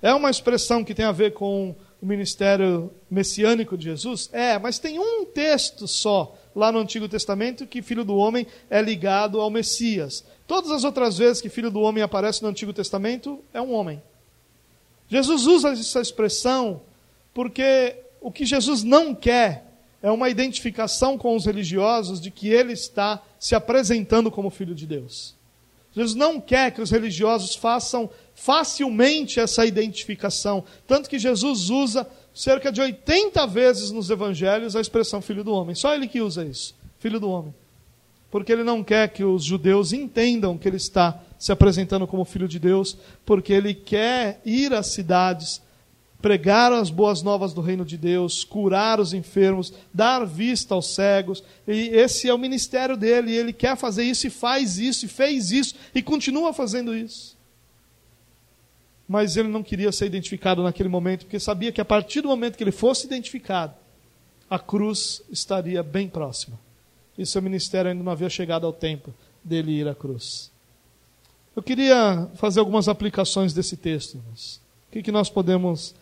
É 0.02 0.14
uma 0.14 0.30
expressão 0.30 0.84
que 0.84 0.94
tem 0.94 1.06
a 1.06 1.12
ver 1.12 1.34
com 1.34 1.76
o 2.02 2.06
ministério 2.06 2.92
messiânico 3.10 3.78
de 3.78 3.86
Jesus? 3.86 4.30
É, 4.34 4.58
mas 4.58 4.80
tem 4.80 5.00
um 5.00 5.26
texto 5.26 5.88
só 5.88 6.36
lá 6.56 6.72
no 6.72 6.80
Antigo 6.80 7.08
Testamento 7.08 7.68
que 7.68 7.82
filho 7.82 8.04
do 8.04 8.16
homem 8.16 8.48
é 8.70 8.82
ligado 8.82 9.40
ao 9.40 9.50
Messias. 9.50 10.26
Todas 10.48 10.72
as 10.72 10.84
outras 10.84 11.18
vezes 11.18 11.42
que 11.42 11.50
filho 11.50 11.70
do 11.70 11.82
homem 11.82 12.04
aparece 12.04 12.42
no 12.42 12.50
Antigo 12.50 12.74
Testamento 12.74 13.40
é 13.54 13.62
um 13.62 13.74
homem. 13.74 14.02
Jesus 15.08 15.46
usa 15.46 15.72
essa 15.72 16.02
expressão 16.02 16.82
porque 17.34 17.96
o 18.20 18.32
que 18.32 18.46
Jesus 18.46 18.84
não 18.84 19.14
quer 19.14 19.66
é 20.02 20.10
uma 20.10 20.30
identificação 20.30 21.18
com 21.18 21.36
os 21.36 21.46
religiosos 21.46 22.20
de 22.20 22.32
que 22.32 22.50
ele 22.50 22.74
está 22.74 23.22
se 23.40 23.54
apresentando 23.54 24.32
como 24.32 24.50
filho 24.50 24.74
de 24.74 24.88
Deus. 24.88 25.36
Jesus 25.94 26.16
não 26.16 26.40
quer 26.40 26.72
que 26.72 26.82
os 26.82 26.90
religiosos 26.90 27.56
façam 27.56 28.10
facilmente 28.34 29.40
essa 29.40 29.66
identificação. 29.66 30.64
Tanto 30.88 31.10
que 31.10 31.20
Jesus 31.20 31.70
usa 31.70 32.08
cerca 32.34 32.72
de 32.72 32.80
80 32.80 33.46
vezes 33.48 33.92
nos 33.92 34.10
evangelhos 34.10 34.76
a 34.76 34.82
expressão 34.82 35.22
filho 35.22 35.44
do 35.44 35.54
homem. 35.54 35.76
Só 35.76 35.94
ele 35.94 36.08
que 36.08 36.22
usa 36.22 36.46
isso, 36.46 36.74
filho 36.98 37.20
do 37.20 37.30
homem. 37.30 37.54
Porque 38.30 38.52
ele 38.52 38.64
não 38.64 38.82
quer 38.82 39.10
que 39.10 39.26
os 39.26 39.44
judeus 39.44 39.92
entendam 39.92 40.58
que 40.58 40.68
ele 40.68 40.78
está 40.78 41.22
se 41.38 41.52
apresentando 41.52 42.08
como 42.08 42.24
filho 42.24 42.48
de 42.48 42.60
Deus, 42.60 42.98
porque 43.26 43.52
ele 43.52 43.74
quer 43.74 44.40
ir 44.46 44.74
às 44.74 44.88
cidades, 44.88 45.62
pregar 46.22 46.72
as 46.72 46.90
boas 46.90 47.24
novas 47.24 47.54
do 47.54 47.62
reino 47.62 47.84
de 47.84 47.98
Deus, 47.98 48.44
curar 48.44 49.00
os 49.00 49.14
enfermos, 49.14 49.74
dar 49.94 50.26
vista 50.26 50.76
aos 50.76 50.94
cegos. 50.94 51.44
E 51.68 51.90
esse 51.90 52.30
é 52.30 52.34
o 52.34 52.38
ministério 52.38 52.96
dele, 52.96 53.36
ele 53.36 53.52
quer 53.52 53.76
fazer 53.76 54.04
isso 54.04 54.28
e 54.28 54.30
faz 54.30 54.78
isso 54.78 55.06
e 55.06 55.10
fez 55.10 55.52
isso 55.52 55.76
e 55.94 56.02
continua 56.02 56.54
fazendo 56.54 56.96
isso. 56.96 57.38
Mas 59.08 59.36
ele 59.36 59.50
não 59.50 59.64
queria 59.64 59.92
ser 59.92 60.06
identificado 60.06 60.64
naquele 60.64 60.88
momento, 60.88 61.26
porque 61.26 61.40
sabia 61.40 61.72
que 61.72 61.82
a 61.82 61.86
partir 61.86 62.22
do 62.22 62.30
momento 62.30 62.58
que 62.58 62.64
ele 62.64 62.72
fosse 62.72 63.06
identificado, 63.06 63.74
a 64.50 64.60
cruz 64.60 65.22
estaria 65.30 65.82
bem 65.82 66.08
próxima. 66.08 66.60
E 67.18 67.26
seu 67.26 67.42
ministério 67.42 67.92
ainda 67.92 68.04
não 68.04 68.12
havia 68.12 68.30
chegado 68.30 68.66
ao 68.66 68.74
tempo 68.74 69.14
dele 69.44 69.72
ir 69.72 69.88
à 69.88 69.96
cruz. 69.96 70.52
Eu 71.56 71.62
queria 71.62 72.30
fazer 72.36 72.60
algumas 72.62 72.88
aplicações 72.88 73.54
desse 73.54 73.76
texto. 73.76 74.16
O 74.18 74.92
que, 74.92 75.04
que 75.04 75.12
nós 75.12 75.30
podemos, 75.30 75.94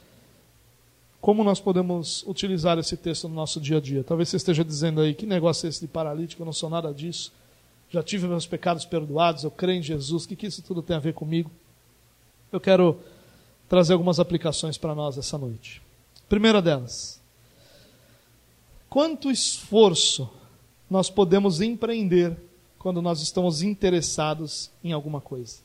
como 1.21 1.43
nós 1.43 1.59
podemos 1.59 2.23
utilizar 2.25 2.77
esse 2.79 2.95
texto 2.95 3.27
no 3.27 3.35
nosso 3.35 3.59
dia 3.59 3.77
a 3.77 3.81
dia? 3.81 4.03
Talvez 4.03 4.29
você 4.29 4.37
esteja 4.37 4.63
dizendo 4.63 5.01
aí, 5.01 5.13
que 5.13 5.25
negócio 5.25 5.65
é 5.65 5.69
esse 5.69 5.81
de 5.81 5.87
paralítico? 5.87 6.41
Eu 6.41 6.45
não 6.45 6.53
sou 6.53 6.69
nada 6.69 6.93
disso. 6.93 7.31
Já 7.89 8.01
tive 8.01 8.27
meus 8.27 8.45
pecados 8.45 8.85
perdoados, 8.85 9.43
eu 9.43 9.51
creio 9.51 9.79
em 9.79 9.83
Jesus. 9.83 10.23
O 10.23 10.27
que, 10.27 10.35
que 10.35 10.47
isso 10.47 10.61
tudo 10.61 10.81
tem 10.81 10.95
a 10.95 10.99
ver 10.99 11.13
comigo? 11.13 11.51
Eu 12.51 12.59
quero 12.59 12.99
trazer 13.67 13.93
algumas 13.93 14.19
aplicações 14.19 14.77
para 14.77 14.95
nós 14.95 15.17
essa 15.17 15.37
noite. 15.37 15.81
Primeira 16.29 16.61
delas, 16.61 17.19
quanto 18.89 19.29
esforço 19.29 20.29
nós 20.89 21.09
podemos 21.09 21.61
empreender 21.61 22.35
quando 22.77 23.01
nós 23.01 23.21
estamos 23.21 23.61
interessados 23.61 24.71
em 24.83 24.93
alguma 24.93 25.19
coisa. 25.19 25.57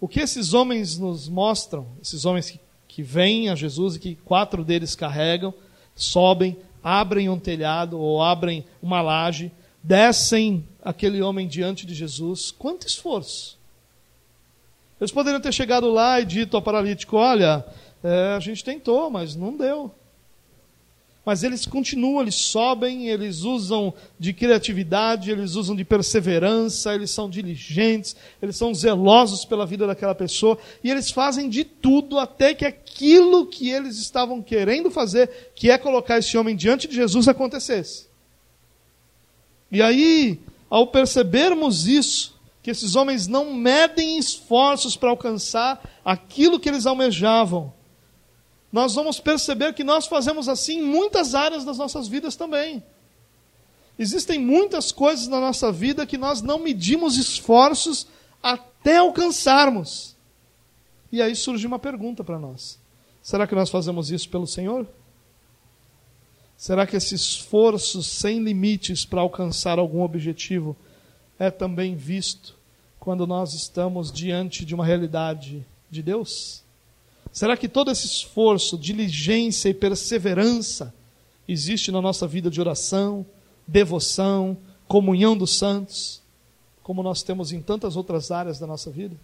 O 0.00 0.06
que 0.06 0.20
esses 0.20 0.54
homens 0.54 0.98
nos 0.98 1.28
mostram, 1.28 1.86
esses 2.00 2.24
homens 2.24 2.50
que, 2.50 2.60
que 2.94 3.02
vêm 3.02 3.48
a 3.48 3.56
Jesus 3.56 3.96
e 3.96 3.98
que 3.98 4.14
quatro 4.14 4.64
deles 4.64 4.94
carregam, 4.94 5.52
sobem, 5.96 6.56
abrem 6.80 7.28
um 7.28 7.40
telhado 7.40 7.98
ou 7.98 8.22
abrem 8.22 8.64
uma 8.80 9.02
laje, 9.02 9.50
descem 9.82 10.64
aquele 10.80 11.20
homem 11.20 11.48
diante 11.48 11.84
de 11.86 11.92
Jesus, 11.92 12.52
quanto 12.52 12.86
esforço! 12.86 13.58
Eles 15.00 15.10
poderiam 15.10 15.40
ter 15.40 15.52
chegado 15.52 15.90
lá 15.90 16.20
e 16.20 16.24
dito 16.24 16.56
ao 16.56 16.62
paralítico: 16.62 17.16
Olha, 17.16 17.64
é, 18.00 18.34
a 18.36 18.38
gente 18.38 18.62
tentou, 18.62 19.10
mas 19.10 19.34
não 19.34 19.56
deu. 19.56 19.92
Mas 21.24 21.42
eles 21.42 21.64
continuam, 21.64 22.20
eles 22.20 22.34
sobem, 22.34 23.08
eles 23.08 23.42
usam 23.42 23.94
de 24.18 24.32
criatividade, 24.32 25.30
eles 25.30 25.54
usam 25.54 25.74
de 25.74 25.84
perseverança, 25.84 26.94
eles 26.94 27.10
são 27.10 27.30
diligentes, 27.30 28.14
eles 28.42 28.56
são 28.56 28.74
zelosos 28.74 29.44
pela 29.44 29.64
vida 29.64 29.86
daquela 29.86 30.14
pessoa, 30.14 30.58
e 30.82 30.90
eles 30.90 31.10
fazem 31.10 31.48
de 31.48 31.64
tudo 31.64 32.18
até 32.18 32.52
que 32.52 32.66
aquilo 32.66 33.46
que 33.46 33.70
eles 33.70 33.96
estavam 33.96 34.42
querendo 34.42 34.90
fazer, 34.90 35.52
que 35.54 35.70
é 35.70 35.78
colocar 35.78 36.18
esse 36.18 36.36
homem 36.36 36.54
diante 36.54 36.86
de 36.86 36.94
Jesus, 36.94 37.26
acontecesse. 37.26 38.06
E 39.72 39.80
aí, 39.80 40.40
ao 40.68 40.86
percebermos 40.88 41.86
isso, 41.86 42.34
que 42.62 42.70
esses 42.70 42.96
homens 42.96 43.26
não 43.26 43.52
medem 43.54 44.18
esforços 44.18 44.96
para 44.96 45.10
alcançar 45.10 45.82
aquilo 46.04 46.60
que 46.60 46.68
eles 46.68 46.86
almejavam, 46.86 47.72
nós 48.74 48.92
vamos 48.96 49.20
perceber 49.20 49.72
que 49.72 49.84
nós 49.84 50.08
fazemos 50.08 50.48
assim 50.48 50.80
em 50.80 50.82
muitas 50.82 51.32
áreas 51.32 51.64
das 51.64 51.78
nossas 51.78 52.08
vidas 52.08 52.34
também. 52.34 52.82
Existem 53.96 54.36
muitas 54.36 54.90
coisas 54.90 55.28
na 55.28 55.38
nossa 55.38 55.70
vida 55.70 56.04
que 56.04 56.18
nós 56.18 56.42
não 56.42 56.58
medimos 56.58 57.16
esforços 57.16 58.08
até 58.42 58.96
alcançarmos. 58.96 60.16
E 61.12 61.22
aí 61.22 61.36
surge 61.36 61.64
uma 61.68 61.78
pergunta 61.78 62.24
para 62.24 62.36
nós: 62.36 62.76
será 63.22 63.46
que 63.46 63.54
nós 63.54 63.70
fazemos 63.70 64.10
isso 64.10 64.28
pelo 64.28 64.44
Senhor? 64.44 64.88
Será 66.56 66.84
que 66.84 66.96
esse 66.96 67.14
esforço 67.14 68.02
sem 68.02 68.40
limites 68.40 69.04
para 69.04 69.20
alcançar 69.20 69.78
algum 69.78 70.02
objetivo 70.02 70.76
é 71.38 71.48
também 71.48 71.94
visto 71.94 72.56
quando 72.98 73.24
nós 73.24 73.54
estamos 73.54 74.10
diante 74.10 74.64
de 74.64 74.74
uma 74.74 74.84
realidade 74.84 75.64
de 75.88 76.02
Deus? 76.02 76.63
Será 77.34 77.56
que 77.56 77.68
todo 77.68 77.90
esse 77.90 78.06
esforço, 78.06 78.78
diligência 78.78 79.68
e 79.68 79.74
perseverança 79.74 80.94
existe 81.48 81.90
na 81.90 82.00
nossa 82.00 82.28
vida 82.28 82.48
de 82.48 82.60
oração, 82.60 83.26
devoção, 83.66 84.56
comunhão 84.86 85.36
dos 85.36 85.58
santos, 85.58 86.22
como 86.80 87.02
nós 87.02 87.24
temos 87.24 87.50
em 87.50 87.60
tantas 87.60 87.96
outras 87.96 88.30
áreas 88.30 88.60
da 88.60 88.68
nossa 88.68 88.88
vida? 88.88 89.16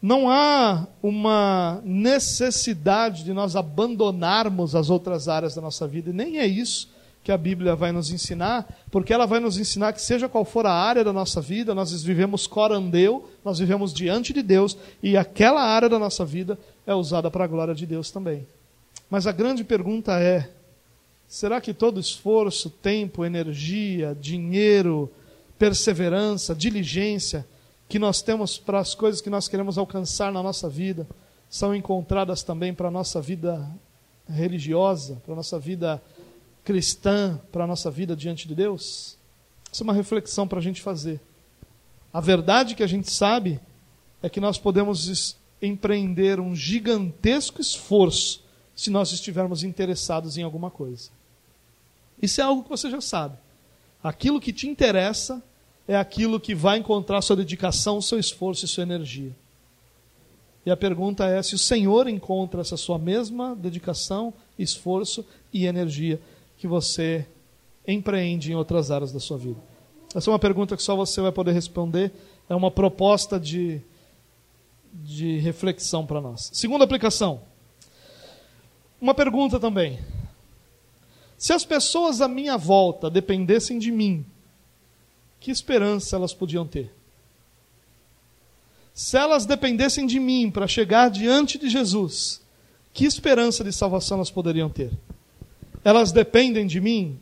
Não 0.00 0.30
há 0.30 0.86
uma 1.02 1.82
necessidade 1.84 3.22
de 3.22 3.34
nós 3.34 3.54
abandonarmos 3.54 4.74
as 4.74 4.88
outras 4.88 5.28
áreas 5.28 5.54
da 5.54 5.60
nossa 5.60 5.86
vida, 5.86 6.08
e 6.08 6.14
nem 6.14 6.38
é 6.38 6.46
isso 6.46 6.93
que 7.24 7.32
a 7.32 7.38
Bíblia 7.38 7.74
vai 7.74 7.90
nos 7.90 8.12
ensinar, 8.12 8.68
porque 8.90 9.12
ela 9.12 9.24
vai 9.24 9.40
nos 9.40 9.56
ensinar 9.56 9.94
que, 9.94 10.02
seja 10.02 10.28
qual 10.28 10.44
for 10.44 10.66
a 10.66 10.72
área 10.72 11.02
da 11.02 11.12
nossa 11.12 11.40
vida, 11.40 11.74
nós 11.74 12.02
vivemos 12.02 12.46
corandeu, 12.46 13.30
nós 13.42 13.58
vivemos 13.58 13.94
diante 13.94 14.34
de 14.34 14.42
Deus, 14.42 14.76
e 15.02 15.16
aquela 15.16 15.62
área 15.62 15.88
da 15.88 15.98
nossa 15.98 16.22
vida 16.22 16.58
é 16.86 16.94
usada 16.94 17.30
para 17.30 17.44
a 17.44 17.48
glória 17.48 17.74
de 17.74 17.86
Deus 17.86 18.10
também. 18.10 18.46
Mas 19.08 19.26
a 19.26 19.32
grande 19.32 19.64
pergunta 19.64 20.20
é: 20.20 20.50
será 21.26 21.62
que 21.62 21.72
todo 21.72 21.98
esforço, 21.98 22.68
tempo, 22.68 23.24
energia, 23.24 24.14
dinheiro, 24.20 25.10
perseverança, 25.58 26.54
diligência 26.54 27.46
que 27.88 27.98
nós 27.98 28.20
temos 28.20 28.58
para 28.58 28.80
as 28.80 28.94
coisas 28.94 29.22
que 29.22 29.30
nós 29.30 29.48
queremos 29.48 29.78
alcançar 29.78 30.30
na 30.30 30.42
nossa 30.42 30.68
vida 30.68 31.06
são 31.48 31.74
encontradas 31.74 32.42
também 32.42 32.74
para 32.74 32.88
a 32.88 32.90
nossa 32.90 33.20
vida 33.20 33.66
religiosa, 34.28 35.22
para 35.24 35.32
a 35.32 35.36
nossa 35.36 35.58
vida 35.58 36.02
cristã 36.64 37.40
para 37.52 37.64
a 37.64 37.66
nossa 37.66 37.90
vida 37.90 38.16
diante 38.16 38.48
de 38.48 38.54
Deus? 38.54 39.16
Essa 39.70 39.82
é 39.82 39.84
uma 39.84 39.92
reflexão 39.92 40.48
para 40.48 40.58
a 40.58 40.62
gente 40.62 40.80
fazer. 40.80 41.20
A 42.12 42.20
verdade 42.20 42.74
que 42.74 42.82
a 42.82 42.86
gente 42.86 43.10
sabe 43.10 43.60
é 44.22 44.28
que 44.28 44.40
nós 44.40 44.56
podemos 44.56 45.36
empreender 45.60 46.40
um 46.40 46.54
gigantesco 46.54 47.60
esforço 47.60 48.42
se 48.74 48.90
nós 48.90 49.12
estivermos 49.12 49.62
interessados 49.62 50.36
em 50.36 50.42
alguma 50.42 50.70
coisa. 50.70 51.10
Isso 52.20 52.40
é 52.40 52.44
algo 52.44 52.62
que 52.62 52.70
você 52.70 52.90
já 52.90 53.00
sabe. 53.00 53.36
Aquilo 54.02 54.40
que 54.40 54.52
te 54.52 54.68
interessa 54.68 55.42
é 55.86 55.96
aquilo 55.96 56.40
que 56.40 56.54
vai 56.54 56.78
encontrar 56.78 57.20
sua 57.22 57.36
dedicação, 57.36 58.00
seu 58.00 58.18
esforço 58.18 58.64
e 58.64 58.68
sua 58.68 58.82
energia. 58.82 59.32
E 60.64 60.70
a 60.70 60.76
pergunta 60.76 61.26
é 61.26 61.42
se 61.42 61.54
o 61.54 61.58
Senhor 61.58 62.08
encontra 62.08 62.60
essa 62.60 62.76
sua 62.76 62.98
mesma 62.98 63.54
dedicação, 63.54 64.32
esforço 64.58 65.24
e 65.52 65.66
energia 65.66 66.20
que 66.64 66.68
você 66.68 67.26
empreende 67.86 68.50
em 68.50 68.54
outras 68.54 68.90
áreas 68.90 69.12
da 69.12 69.20
sua 69.20 69.36
vida? 69.36 69.60
Essa 70.14 70.30
é 70.30 70.32
uma 70.32 70.38
pergunta 70.38 70.74
que 70.74 70.82
só 70.82 70.96
você 70.96 71.20
vai 71.20 71.30
poder 71.30 71.52
responder. 71.52 72.10
É 72.48 72.54
uma 72.54 72.70
proposta 72.70 73.38
de, 73.38 73.82
de 74.90 75.36
reflexão 75.40 76.06
para 76.06 76.22
nós. 76.22 76.48
Segunda 76.54 76.82
aplicação. 76.82 77.42
Uma 78.98 79.12
pergunta 79.12 79.60
também. 79.60 79.98
Se 81.36 81.52
as 81.52 81.66
pessoas 81.66 82.22
à 82.22 82.28
minha 82.28 82.56
volta 82.56 83.10
dependessem 83.10 83.78
de 83.78 83.90
mim, 83.90 84.24
que 85.38 85.50
esperança 85.50 86.16
elas 86.16 86.32
podiam 86.32 86.66
ter? 86.66 86.90
Se 88.94 89.18
elas 89.18 89.44
dependessem 89.44 90.06
de 90.06 90.18
mim 90.18 90.50
para 90.50 90.66
chegar 90.66 91.10
diante 91.10 91.58
de 91.58 91.68
Jesus, 91.68 92.40
que 92.90 93.04
esperança 93.04 93.62
de 93.62 93.70
salvação 93.70 94.16
elas 94.16 94.30
poderiam 94.30 94.70
ter? 94.70 94.90
Elas 95.84 96.10
dependem 96.10 96.66
de 96.66 96.80
mim? 96.80 97.20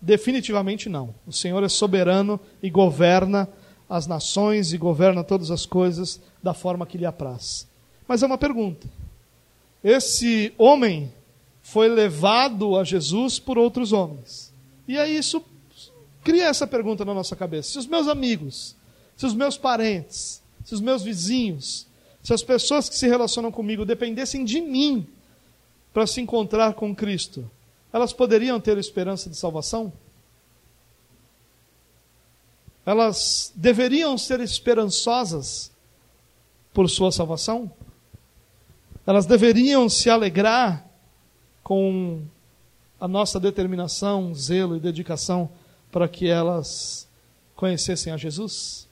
Definitivamente 0.00 0.88
não. 0.88 1.14
O 1.26 1.32
Senhor 1.32 1.62
é 1.64 1.68
soberano 1.68 2.38
e 2.62 2.68
governa 2.68 3.48
as 3.88 4.06
nações 4.06 4.72
e 4.72 4.78
governa 4.78 5.24
todas 5.24 5.50
as 5.50 5.64
coisas 5.64 6.20
da 6.42 6.52
forma 6.52 6.86
que 6.86 6.98
lhe 6.98 7.06
apraz. 7.06 7.66
Mas 8.06 8.22
é 8.22 8.26
uma 8.26 8.36
pergunta. 8.36 8.86
Esse 9.82 10.52
homem 10.58 11.10
foi 11.62 11.88
levado 11.88 12.76
a 12.76 12.84
Jesus 12.84 13.38
por 13.38 13.56
outros 13.56 13.92
homens. 13.92 14.52
E 14.86 14.98
aí 14.98 15.16
isso 15.16 15.42
cria 16.22 16.48
essa 16.48 16.66
pergunta 16.66 17.04
na 17.04 17.14
nossa 17.14 17.34
cabeça: 17.34 17.72
se 17.72 17.78
os 17.78 17.86
meus 17.86 18.08
amigos, 18.08 18.76
se 19.16 19.24
os 19.24 19.34
meus 19.34 19.56
parentes, 19.56 20.42
se 20.64 20.74
os 20.74 20.80
meus 20.80 21.02
vizinhos, 21.02 21.86
se 22.22 22.34
as 22.34 22.42
pessoas 22.42 22.88
que 22.88 22.96
se 22.96 23.06
relacionam 23.06 23.50
comigo 23.50 23.86
dependessem 23.86 24.44
de 24.44 24.60
mim 24.60 25.06
para 25.94 26.08
se 26.08 26.20
encontrar 26.20 26.74
com 26.74 26.92
Cristo, 26.94 27.48
elas 27.92 28.12
poderiam 28.12 28.60
ter 28.60 28.76
esperança 28.76 29.30
de 29.30 29.36
salvação? 29.36 29.92
Elas 32.84 33.52
deveriam 33.54 34.18
ser 34.18 34.40
esperançosas 34.40 35.70
por 36.72 36.90
sua 36.90 37.12
salvação? 37.12 37.70
Elas 39.06 39.24
deveriam 39.24 39.88
se 39.88 40.10
alegrar 40.10 40.84
com 41.62 42.22
a 43.00 43.06
nossa 43.06 43.38
determinação, 43.38 44.34
zelo 44.34 44.76
e 44.76 44.80
dedicação 44.80 45.48
para 45.92 46.08
que 46.08 46.26
elas 46.26 47.06
conhecessem 47.54 48.12
a 48.12 48.16
Jesus? 48.16 48.88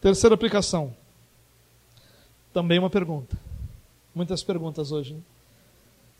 Terceira 0.00 0.34
aplicação. 0.34 0.94
Também 2.54 2.78
uma 2.78 2.88
pergunta. 2.88 3.36
Muitas 4.14 4.42
perguntas 4.42 4.90
hoje. 4.90 5.14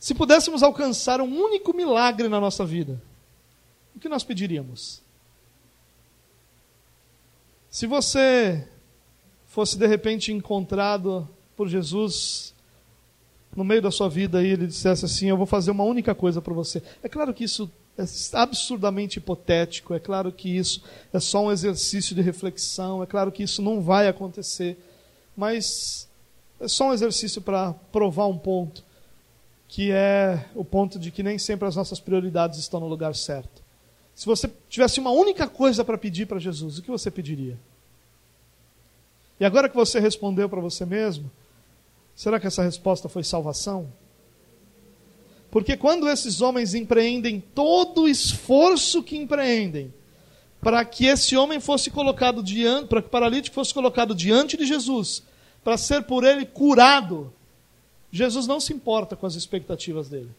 Se 0.01 0.15
pudéssemos 0.15 0.63
alcançar 0.63 1.21
um 1.21 1.31
único 1.31 1.75
milagre 1.75 2.27
na 2.27 2.39
nossa 2.39 2.65
vida, 2.65 2.99
o 3.95 3.99
que 3.99 4.09
nós 4.09 4.23
pediríamos? 4.23 4.99
Se 7.69 7.85
você 7.85 8.67
fosse 9.45 9.77
de 9.77 9.85
repente 9.85 10.33
encontrado 10.33 11.29
por 11.55 11.67
Jesus 11.67 12.51
no 13.55 13.63
meio 13.63 13.79
da 13.79 13.91
sua 13.91 14.09
vida 14.09 14.41
e 14.41 14.47
ele 14.47 14.65
dissesse 14.65 15.05
assim: 15.05 15.27
Eu 15.27 15.37
vou 15.37 15.45
fazer 15.45 15.69
uma 15.69 15.83
única 15.83 16.15
coisa 16.15 16.41
para 16.41 16.53
você. 16.53 16.81
É 17.03 17.07
claro 17.07 17.31
que 17.31 17.43
isso 17.43 17.69
é 17.95 18.03
absurdamente 18.33 19.19
hipotético, 19.19 19.93
é 19.93 19.99
claro 19.99 20.31
que 20.31 20.49
isso 20.49 20.81
é 21.13 21.19
só 21.19 21.45
um 21.45 21.51
exercício 21.51 22.15
de 22.15 22.23
reflexão, 22.23 23.03
é 23.03 23.05
claro 23.05 23.31
que 23.31 23.43
isso 23.43 23.61
não 23.61 23.81
vai 23.81 24.07
acontecer, 24.07 24.79
mas 25.37 26.09
é 26.59 26.67
só 26.67 26.89
um 26.89 26.93
exercício 26.93 27.39
para 27.39 27.73
provar 27.91 28.25
um 28.25 28.37
ponto 28.39 28.89
que 29.71 29.89
é 29.89 30.47
o 30.53 30.65
ponto 30.65 30.99
de 30.99 31.11
que 31.11 31.23
nem 31.23 31.39
sempre 31.39 31.65
as 31.65 31.77
nossas 31.77 31.97
prioridades 31.97 32.59
estão 32.59 32.81
no 32.81 32.89
lugar 32.89 33.15
certo. 33.15 33.63
Se 34.13 34.25
você 34.25 34.51
tivesse 34.67 34.99
uma 34.99 35.11
única 35.11 35.47
coisa 35.47 35.81
para 35.85 35.97
pedir 35.97 36.25
para 36.25 36.39
Jesus, 36.39 36.77
o 36.77 36.81
que 36.81 36.91
você 36.91 37.09
pediria? 37.09 37.57
E 39.39 39.45
agora 39.45 39.69
que 39.69 39.75
você 39.75 39.97
respondeu 39.97 40.49
para 40.49 40.59
você 40.59 40.85
mesmo, 40.85 41.31
será 42.13 42.37
que 42.37 42.45
essa 42.45 42.61
resposta 42.61 43.07
foi 43.07 43.23
salvação? 43.23 43.87
Porque 45.49 45.77
quando 45.77 46.09
esses 46.09 46.41
homens 46.41 46.73
empreendem 46.73 47.39
todo 47.39 48.01
o 48.01 48.09
esforço 48.09 49.01
que 49.01 49.15
empreendem 49.15 49.93
para 50.59 50.83
que 50.83 51.05
esse 51.05 51.37
homem 51.37 51.61
fosse 51.61 51.89
colocado 51.89 52.43
diante, 52.43 52.89
para 52.89 53.01
que 53.01 53.07
o 53.07 53.11
paralítico 53.11 53.55
fosse 53.55 53.73
colocado 53.73 54.13
diante 54.13 54.57
de 54.57 54.65
Jesus, 54.65 55.23
para 55.63 55.77
ser 55.77 56.03
por 56.03 56.25
ele 56.25 56.45
curado, 56.45 57.33
Jesus 58.11 58.45
não 58.45 58.59
se 58.59 58.73
importa 58.73 59.15
com 59.15 59.25
as 59.25 59.35
expectativas 59.35 60.09
dele. 60.09 60.29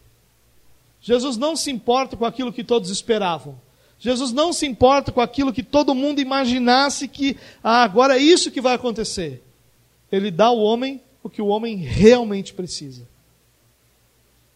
Jesus 1.01 1.35
não 1.35 1.55
se 1.55 1.71
importa 1.71 2.15
com 2.15 2.23
aquilo 2.23 2.53
que 2.53 2.63
todos 2.63 2.89
esperavam. 2.89 3.59
Jesus 3.99 4.31
não 4.31 4.51
se 4.51 4.65
importa 4.65 5.11
com 5.11 5.21
aquilo 5.21 5.53
que 5.53 5.63
todo 5.63 5.95
mundo 5.95 6.19
imaginasse 6.19 7.07
que 7.07 7.37
ah, 7.63 7.83
agora 7.83 8.17
é 8.17 8.21
isso 8.21 8.51
que 8.51 8.61
vai 8.61 8.75
acontecer. 8.75 9.41
Ele 10.11 10.29
dá 10.29 10.45
ao 10.45 10.59
homem 10.59 11.01
o 11.23 11.29
que 11.29 11.41
o 11.41 11.47
homem 11.47 11.77
realmente 11.77 12.53
precisa. 12.53 13.07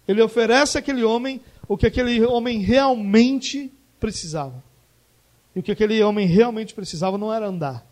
Ele 0.07 0.21
oferece 0.21 0.77
àquele 0.77 1.03
homem 1.03 1.41
o 1.67 1.77
que 1.77 1.87
aquele 1.87 2.25
homem 2.25 2.59
realmente 2.59 3.71
precisava. 3.99 4.63
E 5.55 5.59
o 5.59 5.63
que 5.63 5.71
aquele 5.71 6.01
homem 6.03 6.27
realmente 6.27 6.73
precisava 6.73 7.17
não 7.17 7.33
era 7.33 7.47
andar. 7.47 7.85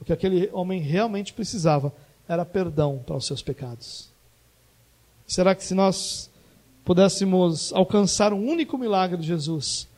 O 0.00 0.04
que 0.04 0.12
aquele 0.12 0.48
homem 0.52 0.80
realmente 0.80 1.32
precisava 1.32 1.92
era 2.28 2.44
perdão 2.44 3.02
para 3.04 3.16
os 3.16 3.26
seus 3.26 3.42
pecados. 3.42 4.11
Será 5.32 5.54
que 5.54 5.64
se 5.64 5.72
nós 5.72 6.30
pudéssemos 6.84 7.72
alcançar 7.72 8.34
um 8.34 8.46
único 8.46 8.76
milagre 8.76 9.16
de 9.16 9.26
Jesus, 9.26 9.88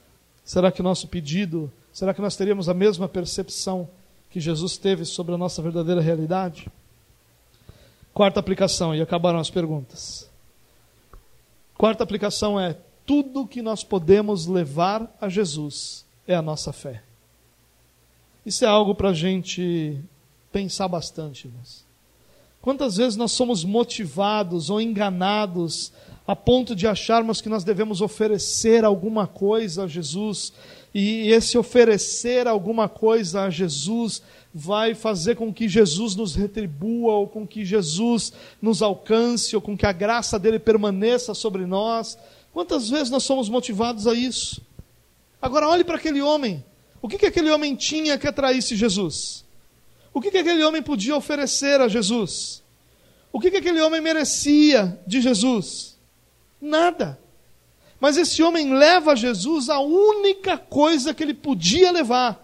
será 0.44 0.70
que 0.70 0.80
o 0.80 0.84
nosso 0.84 1.08
pedido, 1.08 1.72
será 1.92 2.14
que 2.14 2.20
nós 2.20 2.36
teríamos 2.36 2.68
a 2.68 2.72
mesma 2.72 3.08
percepção 3.08 3.90
que 4.30 4.38
Jesus 4.38 4.78
teve 4.78 5.04
sobre 5.04 5.34
a 5.34 5.36
nossa 5.36 5.60
verdadeira 5.60 6.00
realidade? 6.00 6.68
Quarta 8.12 8.38
aplicação, 8.38 8.94
e 8.94 9.02
acabaram 9.02 9.40
as 9.40 9.50
perguntas. 9.50 10.30
Quarta 11.76 12.04
aplicação 12.04 12.60
é: 12.60 12.78
tudo 13.04 13.44
que 13.44 13.60
nós 13.60 13.82
podemos 13.82 14.46
levar 14.46 15.12
a 15.20 15.28
Jesus 15.28 16.06
é 16.28 16.36
a 16.36 16.42
nossa 16.42 16.72
fé. 16.72 17.02
Isso 18.46 18.64
é 18.64 18.68
algo 18.68 18.94
para 18.94 19.08
a 19.08 19.14
gente 19.14 20.00
pensar 20.52 20.86
bastante, 20.86 21.48
irmãos. 21.48 21.84
Quantas 22.64 22.96
vezes 22.96 23.14
nós 23.14 23.30
somos 23.32 23.62
motivados 23.62 24.70
ou 24.70 24.80
enganados 24.80 25.92
a 26.26 26.34
ponto 26.34 26.74
de 26.74 26.86
acharmos 26.86 27.42
que 27.42 27.48
nós 27.50 27.62
devemos 27.62 28.00
oferecer 28.00 28.86
alguma 28.86 29.26
coisa 29.26 29.84
a 29.84 29.86
Jesus, 29.86 30.50
e 30.94 31.30
esse 31.30 31.58
oferecer 31.58 32.48
alguma 32.48 32.88
coisa 32.88 33.42
a 33.42 33.50
Jesus 33.50 34.22
vai 34.54 34.94
fazer 34.94 35.36
com 35.36 35.52
que 35.52 35.68
Jesus 35.68 36.16
nos 36.16 36.34
retribua, 36.34 37.12
ou 37.12 37.28
com 37.28 37.46
que 37.46 37.66
Jesus 37.66 38.32
nos 38.62 38.80
alcance, 38.80 39.54
ou 39.54 39.60
com 39.60 39.76
que 39.76 39.84
a 39.84 39.92
graça 39.92 40.38
dele 40.38 40.58
permaneça 40.58 41.34
sobre 41.34 41.66
nós. 41.66 42.16
Quantas 42.50 42.88
vezes 42.88 43.10
nós 43.10 43.24
somos 43.24 43.46
motivados 43.50 44.06
a 44.06 44.14
isso? 44.14 44.62
Agora, 45.42 45.68
olhe 45.68 45.84
para 45.84 45.96
aquele 45.96 46.22
homem. 46.22 46.64
O 47.02 47.10
que, 47.10 47.18
que 47.18 47.26
aquele 47.26 47.50
homem 47.50 47.76
tinha 47.76 48.16
que 48.16 48.26
atraísse 48.26 48.74
Jesus? 48.74 49.43
O 50.14 50.20
que, 50.20 50.30
que 50.30 50.38
aquele 50.38 50.62
homem 50.62 50.80
podia 50.80 51.16
oferecer 51.16 51.80
a 51.80 51.88
Jesus? 51.88 52.62
O 53.32 53.40
que, 53.40 53.50
que 53.50 53.56
aquele 53.56 53.80
homem 53.80 54.00
merecia 54.00 54.98
de 55.04 55.20
Jesus? 55.20 55.98
Nada. 56.60 57.18
Mas 57.98 58.16
esse 58.16 58.40
homem 58.40 58.72
leva 58.72 59.12
a 59.12 59.16
Jesus 59.16 59.68
a 59.68 59.80
única 59.80 60.56
coisa 60.56 61.12
que 61.12 61.22
ele 61.22 61.34
podia 61.34 61.90
levar. 61.90 62.40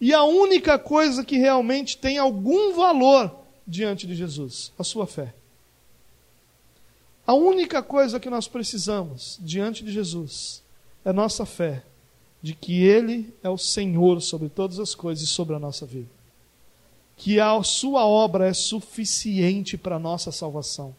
E 0.00 0.12
a 0.12 0.24
única 0.24 0.76
coisa 0.76 1.24
que 1.24 1.38
realmente 1.38 1.96
tem 1.96 2.18
algum 2.18 2.74
valor 2.74 3.32
diante 3.64 4.06
de 4.06 4.14
Jesus, 4.14 4.72
a 4.76 4.82
sua 4.82 5.06
fé. 5.06 5.34
A 7.24 7.34
única 7.34 7.82
coisa 7.82 8.18
que 8.18 8.30
nós 8.30 8.48
precisamos 8.48 9.38
diante 9.40 9.84
de 9.84 9.92
Jesus 9.92 10.64
é 11.04 11.12
nossa 11.12 11.44
fé 11.46 11.84
de 12.42 12.54
que 12.54 12.82
Ele 12.82 13.32
é 13.42 13.48
o 13.48 13.58
Senhor 13.58 14.20
sobre 14.22 14.48
todas 14.48 14.78
as 14.78 14.94
coisas 14.94 15.24
e 15.24 15.26
sobre 15.26 15.54
a 15.54 15.58
nossa 15.58 15.84
vida. 15.84 16.17
Que 17.18 17.38
a 17.38 17.62
Sua 17.62 18.06
obra 18.06 18.48
é 18.48 18.54
suficiente 18.54 19.76
para 19.76 19.96
a 19.96 19.98
nossa 20.00 20.32
salvação. 20.32 20.96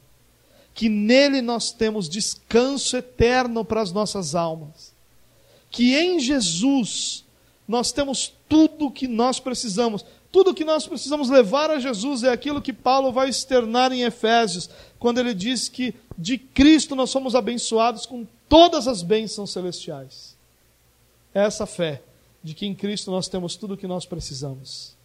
Que 0.76 0.88
nele 0.88 1.42
nós 1.42 1.72
temos 1.72 2.08
descanso 2.08 2.96
eterno 2.96 3.66
para 3.66 3.82
as 3.82 3.92
nossas 3.92 4.36
almas. 4.36 4.94
Que 5.72 5.96
em 5.96 6.20
Jesus 6.20 7.26
nós 7.68 7.92
temos 7.92 8.34
tudo 8.48 8.88
o 8.88 8.92
que 8.92 9.08
nós 9.08 9.40
precisamos. 9.40 10.06
Tudo 10.32 10.52
o 10.52 10.54
que 10.54 10.66
nós 10.66 10.86
precisamos 10.86 11.30
levar 11.30 11.72
a 11.72 11.80
Jesus 11.80 12.24
é 12.24 12.30
aquilo 12.30 12.62
que 12.62 12.74
Paulo 12.74 13.12
vai 13.12 13.30
externar 13.30 13.92
em 13.92 14.04
Efésios, 14.04 14.70
quando 15.00 15.20
ele 15.20 15.34
diz 15.34 15.68
que 15.68 15.96
de 16.18 16.38
Cristo 16.38 16.96
nós 16.96 17.10
somos 17.10 17.34
abençoados 17.34 18.06
com 18.06 18.28
todas 18.48 18.88
as 18.88 19.02
bênçãos 19.02 19.52
celestiais. 19.52 20.36
Essa 21.34 21.66
fé 21.66 22.02
de 22.44 22.54
que 22.54 22.66
em 22.66 22.76
Cristo 22.76 23.10
nós 23.10 23.28
temos 23.28 23.56
tudo 23.56 23.74
o 23.74 23.78
que 23.78 23.88
nós 23.88 24.06
precisamos. 24.06 24.99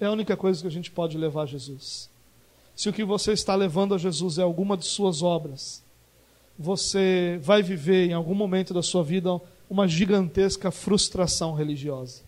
É 0.00 0.06
a 0.06 0.12
única 0.12 0.36
coisa 0.36 0.60
que 0.60 0.66
a 0.66 0.70
gente 0.70 0.90
pode 0.90 1.16
levar 1.16 1.42
a 1.42 1.46
Jesus. 1.46 2.10
Se 2.74 2.88
o 2.88 2.92
que 2.92 3.04
você 3.04 3.32
está 3.32 3.54
levando 3.54 3.94
a 3.94 3.98
Jesus 3.98 4.38
é 4.38 4.42
alguma 4.42 4.76
de 4.76 4.84
suas 4.84 5.22
obras, 5.22 5.82
você 6.58 7.38
vai 7.42 7.62
viver 7.62 8.10
em 8.10 8.12
algum 8.12 8.34
momento 8.34 8.74
da 8.74 8.82
sua 8.82 9.02
vida 9.02 9.40
uma 9.68 9.88
gigantesca 9.88 10.70
frustração 10.70 11.54
religiosa. 11.54 12.22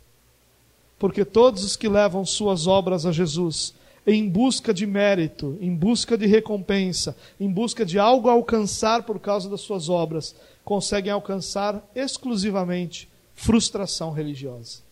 Porque 0.98 1.24
todos 1.24 1.62
os 1.62 1.76
que 1.76 1.88
levam 1.88 2.24
suas 2.24 2.66
obras 2.66 3.06
a 3.06 3.12
Jesus 3.12 3.74
em 4.06 4.26
busca 4.26 4.72
de 4.72 4.86
mérito, 4.86 5.58
em 5.60 5.74
busca 5.74 6.16
de 6.16 6.26
recompensa, 6.26 7.14
em 7.38 7.50
busca 7.50 7.84
de 7.84 7.98
algo 7.98 8.28
a 8.28 8.32
alcançar 8.32 9.02
por 9.02 9.18
causa 9.18 9.50
das 9.50 9.60
suas 9.60 9.90
obras, 9.90 10.34
conseguem 10.64 11.12
alcançar 11.12 11.86
exclusivamente 11.94 13.08
frustração 13.34 14.10
religiosa. 14.10 14.87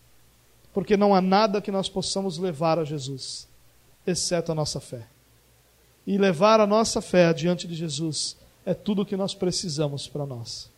Porque 0.77 0.95
não 0.95 1.15
há 1.15 1.19
nada 1.19 1.59
que 1.59 1.71
nós 1.71 1.89
possamos 1.89 2.37
levar 2.37 2.77
a 2.77 2.83
Jesus, 2.83 3.47
exceto 4.05 4.51
a 4.51 4.55
nossa 4.55 4.79
fé. 4.79 5.07
E 6.05 6.19
levar 6.19 6.59
a 6.59 6.67
nossa 6.67 7.01
fé 7.01 7.33
diante 7.33 7.67
de 7.67 7.73
Jesus 7.73 8.37
é 8.63 8.75
tudo 8.75 9.01
o 9.01 9.05
que 9.05 9.17
nós 9.17 9.33
precisamos 9.33 10.07
para 10.07 10.23
nós. 10.23 10.69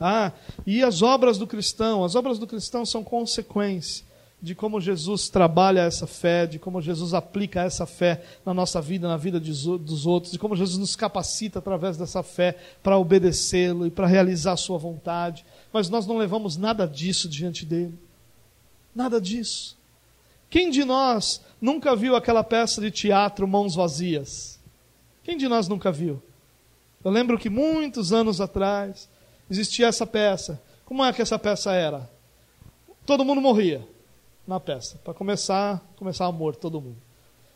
Ah, 0.00 0.32
e 0.66 0.82
as 0.82 1.02
obras 1.02 1.38
do 1.38 1.46
cristão? 1.46 2.02
As 2.02 2.16
obras 2.16 2.36
do 2.36 2.48
cristão 2.48 2.84
são 2.84 3.04
consequência 3.04 4.04
de 4.42 4.56
como 4.56 4.80
Jesus 4.80 5.28
trabalha 5.28 5.82
essa 5.82 6.08
fé, 6.08 6.44
de 6.44 6.58
como 6.58 6.82
Jesus 6.82 7.14
aplica 7.14 7.62
essa 7.62 7.86
fé 7.86 8.24
na 8.44 8.52
nossa 8.52 8.82
vida, 8.82 9.06
na 9.06 9.16
vida 9.16 9.38
dos 9.38 10.04
outros, 10.04 10.32
de 10.32 10.38
como 10.40 10.56
Jesus 10.56 10.78
nos 10.78 10.96
capacita 10.96 11.60
através 11.60 11.96
dessa 11.96 12.24
fé 12.24 12.56
para 12.82 12.98
obedecê-lo 12.98 13.86
e 13.86 13.90
para 13.90 14.08
realizar 14.08 14.54
a 14.54 14.56
sua 14.56 14.78
vontade. 14.78 15.44
Mas 15.72 15.88
nós 15.88 16.08
não 16.08 16.18
levamos 16.18 16.56
nada 16.56 16.88
disso 16.88 17.28
diante 17.28 17.64
dele. 17.64 17.96
Nada 18.96 19.20
disso. 19.20 19.76
Quem 20.48 20.70
de 20.70 20.82
nós 20.82 21.42
nunca 21.60 21.94
viu 21.94 22.16
aquela 22.16 22.42
peça 22.42 22.80
de 22.80 22.90
teatro 22.90 23.46
Mãos 23.46 23.74
Vazias? 23.74 24.58
Quem 25.22 25.36
de 25.36 25.46
nós 25.46 25.68
nunca 25.68 25.92
viu? 25.92 26.22
Eu 27.04 27.10
lembro 27.10 27.38
que 27.38 27.50
muitos 27.50 28.10
anos 28.10 28.40
atrás 28.40 29.06
existia 29.50 29.88
essa 29.88 30.06
peça. 30.06 30.62
Como 30.86 31.04
é 31.04 31.12
que 31.12 31.20
essa 31.20 31.38
peça 31.38 31.74
era? 31.74 32.08
Todo 33.04 33.22
mundo 33.22 33.38
morria 33.38 33.86
na 34.46 34.58
peça. 34.58 34.98
Para 35.04 35.12
começar, 35.12 35.86
começar 35.96 36.24
a 36.24 36.32
morrer 36.32 36.56
todo 36.56 36.80
mundo. 36.80 36.96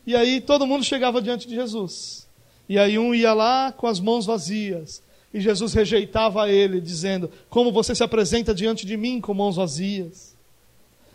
E 0.05 0.15
aí 0.15 0.41
todo 0.41 0.67
mundo 0.67 0.83
chegava 0.83 1.23
diante 1.23 1.47
de 1.47 1.55
Jesus. 1.55 2.27
E 2.69 2.77
aí 2.77 2.99
um 2.99 3.15
ia 3.15 3.33
lá 3.33 3.71
com 3.71 3.87
as 3.87 3.99
mãos 3.99 4.27
vazias. 4.27 5.01
E 5.33 5.41
Jesus 5.41 5.73
rejeitava 5.73 6.47
ele, 6.51 6.79
dizendo: 6.79 7.31
Como 7.49 7.71
você 7.71 7.95
se 7.95 8.03
apresenta 8.03 8.53
diante 8.53 8.85
de 8.85 8.95
mim 8.95 9.19
com 9.19 9.33
mãos 9.33 9.55
vazias? 9.55 10.30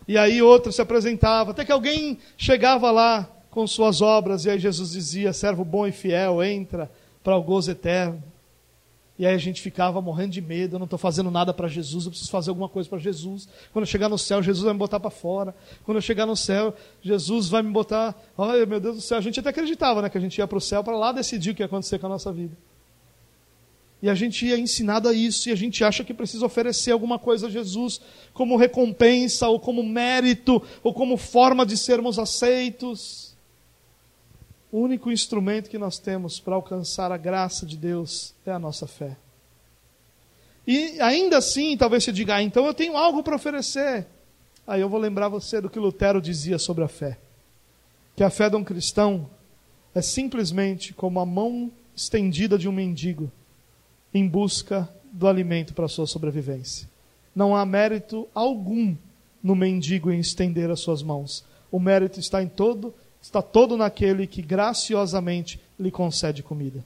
E 0.09 0.16
aí 0.16 0.40
outro 0.40 0.72
se 0.72 0.80
apresentava, 0.80 1.50
até 1.50 1.64
que 1.64 1.72
alguém 1.72 2.18
chegava 2.36 2.90
lá 2.90 3.28
com 3.50 3.66
suas 3.66 4.00
obras, 4.00 4.44
e 4.44 4.50
aí 4.50 4.59
Jesus 4.59 4.92
dizia: 4.92 5.32
Servo 5.32 5.64
bom 5.64 5.86
e 5.86 5.92
fiel, 5.92 6.42
entra 6.42 6.90
para 7.24 7.36
o 7.36 7.42
gozo 7.42 7.70
eterno. 7.70 8.22
E 9.18 9.24
aí 9.26 9.34
a 9.34 9.38
gente 9.38 9.62
ficava 9.62 10.00
morrendo 10.02 10.32
de 10.32 10.42
medo, 10.42 10.74
eu 10.74 10.78
não 10.78 10.84
estou 10.84 10.98
fazendo 10.98 11.30
nada 11.30 11.54
para 11.54 11.66
Jesus, 11.68 12.04
eu 12.04 12.11
preciso 12.11 12.30
fazer 12.30 12.50
alguma 12.50 12.68
coisa 12.68 12.86
para 12.86 12.98
Jesus. 12.98 13.48
Quando 13.72 13.84
eu 13.84 13.86
chegar 13.86 14.11
no 14.11 14.18
céu, 14.18 14.42
Jesus 14.42 14.62
vai 14.62 14.74
me 14.74 14.78
botar 14.78 15.00
para 15.00 15.11
fora. 15.11 15.54
Quando 15.84 15.96
eu 15.96 16.02
chegar 16.02 16.26
no 16.26 16.36
céu, 16.36 16.74
Jesus 17.00 17.48
vai 17.48 17.62
me 17.62 17.70
botar. 17.70 18.14
Olha, 18.36 18.66
meu 18.66 18.78
Deus 18.78 18.96
do 18.96 19.00
céu, 19.00 19.16
a 19.16 19.22
gente 19.22 19.40
até 19.40 19.48
acreditava 19.48 20.02
né, 20.02 20.11
que 20.11 20.18
a 20.18 20.20
gente 20.20 20.36
ia 20.36 20.46
para 20.46 20.59
o 20.59 20.61
céu 20.61 20.84
para 20.84 20.98
lá 20.98 21.12
decidir 21.12 21.52
o 21.52 21.54
que 21.54 21.62
ia 21.62 21.66
acontecer 21.66 21.98
com 21.98 22.07
a 22.07 22.11
nossa 22.11 22.30
vida. 22.30 22.54
E 24.03 24.11
a 24.11 24.14
gente 24.14 24.53
é 24.53 24.59
ensinado 24.59 25.09
a 25.09 25.12
isso, 25.12 25.49
e 25.49 25.53
a 25.53 25.57
gente 25.57 25.82
acha 25.82 26.05
que 26.05 26.12
precisa 26.12 26.44
oferecer 26.44 26.90
alguma 26.90 27.18
coisa 27.18 27.47
a 27.47 27.51
Jesus 27.51 28.01
como 28.34 28.57
recompensa, 28.57 29.49
ou 29.49 29.59
como 29.59 29.82
mérito, 29.82 30.62
ou 30.82 30.92
como 30.92 31.16
forma 31.16 31.64
de 31.64 31.76
sermos 31.76 32.18
aceitos. 32.18 33.34
O 34.70 34.80
único 34.80 35.11
instrumento 35.11 35.70
que 35.70 35.78
nós 35.78 35.99
temos 35.99 36.38
para 36.38 36.55
alcançar 36.55 37.11
a 37.11 37.16
graça 37.16 37.64
de 37.64 37.76
Deus 37.76 38.34
é 38.44 38.51
a 38.51 38.59
nossa 38.59 38.86
fé. 38.86 39.16
E 40.66 41.01
ainda 41.01 41.38
assim, 41.38 41.76
talvez 41.76 42.05
você 42.05 42.12
diga, 42.12 42.34
ah, 42.34 42.42
então 42.42 42.66
eu 42.66 42.74
tenho 42.74 42.97
algo 42.97 43.22
para 43.22 43.36
oferecer. 43.36 44.07
Aí 44.66 44.80
eu 44.80 44.88
vou 44.88 45.01
lembrar 45.01 45.28
você 45.28 45.61
do 45.61 45.70
que 45.70 45.78
Lutero 45.78 46.20
dizia 46.20 46.59
sobre 46.59 46.84
a 46.84 46.88
fé. 46.88 47.16
Que 48.14 48.24
a 48.24 48.30
fé 48.30 48.51
de 48.51 48.57
um 48.57 48.64
cristão 48.64 49.30
é 49.94 50.03
simplesmente 50.03 50.92
como 50.92 51.20
a 51.20 51.24
mão 51.24 51.70
estendida 51.94 52.59
de 52.59 52.68
um 52.68 52.72
mendigo 52.72 53.32
em 54.16 54.26
busca 54.26 54.88
do 55.12 55.26
alimento 55.26 55.74
para 55.74 55.88
sua 55.88 56.06
sobrevivência. 56.06 56.88
Não 57.34 57.54
há 57.54 57.66
mérito 57.66 58.28
algum 58.34 58.96
no 59.42 59.54
mendigo 59.54 60.10
em 60.10 60.18
estender 60.18 60.70
as 60.70 60.80
suas 60.80 61.02
mãos. 61.02 61.44
O 61.70 61.78
mérito 61.78 62.18
está 62.18 62.42
em 62.42 62.48
todo 62.48 62.94
está 63.26 63.42
todo 63.42 63.76
naquele 63.76 64.26
que 64.26 64.40
graciosamente 64.40 65.60
lhe 65.78 65.90
concede 65.90 66.42
comida. 66.42 66.84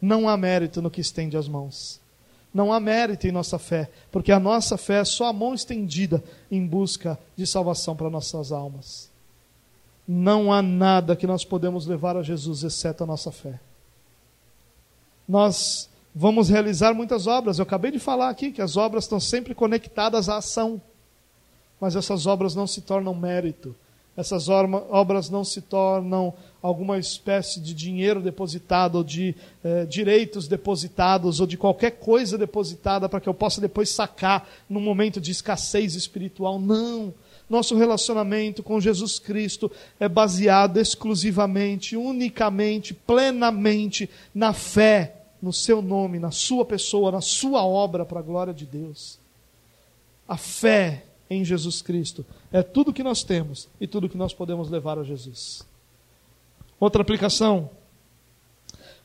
Não 0.00 0.28
há 0.28 0.36
mérito 0.36 0.82
no 0.82 0.90
que 0.90 1.00
estende 1.00 1.36
as 1.36 1.46
mãos. 1.46 2.00
Não 2.52 2.72
há 2.72 2.80
mérito 2.80 3.26
em 3.26 3.32
nossa 3.32 3.58
fé, 3.58 3.88
porque 4.10 4.32
a 4.32 4.40
nossa 4.40 4.76
fé 4.76 5.00
é 5.00 5.04
só 5.04 5.26
a 5.26 5.32
mão 5.32 5.54
estendida 5.54 6.22
em 6.50 6.66
busca 6.66 7.18
de 7.36 7.46
salvação 7.46 7.94
para 7.94 8.10
nossas 8.10 8.50
almas. 8.50 9.08
Não 10.06 10.52
há 10.52 10.60
nada 10.60 11.14
que 11.14 11.26
nós 11.26 11.44
podemos 11.44 11.86
levar 11.86 12.16
a 12.16 12.22
Jesus 12.22 12.64
exceto 12.64 13.04
a 13.04 13.06
nossa 13.06 13.30
fé. 13.30 13.60
Nós 15.26 15.88
vamos 16.14 16.48
realizar 16.48 16.94
muitas 16.94 17.26
obras. 17.26 17.58
Eu 17.58 17.62
acabei 17.64 17.90
de 17.90 17.98
falar 17.98 18.28
aqui 18.28 18.50
que 18.50 18.62
as 18.62 18.76
obras 18.76 19.04
estão 19.04 19.20
sempre 19.20 19.54
conectadas 19.54 20.28
à 20.28 20.36
ação. 20.36 20.80
Mas 21.80 21.96
essas 21.96 22.26
obras 22.26 22.54
não 22.54 22.66
se 22.66 22.80
tornam 22.80 23.12
mérito, 23.12 23.74
essas 24.16 24.48
obras 24.48 25.28
não 25.28 25.42
se 25.42 25.60
tornam 25.60 26.32
alguma 26.62 26.98
espécie 26.98 27.58
de 27.58 27.74
dinheiro 27.74 28.20
depositado, 28.20 28.96
ou 28.96 29.04
de 29.04 29.34
eh, 29.64 29.84
direitos 29.86 30.46
depositados, 30.46 31.40
ou 31.40 31.46
de 31.46 31.56
qualquer 31.56 31.92
coisa 31.92 32.38
depositada 32.38 33.08
para 33.08 33.20
que 33.20 33.28
eu 33.28 33.34
possa 33.34 33.60
depois 33.60 33.88
sacar 33.88 34.48
num 34.68 34.80
momento 34.80 35.20
de 35.20 35.32
escassez 35.32 35.94
espiritual. 35.96 36.60
Não. 36.60 37.12
Nosso 37.50 37.76
relacionamento 37.76 38.62
com 38.62 38.80
Jesus 38.80 39.18
Cristo 39.18 39.72
é 39.98 40.08
baseado 40.08 40.76
exclusivamente, 40.76 41.96
unicamente, 41.96 42.94
plenamente 42.94 44.08
na 44.32 44.52
fé 44.52 45.21
no 45.42 45.52
seu 45.52 45.82
nome, 45.82 46.20
na 46.20 46.30
sua 46.30 46.64
pessoa, 46.64 47.10
na 47.10 47.20
sua 47.20 47.64
obra 47.64 48.04
para 48.06 48.20
a 48.20 48.22
glória 48.22 48.54
de 48.54 48.64
Deus. 48.64 49.18
A 50.28 50.36
fé 50.36 51.04
em 51.28 51.44
Jesus 51.44 51.82
Cristo. 51.82 52.24
É 52.52 52.62
tudo 52.62 52.92
que 52.92 53.02
nós 53.02 53.24
temos 53.24 53.68
e 53.80 53.86
tudo 53.86 54.08
que 54.08 54.16
nós 54.16 54.32
podemos 54.32 54.70
levar 54.70 54.98
a 54.98 55.02
Jesus. 55.02 55.66
Outra 56.78 57.02
aplicação. 57.02 57.70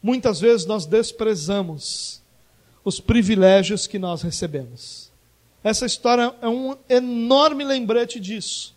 Muitas 0.01 0.39
vezes 0.39 0.65
nós 0.65 0.85
desprezamos 0.85 2.21
os 2.83 2.99
privilégios 2.99 3.87
que 3.87 3.97
nós 3.97 4.21
recebemos. 4.21 5.11
Essa 5.63 5.85
história 5.85 6.33
é 6.41 6.47
um 6.47 6.77
enorme 6.87 7.63
lembrete 7.63 8.19
disso. 8.19 8.75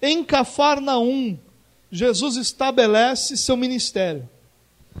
Em 0.00 0.22
Cafarnaum, 0.22 1.38
Jesus 1.90 2.36
estabelece 2.36 3.36
seu 3.36 3.56
ministério. 3.56 4.28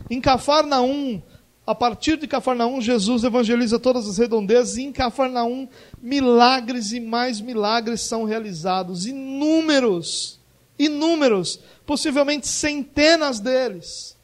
Em 0.08 0.20
Cafarnaum, 0.20 1.22
a 1.70 1.74
partir 1.74 2.16
de 2.16 2.26
Cafarnaum, 2.26 2.80
Jesus 2.80 3.22
evangeliza 3.22 3.78
todas 3.78 4.08
as 4.08 4.18
redondezas, 4.18 4.76
e 4.76 4.82
em 4.82 4.92
Cafarnaum, 4.92 5.68
milagres 6.02 6.92
e 6.92 6.98
mais 6.98 7.40
milagres 7.40 8.00
são 8.00 8.24
realizados. 8.24 9.06
Inúmeros, 9.06 10.40
inúmeros, 10.76 11.60
possivelmente 11.86 12.48
centenas 12.48 13.38
deles. 13.38 14.16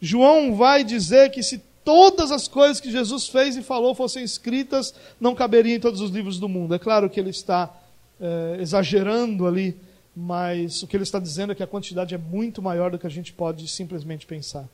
João 0.00 0.54
vai 0.54 0.82
dizer 0.82 1.30
que 1.30 1.42
se 1.42 1.58
todas 1.84 2.30
as 2.30 2.48
coisas 2.48 2.80
que 2.80 2.90
Jesus 2.90 3.28
fez 3.28 3.56
e 3.56 3.62
falou 3.62 3.94
fossem 3.94 4.24
escritas, 4.24 4.94
não 5.20 5.34
caberiam 5.34 5.76
em 5.76 5.80
todos 5.80 6.00
os 6.00 6.10
livros 6.10 6.38
do 6.38 6.48
mundo. 6.48 6.74
É 6.74 6.78
claro 6.78 7.10
que 7.10 7.20
ele 7.20 7.30
está 7.30 7.70
é, 8.18 8.56
exagerando 8.58 9.46
ali, 9.46 9.76
mas 10.16 10.82
o 10.82 10.86
que 10.86 10.96
ele 10.96 11.04
está 11.04 11.18
dizendo 11.18 11.52
é 11.52 11.54
que 11.54 11.62
a 11.62 11.66
quantidade 11.66 12.14
é 12.14 12.18
muito 12.18 12.62
maior 12.62 12.90
do 12.90 12.98
que 12.98 13.06
a 13.06 13.10
gente 13.10 13.34
pode 13.34 13.68
simplesmente 13.68 14.26
pensar. 14.26 14.66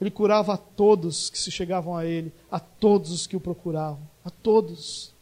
Ele 0.00 0.10
curava 0.10 0.54
a 0.54 0.56
todos 0.56 1.28
que 1.28 1.38
se 1.38 1.50
chegavam 1.50 1.96
a 1.96 2.06
ele, 2.06 2.32
a 2.50 2.58
todos 2.58 3.10
os 3.10 3.26
que 3.26 3.36
o 3.36 3.40
procuravam, 3.40 4.00
a 4.24 4.30
todos. 4.30 5.12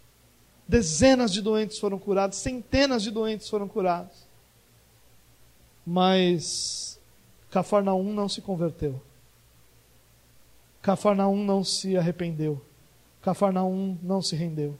Dezenas 0.68 1.32
de 1.32 1.42
doentes 1.42 1.78
foram 1.78 1.98
curados, 1.98 2.38
centenas 2.38 3.02
de 3.02 3.10
doentes 3.10 3.48
foram 3.48 3.66
curados. 3.66 4.16
Mas 5.84 6.98
Cafarnaum 7.50 8.12
não 8.12 8.28
se 8.28 8.40
converteu. 8.40 9.00
Cafarnaum 10.82 11.44
não 11.44 11.64
se 11.64 11.96
arrependeu. 11.96 12.60
Cafarnaum 13.22 13.96
não 14.02 14.22
se 14.22 14.36
rendeu. 14.36 14.74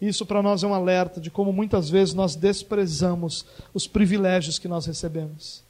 Isso 0.00 0.26
para 0.26 0.42
nós 0.42 0.62
é 0.62 0.66
um 0.66 0.74
alerta 0.74 1.20
de 1.20 1.30
como 1.30 1.52
muitas 1.52 1.88
vezes 1.88 2.14
nós 2.14 2.36
desprezamos 2.36 3.46
os 3.72 3.86
privilégios 3.86 4.58
que 4.58 4.68
nós 4.68 4.86
recebemos. 4.86 5.62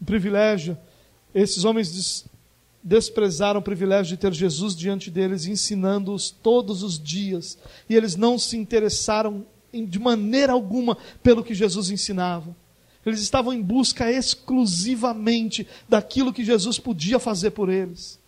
O 0.00 0.04
privilégio, 0.04 0.78
esses 1.34 1.64
homens 1.64 2.24
desprezaram 2.82 3.60
o 3.60 3.62
privilégio 3.62 4.16
de 4.16 4.20
ter 4.20 4.32
Jesus 4.32 4.74
diante 4.76 5.10
deles, 5.10 5.46
ensinando-os 5.46 6.30
todos 6.30 6.82
os 6.82 6.98
dias. 6.98 7.58
E 7.88 7.94
eles 7.94 8.16
não 8.16 8.38
se 8.38 8.56
interessaram 8.56 9.46
de 9.72 9.98
maneira 9.98 10.52
alguma 10.52 10.96
pelo 11.22 11.44
que 11.44 11.54
Jesus 11.54 11.90
ensinava. 11.90 12.56
Eles 13.04 13.20
estavam 13.20 13.52
em 13.52 13.62
busca 13.62 14.10
exclusivamente 14.10 15.66
daquilo 15.88 16.32
que 16.32 16.44
Jesus 16.44 16.78
podia 16.78 17.18
fazer 17.18 17.50
por 17.50 17.68
eles. 17.68 18.18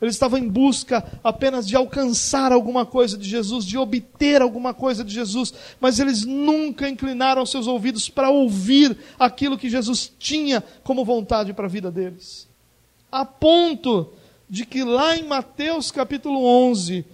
Eles 0.00 0.16
estavam 0.16 0.38
em 0.38 0.48
busca 0.48 1.20
apenas 1.22 1.66
de 1.66 1.76
alcançar 1.76 2.50
alguma 2.50 2.84
coisa 2.84 3.16
de 3.16 3.28
Jesus, 3.28 3.64
de 3.64 3.78
obter 3.78 4.42
alguma 4.42 4.74
coisa 4.74 5.04
de 5.04 5.14
Jesus, 5.14 5.54
mas 5.80 6.00
eles 6.00 6.24
nunca 6.24 6.88
inclinaram 6.88 7.46
seus 7.46 7.68
ouvidos 7.68 8.08
para 8.08 8.28
ouvir 8.28 8.96
aquilo 9.16 9.56
que 9.56 9.70
Jesus 9.70 10.12
tinha 10.18 10.62
como 10.82 11.04
vontade 11.04 11.52
para 11.52 11.66
a 11.66 11.70
vida 11.70 11.90
deles 11.90 12.51
a 13.12 13.26
ponto 13.26 14.10
de 14.48 14.64
que 14.64 14.82
lá 14.82 15.14
em 15.14 15.24
Mateus 15.24 15.90
capítulo 15.90 16.42
11, 16.44 17.04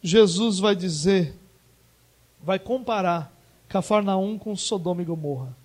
Jesus 0.00 0.60
vai 0.60 0.76
dizer, 0.76 1.34
vai 2.40 2.60
comparar 2.60 3.36
Cafarnaum 3.68 4.38
com 4.38 4.54
Sodoma 4.54 5.02
e 5.02 5.04
Gomorra. 5.04 5.56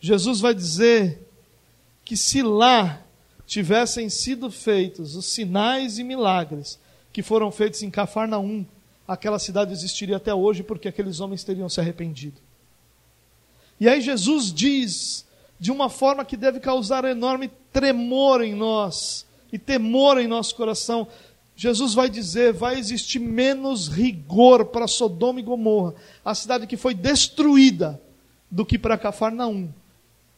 Jesus 0.00 0.40
vai 0.40 0.52
dizer 0.52 1.24
que 2.04 2.16
se 2.16 2.42
lá 2.42 3.00
tivessem 3.46 4.08
sido 4.10 4.50
feitos 4.50 5.14
os 5.14 5.26
sinais 5.26 5.98
e 5.98 6.04
milagres 6.04 6.80
que 7.12 7.22
foram 7.22 7.52
feitos 7.52 7.82
em 7.82 7.90
Cafarnaum, 7.90 8.66
aquela 9.06 9.38
cidade 9.38 9.72
existiria 9.72 10.16
até 10.16 10.34
hoje 10.34 10.62
porque 10.62 10.88
aqueles 10.88 11.20
homens 11.20 11.44
teriam 11.44 11.68
se 11.68 11.80
arrependido. 11.80 12.40
E 13.78 13.88
aí 13.88 14.00
Jesus 14.00 14.52
diz 14.52 15.24
de 15.60 15.70
uma 15.70 15.90
forma 15.90 16.24
que 16.24 16.38
deve 16.38 16.58
causar 16.58 17.04
enorme 17.04 17.50
tremor 17.70 18.42
em 18.42 18.54
nós 18.54 19.26
e 19.52 19.58
temor 19.58 20.18
em 20.18 20.26
nosso 20.26 20.56
coração. 20.56 21.06
Jesus 21.54 21.92
vai 21.92 22.08
dizer: 22.08 22.54
vai 22.54 22.78
existir 22.78 23.18
menos 23.18 23.86
rigor 23.86 24.64
para 24.64 24.88
Sodoma 24.88 25.38
e 25.38 25.42
Gomorra, 25.42 25.94
a 26.24 26.34
cidade 26.34 26.66
que 26.66 26.78
foi 26.78 26.94
destruída, 26.94 28.00
do 28.50 28.64
que 28.64 28.78
para 28.78 28.96
Cafarnaum, 28.96 29.68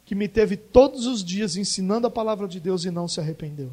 que 0.05 0.17
me 0.17 0.27
teve 0.27 0.57
todos 0.57 1.07
os 1.07 1.25
dias 1.25 1.57
ensinando 1.57 2.09
a 2.09 2.11
palavra 2.11 2.49
de 2.49 2.59
Deus 2.59 2.85
e 2.85 2.91
não 2.91 3.07
se 3.07 3.21
arrependeu. 3.21 3.71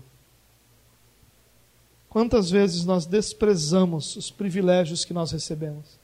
Quantas 2.08 2.50
vezes 2.52 2.86
nós 2.86 3.06
desprezamos 3.06 4.16
os 4.16 4.30
privilégios 4.30 5.04
que 5.04 5.14
nós 5.14 5.32
recebemos? 5.32 6.00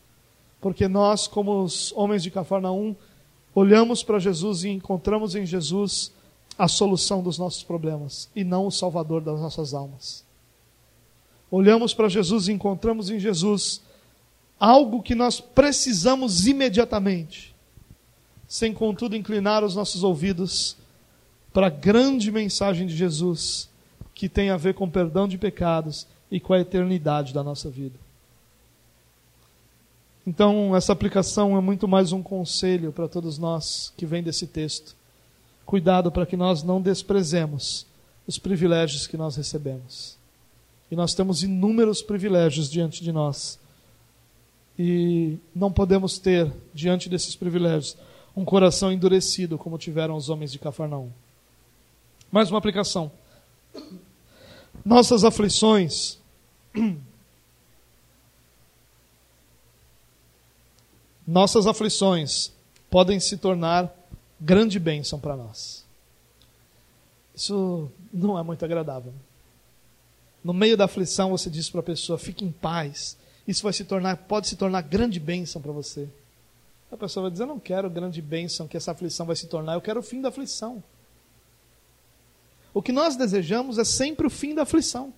Porque 0.60 0.88
nós, 0.88 1.28
como 1.28 1.64
os 1.64 1.92
homens 1.96 2.24
de 2.24 2.32
Cafarnaum, 2.32 2.96
olhamos 3.56 4.04
para 4.04 4.20
Jesus 4.20 4.66
e 4.66 4.70
encontramos 4.70 5.34
em 5.34 5.46
Jesus 5.46 6.12
a 6.58 6.68
solução 6.68 7.24
dos 7.24 7.38
nossos 7.38 7.64
problemas 7.64 8.30
e 8.36 8.44
não 8.44 8.68
o 8.68 8.72
salvador 8.72 9.22
das 9.22 9.40
nossas 9.40 9.74
almas. 9.74 10.26
Olhamos 11.50 11.94
para 11.94 12.10
Jesus 12.10 12.48
e 12.48 12.52
encontramos 12.52 13.10
em 13.10 13.18
Jesus 13.18 13.82
algo 14.60 15.02
que 15.02 15.16
nós 15.16 15.40
precisamos 15.40 16.46
imediatamente, 16.48 17.56
sem 18.48 18.74
contudo 18.74 19.16
inclinar 19.16 19.64
os 19.64 19.76
nossos 19.76 20.04
ouvidos 20.04 20.76
para 21.54 21.68
a 21.68 21.70
grande 21.70 22.32
mensagem 22.32 22.86
de 22.86 22.96
Jesus, 22.96 23.70
que 24.14 24.28
tem 24.28 24.50
a 24.50 24.58
ver 24.58 24.74
com 24.74 24.90
perdão 24.90 25.28
de 25.28 25.38
pecados 25.38 26.08
e 26.30 26.40
com 26.40 26.54
a 26.54 26.60
eternidade 26.60 27.34
da 27.34 27.44
nossa 27.44 27.70
vida. 27.70 28.05
Então, 30.28 30.76
essa 30.76 30.92
aplicação 30.92 31.56
é 31.56 31.62
muito 31.62 31.88
mais 31.88 32.12
um 32.12 32.24
conselho 32.24 32.92
para 32.92 33.08
todos 33.08 33.38
nós 33.38 33.94
que 33.96 34.08
vem 34.08 34.24
desse 34.24 34.48
texto. 34.48 34.96
Cuidado 35.66 36.12
para 36.12 36.26
que 36.26 36.36
nós 36.36 36.64
não 36.64 36.82
desprezemos 36.82 37.86
os 38.26 38.40
privilégios 38.40 39.06
que 39.06 39.18
nós 39.18 39.36
recebemos. 39.36 40.18
E 40.90 40.96
nós 40.96 41.14
temos 41.14 41.44
inúmeros 41.44 42.02
privilégios 42.02 42.72
diante 42.72 43.04
de 43.04 43.12
nós. 43.12 43.60
E 44.80 45.38
não 45.56 45.72
podemos 45.72 46.18
ter, 46.18 46.52
diante 46.74 47.08
desses 47.08 47.36
privilégios, 47.36 47.96
um 48.36 48.44
coração 48.44 48.92
endurecido 48.92 49.60
como 49.60 49.78
tiveram 49.78 50.16
os 50.16 50.30
homens 50.30 50.52
de 50.52 50.58
Cafarnaum. 50.58 51.10
Mais 52.32 52.50
uma 52.50 52.58
aplicação. 52.58 53.12
Nossas 54.84 55.24
aflições 55.24 56.18
nossas 61.28 61.68
aflições 61.68 62.52
podem 62.90 63.20
se 63.20 63.38
tornar 63.38 63.94
grande 64.40 64.80
bênção 64.80 65.20
para 65.20 65.36
nós. 65.36 65.84
Isso 67.34 67.92
não 68.14 68.40
é 68.40 68.44
muito 68.44 68.64
agradável. 68.64 69.14
No 70.44 70.54
meio 70.54 70.78
da 70.78 70.86
aflição, 70.86 71.32
você 71.32 71.50
diz 71.50 71.70
para 71.70 71.80
a 71.80 71.84
pessoa: 71.84 72.18
fique 72.18 72.46
em 72.46 72.52
paz. 72.52 73.18
Isso 73.48 73.64
vai 73.64 73.74
se 73.74 73.84
tornar, 73.84 74.16
pode 74.16 74.48
se 74.48 74.56
tornar 74.56 74.82
grande 74.82 75.20
bênção 75.20 75.62
para 75.62 75.72
você. 75.72 76.08
A 76.92 76.98
pessoa 76.98 77.24
vai 77.24 77.32
dizer: 77.32 77.44
eu 77.44 77.48
não 77.48 77.60
quero 77.60 77.90
grande 77.90 78.22
bênção 78.22 78.68
que 78.68 78.78
essa 78.78 78.92
aflição 78.92 79.26
vai 79.26 79.36
se 79.36 79.48
tornar, 79.48 79.74
eu 79.74 79.82
quero 79.82 80.00
o 80.00 80.04
fim 80.04 80.22
da 80.22 80.30
aflição. 80.30 80.84
O 82.74 82.82
que 82.82 82.92
nós 82.92 83.16
desejamos 83.16 83.78
é 83.78 83.84
sempre 83.84 84.28
o 84.28 84.30
fim 84.30 84.54
da 84.54 84.64
aflição. 84.64 85.14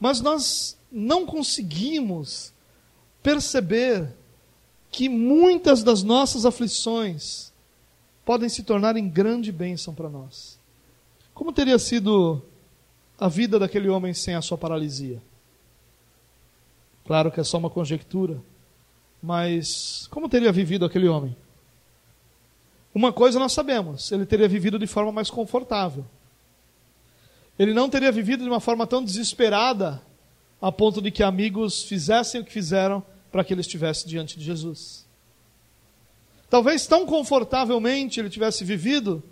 Mas 0.00 0.20
nós 0.20 0.76
não 0.90 1.26
conseguimos 1.26 2.52
perceber 3.28 4.08
que 4.90 5.06
muitas 5.06 5.82
das 5.82 6.02
nossas 6.02 6.46
aflições 6.46 7.52
podem 8.24 8.48
se 8.48 8.62
tornar 8.62 8.96
em 8.96 9.06
grande 9.06 9.52
bênção 9.52 9.94
para 9.94 10.08
nós. 10.08 10.58
Como 11.34 11.52
teria 11.52 11.78
sido 11.78 12.40
a 13.20 13.28
vida 13.28 13.58
daquele 13.58 13.90
homem 13.90 14.14
sem 14.14 14.34
a 14.34 14.40
sua 14.40 14.56
paralisia? 14.56 15.20
Claro 17.04 17.30
que 17.30 17.38
é 17.38 17.44
só 17.44 17.58
uma 17.58 17.68
conjectura, 17.68 18.40
mas 19.22 20.08
como 20.10 20.26
teria 20.26 20.50
vivido 20.50 20.86
aquele 20.86 21.06
homem? 21.06 21.36
Uma 22.94 23.12
coisa 23.12 23.38
nós 23.38 23.52
sabemos, 23.52 24.10
ele 24.10 24.24
teria 24.24 24.48
vivido 24.48 24.78
de 24.78 24.86
forma 24.86 25.12
mais 25.12 25.28
confortável. 25.28 26.06
Ele 27.58 27.74
não 27.74 27.90
teria 27.90 28.10
vivido 28.10 28.42
de 28.42 28.48
uma 28.48 28.60
forma 28.60 28.86
tão 28.86 29.04
desesperada 29.04 30.00
a 30.62 30.72
ponto 30.72 31.02
de 31.02 31.10
que 31.10 31.22
amigos 31.22 31.82
fizessem 31.82 32.40
o 32.40 32.44
que 32.44 32.52
fizeram 32.52 33.04
para 33.30 33.44
que 33.44 33.52
ele 33.52 33.60
estivesse 33.60 34.06
diante 34.06 34.38
de 34.38 34.44
Jesus. 34.44 35.06
Talvez 36.48 36.86
tão 36.86 37.04
confortavelmente 37.04 38.18
ele 38.18 38.30
tivesse 38.30 38.64
vivido 38.64 39.22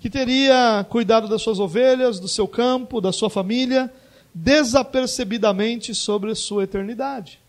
que 0.00 0.08
teria 0.08 0.86
cuidado 0.88 1.28
das 1.28 1.42
suas 1.42 1.58
ovelhas, 1.58 2.18
do 2.18 2.28
seu 2.28 2.46
campo, 2.46 3.00
da 3.00 3.12
sua 3.12 3.28
família, 3.28 3.92
desapercebidamente 4.32 5.94
sobre 5.94 6.30
a 6.30 6.34
sua 6.34 6.64
eternidade. 6.64 7.40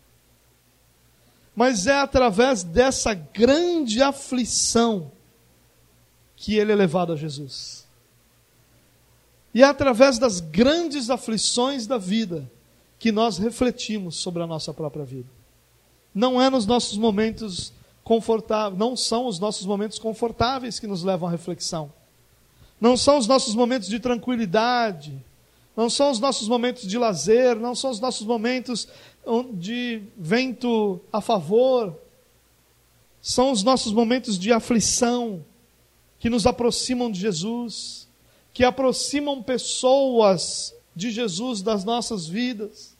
Mas 1.54 1.86
é 1.86 1.98
através 1.98 2.62
dessa 2.62 3.14
grande 3.14 4.00
aflição 4.02 5.10
que 6.36 6.56
ele 6.56 6.72
é 6.72 6.74
levado 6.74 7.12
a 7.12 7.16
Jesus. 7.16 7.86
E 9.52 9.62
é 9.62 9.66
através 9.66 10.18
das 10.18 10.40
grandes 10.40 11.10
aflições 11.10 11.86
da 11.86 11.98
vida 11.98 12.50
que 12.98 13.10
nós 13.10 13.38
refletimos 13.38 14.16
sobre 14.16 14.42
a 14.42 14.46
nossa 14.46 14.72
própria 14.72 15.04
vida. 15.04 15.37
Não 16.14 16.40
é 16.40 16.48
nos 16.50 16.66
nossos 16.66 16.96
momentos 16.96 17.72
confortáveis, 18.02 18.78
não 18.78 18.96
são 18.96 19.26
os 19.26 19.38
nossos 19.38 19.66
momentos 19.66 19.98
confortáveis 19.98 20.80
que 20.80 20.86
nos 20.86 21.02
levam 21.02 21.28
à 21.28 21.30
reflexão. 21.30 21.92
Não 22.80 22.96
são 22.96 23.18
os 23.18 23.26
nossos 23.26 23.54
momentos 23.54 23.88
de 23.88 24.00
tranquilidade, 24.00 25.22
não 25.76 25.90
são 25.90 26.10
os 26.10 26.18
nossos 26.18 26.48
momentos 26.48 26.88
de 26.88 26.98
lazer, 26.98 27.56
não 27.56 27.74
são 27.74 27.90
os 27.90 28.00
nossos 28.00 28.26
momentos 28.26 28.88
de 29.54 30.02
vento 30.16 31.00
a 31.12 31.20
favor. 31.20 31.96
São 33.20 33.52
os 33.52 33.62
nossos 33.62 33.92
momentos 33.92 34.38
de 34.38 34.52
aflição 34.52 35.44
que 36.18 36.30
nos 36.30 36.46
aproximam 36.46 37.10
de 37.10 37.20
Jesus, 37.20 38.08
que 38.52 38.64
aproximam 38.64 39.42
pessoas 39.42 40.74
de 40.96 41.10
Jesus 41.10 41.62
das 41.62 41.84
nossas 41.84 42.26
vidas, 42.26 42.96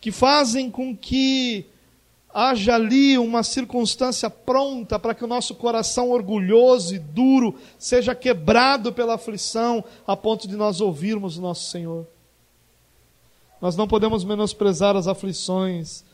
que 0.00 0.10
fazem 0.10 0.70
com 0.70 0.96
que 0.96 1.66
haja 2.34 2.74
ali 2.74 3.16
uma 3.16 3.44
circunstância 3.44 4.28
pronta 4.28 4.98
para 4.98 5.14
que 5.14 5.22
o 5.22 5.28
nosso 5.28 5.54
coração 5.54 6.10
orgulhoso 6.10 6.96
e 6.96 6.98
duro 6.98 7.54
seja 7.78 8.12
quebrado 8.12 8.92
pela 8.92 9.14
aflição, 9.14 9.84
a 10.04 10.16
ponto 10.16 10.48
de 10.48 10.56
nós 10.56 10.80
ouvirmos 10.80 11.38
o 11.38 11.40
nosso 11.40 11.70
Senhor. 11.70 12.04
Nós 13.60 13.76
não 13.76 13.86
podemos 13.86 14.24
menosprezar 14.24 14.96
as 14.96 15.06
aflições 15.06 16.04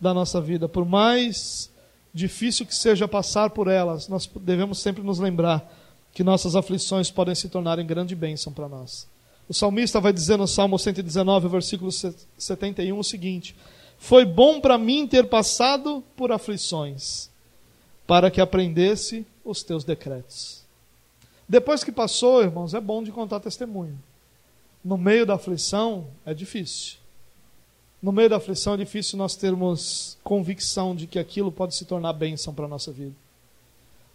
da 0.00 0.12
nossa 0.12 0.40
vida, 0.40 0.68
por 0.68 0.84
mais 0.84 1.70
difícil 2.12 2.66
que 2.66 2.74
seja 2.74 3.06
passar 3.06 3.50
por 3.50 3.68
elas, 3.68 4.08
nós 4.08 4.28
devemos 4.40 4.80
sempre 4.80 5.02
nos 5.02 5.20
lembrar 5.20 5.72
que 6.12 6.24
nossas 6.24 6.56
aflições 6.56 7.10
podem 7.10 7.34
se 7.34 7.48
tornar 7.48 7.78
em 7.78 7.86
grande 7.86 8.16
bênção 8.16 8.52
para 8.52 8.68
nós. 8.68 9.06
O 9.48 9.54
salmista 9.54 10.00
vai 10.00 10.12
dizer 10.12 10.36
no 10.36 10.46
Salmo 10.48 10.78
119, 10.78 11.48
versículo 11.48 11.90
71, 11.92 12.98
o 12.98 13.04
seguinte: 13.04 13.54
Foi 13.98 14.24
bom 14.24 14.60
para 14.60 14.78
mim 14.78 15.06
ter 15.06 15.28
passado 15.28 16.02
por 16.16 16.30
aflições, 16.32 17.28
para 18.06 18.30
que 18.30 18.40
aprendesse 18.40 19.26
os 19.44 19.62
teus 19.62 19.84
decretos. 19.84 20.64
Depois 21.48 21.82
que 21.82 21.90
passou, 21.90 22.42
irmãos, 22.42 22.74
é 22.74 22.80
bom 22.80 23.02
de 23.02 23.10
contar 23.10 23.40
testemunho. 23.40 23.98
No 24.84 24.96
meio 24.96 25.26
da 25.26 25.34
aflição, 25.34 26.06
é 26.24 26.32
difícil. 26.32 26.98
No 28.00 28.12
meio 28.12 28.30
da 28.30 28.36
aflição, 28.36 28.74
é 28.74 28.76
difícil 28.76 29.18
nós 29.18 29.34
termos 29.34 30.16
convicção 30.22 30.94
de 30.94 31.06
que 31.06 31.18
aquilo 31.18 31.50
pode 31.50 31.74
se 31.74 31.84
tornar 31.84 32.12
bênção 32.12 32.54
para 32.54 32.66
a 32.66 32.68
nossa 32.68 32.92
vida. 32.92 33.14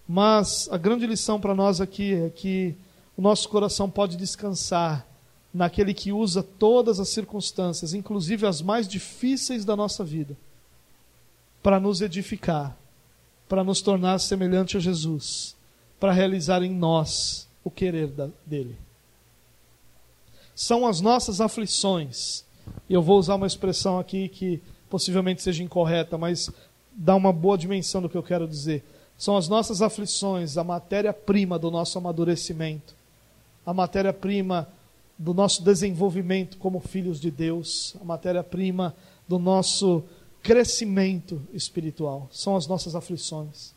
Mas 0.07 0.69
a 0.71 0.77
grande 0.77 1.05
lição 1.05 1.39
para 1.39 1.53
nós 1.53 1.81
aqui 1.81 2.13
é 2.13 2.29
que 2.29 2.75
o 3.17 3.21
nosso 3.21 3.49
coração 3.49 3.89
pode 3.89 4.15
descansar 4.15 5.05
naquele 5.53 5.93
que 5.93 6.11
usa 6.11 6.41
todas 6.41 6.99
as 6.99 7.09
circunstâncias, 7.09 7.93
inclusive 7.93 8.47
as 8.47 8.61
mais 8.61 8.87
difíceis 8.87 9.63
da 9.63 9.75
nossa 9.75 10.03
vida, 10.03 10.35
para 11.61 11.79
nos 11.79 12.01
edificar, 12.01 12.75
para 13.47 13.63
nos 13.63 13.81
tornar 13.81 14.19
semelhante 14.19 14.75
a 14.77 14.79
Jesus, 14.79 15.55
para 15.99 16.11
realizar 16.11 16.63
em 16.63 16.71
nós 16.71 17.47
o 17.63 17.69
querer 17.69 18.07
da, 18.07 18.29
dele. 18.45 18.75
São 20.55 20.87
as 20.87 20.99
nossas 20.99 21.39
aflições, 21.39 22.43
e 22.89 22.93
eu 22.93 23.01
vou 23.01 23.19
usar 23.19 23.35
uma 23.35 23.47
expressão 23.47 23.99
aqui 23.99 24.27
que 24.27 24.61
possivelmente 24.89 25.41
seja 25.41 25.63
incorreta, 25.63 26.17
mas 26.17 26.49
dá 26.91 27.15
uma 27.15 27.31
boa 27.31 27.57
dimensão 27.57 28.01
do 28.01 28.09
que 28.09 28.17
eu 28.17 28.23
quero 28.23 28.47
dizer. 28.47 28.83
São 29.17 29.37
as 29.37 29.47
nossas 29.47 29.81
aflições, 29.81 30.57
a 30.57 30.63
matéria-prima 30.63 31.57
do 31.57 31.71
nosso 31.71 31.97
amadurecimento, 31.97 32.95
a 33.65 33.73
matéria-prima 33.73 34.67
do 35.17 35.33
nosso 35.33 35.63
desenvolvimento 35.63 36.57
como 36.57 36.79
filhos 36.79 37.19
de 37.19 37.29
Deus, 37.29 37.95
a 38.01 38.03
matéria-prima 38.03 38.95
do 39.27 39.39
nosso 39.39 40.03
crescimento 40.41 41.41
espiritual. 41.53 42.27
São 42.31 42.55
as 42.55 42.67
nossas 42.67 42.95
aflições. 42.95 43.73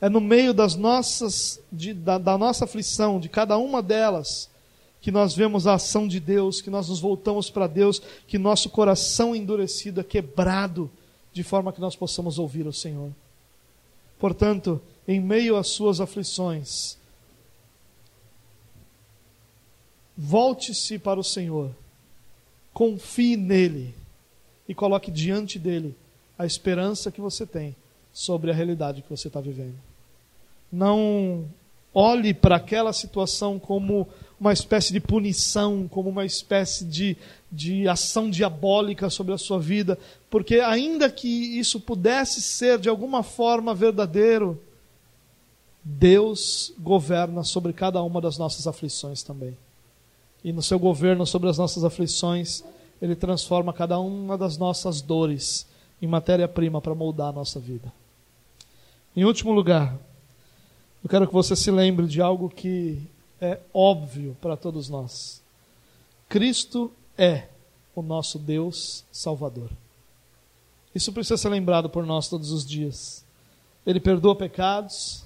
É 0.00 0.08
no 0.08 0.20
meio 0.20 0.52
das 0.52 0.74
nossas, 0.74 1.60
de, 1.72 1.92
da, 1.94 2.18
da 2.18 2.36
nossa 2.36 2.64
aflição, 2.64 3.18
de 3.18 3.28
cada 3.28 3.56
uma 3.58 3.82
delas, 3.82 4.48
que 5.00 5.10
nós 5.10 5.34
vemos 5.34 5.66
a 5.66 5.74
ação 5.74 6.08
de 6.08 6.18
Deus, 6.18 6.60
que 6.60 6.70
nós 6.70 6.88
nos 6.88 7.00
voltamos 7.00 7.48
para 7.50 7.66
Deus, 7.66 8.00
que 8.26 8.38
nosso 8.38 8.68
coração 8.70 9.36
endurecido 9.36 10.00
é 10.00 10.04
quebrado, 10.04 10.90
de 11.32 11.42
forma 11.42 11.72
que 11.72 11.80
nós 11.80 11.94
possamos 11.94 12.38
ouvir 12.38 12.66
o 12.66 12.72
Senhor. 12.72 13.10
Portanto, 14.18 14.80
em 15.06 15.20
meio 15.20 15.56
às 15.56 15.68
suas 15.68 16.00
aflições, 16.00 16.98
volte-se 20.16 20.98
para 20.98 21.20
o 21.20 21.24
Senhor, 21.24 21.70
confie 22.72 23.36
nele 23.36 23.94
e 24.68 24.74
coloque 24.74 25.10
diante 25.10 25.58
dele 25.58 25.94
a 26.38 26.46
esperança 26.46 27.10
que 27.10 27.20
você 27.20 27.46
tem 27.46 27.74
sobre 28.12 28.50
a 28.50 28.54
realidade 28.54 29.02
que 29.02 29.10
você 29.10 29.28
está 29.28 29.40
vivendo. 29.40 29.76
Não 30.72 31.44
olhe 31.94 32.34
para 32.34 32.56
aquela 32.56 32.92
situação 32.92 33.58
como 33.58 34.06
uma 34.38 34.52
espécie 34.52 34.92
de 34.92 35.00
punição, 35.00 35.88
como 35.88 36.10
uma 36.10 36.26
espécie 36.26 36.84
de, 36.84 37.16
de 37.50 37.88
ação 37.88 38.28
diabólica 38.28 39.08
sobre 39.08 39.32
a 39.32 39.38
sua 39.38 39.58
vida, 39.58 39.98
porque 40.28 40.60
ainda 40.60 41.10
que 41.10 41.58
isso 41.58 41.80
pudesse 41.80 42.42
ser 42.42 42.78
de 42.78 42.88
alguma 42.88 43.22
forma 43.22 43.74
verdadeiro, 43.74 44.60
Deus 45.82 46.72
governa 46.78 47.44
sobre 47.44 47.72
cada 47.72 48.02
uma 48.02 48.20
das 48.20 48.36
nossas 48.36 48.66
aflições 48.66 49.22
também. 49.22 49.56
E 50.46 50.52
no 50.52 50.62
seu 50.62 50.78
governo 50.78 51.26
sobre 51.26 51.48
as 51.48 51.58
nossas 51.58 51.82
aflições, 51.82 52.62
Ele 53.02 53.16
transforma 53.16 53.72
cada 53.72 53.98
uma 53.98 54.38
das 54.38 54.56
nossas 54.56 55.02
dores 55.02 55.66
em 56.00 56.06
matéria-prima 56.06 56.80
para 56.80 56.94
moldar 56.94 57.30
a 57.30 57.32
nossa 57.32 57.58
vida. 57.58 57.92
Em 59.16 59.24
último 59.24 59.50
lugar, 59.50 59.98
eu 61.02 61.10
quero 61.10 61.26
que 61.26 61.32
você 61.32 61.56
se 61.56 61.68
lembre 61.68 62.06
de 62.06 62.22
algo 62.22 62.48
que 62.48 63.02
é 63.40 63.58
óbvio 63.74 64.36
para 64.40 64.56
todos 64.56 64.88
nós. 64.88 65.42
Cristo 66.28 66.92
é 67.18 67.48
o 67.92 68.00
nosso 68.00 68.38
Deus 68.38 69.04
Salvador. 69.10 69.70
Isso 70.94 71.12
precisa 71.12 71.36
ser 71.36 71.48
lembrado 71.48 71.90
por 71.90 72.06
nós 72.06 72.28
todos 72.28 72.52
os 72.52 72.64
dias. 72.64 73.24
Ele 73.84 73.98
perdoa 73.98 74.36
pecados, 74.36 75.24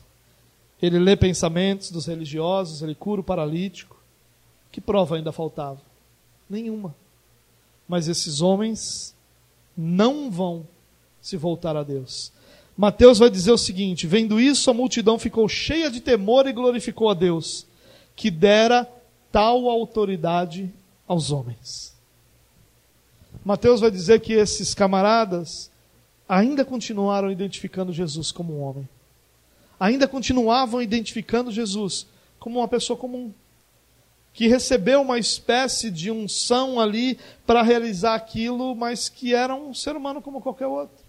ele 0.81 0.99
lê 0.99 1.15
pensamentos 1.15 1.91
dos 1.91 2.07
religiosos, 2.07 2.81
ele 2.81 2.95
cura 2.95 3.21
o 3.21 3.25
paralítico. 3.25 4.00
Que 4.71 4.81
prova 4.81 5.17
ainda 5.17 5.33
faltava? 5.33 5.81
Nenhuma. 6.49 6.95
Mas 7.89 8.09
esses 8.09 8.41
homens 8.41 9.15
não 9.77 10.31
vão 10.31 10.67
se 11.21 11.37
voltar 11.37 11.77
a 11.77 11.83
Deus. 11.83 12.33
Mateus 12.77 13.19
vai 13.19 13.29
dizer 13.29 13.53
o 13.53 13.59
seguinte: 13.59 14.07
vendo 14.07 14.41
isso, 14.41 14.71
a 14.71 14.75
multidão 14.75 15.19
ficou 15.19 15.49
cheia 15.49 15.91
de 15.91 16.01
temor 16.01 16.47
e 16.47 16.53
glorificou 16.53 17.11
a 17.11 17.15
Deus 17.15 17.67
que 18.15 18.31
dera 18.31 18.87
tal 19.33 19.69
autoridade 19.69 20.73
aos 21.07 21.31
homens. 21.31 21.95
Mateus 23.45 23.81
vai 23.81 23.91
dizer 23.91 24.21
que 24.21 24.33
esses 24.33 24.75
camaradas 24.75 25.71
ainda 26.29 26.65
continuaram 26.65 27.31
identificando 27.31 27.93
Jesus 27.93 28.31
como 28.31 28.59
um 28.59 28.63
homem. 28.63 28.89
Ainda 29.79 30.07
continuavam 30.07 30.83
identificando 30.83 31.51
Jesus 31.51 32.07
como 32.39 32.59
uma 32.59 32.69
pessoa 32.69 32.97
comum. 32.99 33.33
Que 34.33 34.49
recebeu 34.49 35.03
uma 35.03 35.19
espécie 35.19 35.91
de 35.91 36.11
unção 36.11 36.81
ali 36.81 37.19
para 37.47 37.63
realizar 37.63 38.15
aquilo, 38.15 38.75
mas 38.75 39.09
que 39.09 39.35
era 39.35 39.55
um 39.55 39.75
ser 39.75 39.97
humano 39.97 40.23
como 40.23 40.41
qualquer 40.41 40.67
outro. 40.67 41.05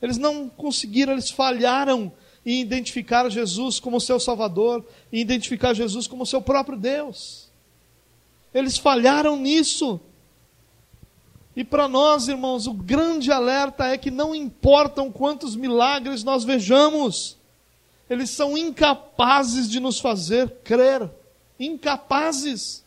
Eles 0.00 0.18
não 0.18 0.48
conseguiram, 0.48 1.12
eles 1.12 1.30
falharam 1.30 2.12
e 2.44 2.60
identificar 2.60 3.28
Jesus 3.28 3.80
como 3.80 4.00
seu 4.00 4.20
Salvador, 4.20 4.84
e 5.10 5.20
identificar 5.20 5.74
Jesus 5.74 6.06
como 6.06 6.24
seu 6.24 6.40
próprio 6.40 6.78
Deus. 6.78 7.50
Eles 8.54 8.78
falharam 8.78 9.36
nisso. 9.36 10.00
E 11.56 11.64
para 11.64 11.88
nós, 11.88 12.28
irmãos, 12.28 12.66
o 12.66 12.72
grande 12.72 13.32
alerta 13.32 13.86
é 13.86 13.98
que 13.98 14.10
não 14.10 14.34
importam 14.34 15.10
quantos 15.10 15.56
milagres 15.56 16.22
nós 16.22 16.44
vejamos, 16.44 17.36
eles 18.08 18.30
são 18.30 18.56
incapazes 18.56 19.68
de 19.68 19.80
nos 19.80 19.98
fazer 19.98 20.48
crer. 20.62 21.10
Incapazes. 21.58 22.84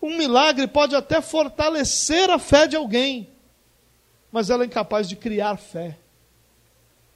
Um 0.00 0.16
milagre 0.16 0.66
pode 0.66 0.94
até 0.94 1.20
fortalecer 1.20 2.30
a 2.30 2.38
fé 2.38 2.66
de 2.66 2.76
alguém, 2.76 3.28
mas 4.30 4.50
ela 4.50 4.62
é 4.62 4.66
incapaz 4.66 5.08
de 5.08 5.16
criar 5.16 5.56
fé 5.56 5.98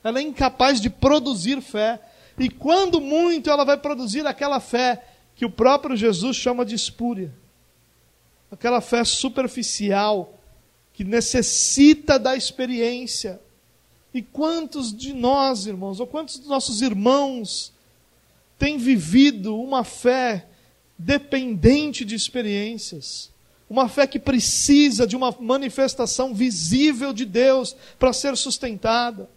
ela 0.02 0.18
é 0.18 0.22
incapaz 0.22 0.80
de 0.80 0.90
produzir 0.90 1.60
fé. 1.60 2.00
E 2.38 2.48
quando 2.48 3.00
muito, 3.00 3.50
ela 3.50 3.64
vai 3.64 3.76
produzir 3.76 4.26
aquela 4.26 4.58
fé 4.58 5.04
que 5.34 5.44
o 5.44 5.50
próprio 5.50 5.96
Jesus 5.96 6.36
chama 6.36 6.64
de 6.64 6.74
espúria. 6.74 7.32
Aquela 8.50 8.80
fé 8.80 9.04
superficial, 9.04 10.38
que 10.92 11.04
necessita 11.04 12.18
da 12.18 12.36
experiência. 12.36 13.40
E 14.12 14.20
quantos 14.20 14.94
de 14.94 15.12
nós, 15.12 15.66
irmãos, 15.66 16.00
ou 16.00 16.06
quantos 16.06 16.38
dos 16.38 16.48
nossos 16.48 16.82
irmãos 16.82 17.72
têm 18.62 18.78
vivido 18.78 19.60
uma 19.60 19.82
fé 19.82 20.46
dependente 20.96 22.04
de 22.04 22.14
experiências? 22.14 23.32
Uma 23.68 23.88
fé 23.88 24.06
que 24.06 24.20
precisa 24.20 25.04
de 25.04 25.16
uma 25.16 25.34
manifestação 25.40 26.32
visível 26.32 27.12
de 27.12 27.24
Deus 27.24 27.74
para 27.98 28.12
ser 28.12 28.36
sustentada 28.36 29.28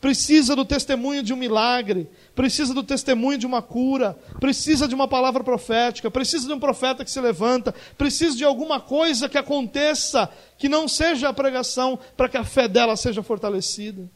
precisa 0.00 0.54
do 0.54 0.66
testemunho 0.66 1.22
de 1.22 1.32
um 1.32 1.36
milagre, 1.36 2.10
precisa 2.34 2.74
do 2.74 2.82
testemunho 2.82 3.38
de 3.38 3.46
uma 3.46 3.62
cura, 3.62 4.14
precisa 4.38 4.86
de 4.86 4.94
uma 4.94 5.08
palavra 5.08 5.42
profética, 5.42 6.10
precisa 6.10 6.46
de 6.46 6.52
um 6.52 6.60
profeta 6.60 7.02
que 7.06 7.10
se 7.10 7.18
levanta, 7.22 7.74
precisa 7.96 8.36
de 8.36 8.44
alguma 8.44 8.78
coisa 8.78 9.30
que 9.30 9.38
aconteça 9.38 10.28
que 10.58 10.68
não 10.68 10.86
seja 10.86 11.30
a 11.30 11.32
pregação 11.32 11.98
para 12.18 12.28
que 12.28 12.36
a 12.36 12.44
fé 12.44 12.68
dela 12.68 12.96
seja 12.96 13.22
fortalecida. 13.22 14.06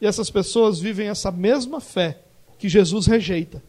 E 0.00 0.06
essas 0.06 0.30
pessoas 0.30 0.78
vivem 0.78 1.08
essa 1.08 1.32
mesma 1.32 1.80
fé 1.80 2.29
que 2.60 2.68
Jesus 2.68 3.06
rejeita. 3.06 3.62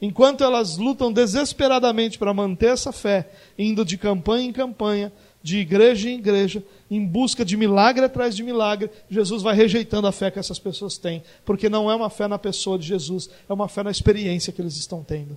enquanto 0.00 0.44
elas 0.44 0.76
lutam 0.76 1.12
desesperadamente 1.12 2.18
para 2.18 2.32
manter 2.32 2.68
essa 2.68 2.92
fé, 2.92 3.28
indo 3.58 3.84
de 3.84 3.98
campanha 3.98 4.48
em 4.48 4.52
campanha, 4.52 5.12
de 5.42 5.58
igreja 5.58 6.08
em 6.08 6.18
igreja, 6.18 6.62
em 6.88 7.04
busca 7.04 7.44
de 7.44 7.56
milagre 7.56 8.04
atrás 8.04 8.34
de 8.34 8.44
milagre, 8.44 8.90
Jesus 9.10 9.42
vai 9.42 9.56
rejeitando 9.56 10.06
a 10.06 10.12
fé 10.12 10.30
que 10.30 10.38
essas 10.38 10.58
pessoas 10.58 10.96
têm, 10.96 11.22
porque 11.44 11.68
não 11.68 11.90
é 11.90 11.94
uma 11.94 12.08
fé 12.08 12.28
na 12.28 12.38
pessoa 12.38 12.78
de 12.78 12.86
Jesus, 12.86 13.28
é 13.48 13.52
uma 13.52 13.68
fé 13.68 13.82
na 13.82 13.90
experiência 13.90 14.52
que 14.52 14.62
eles 14.62 14.76
estão 14.76 15.02
tendo. 15.02 15.36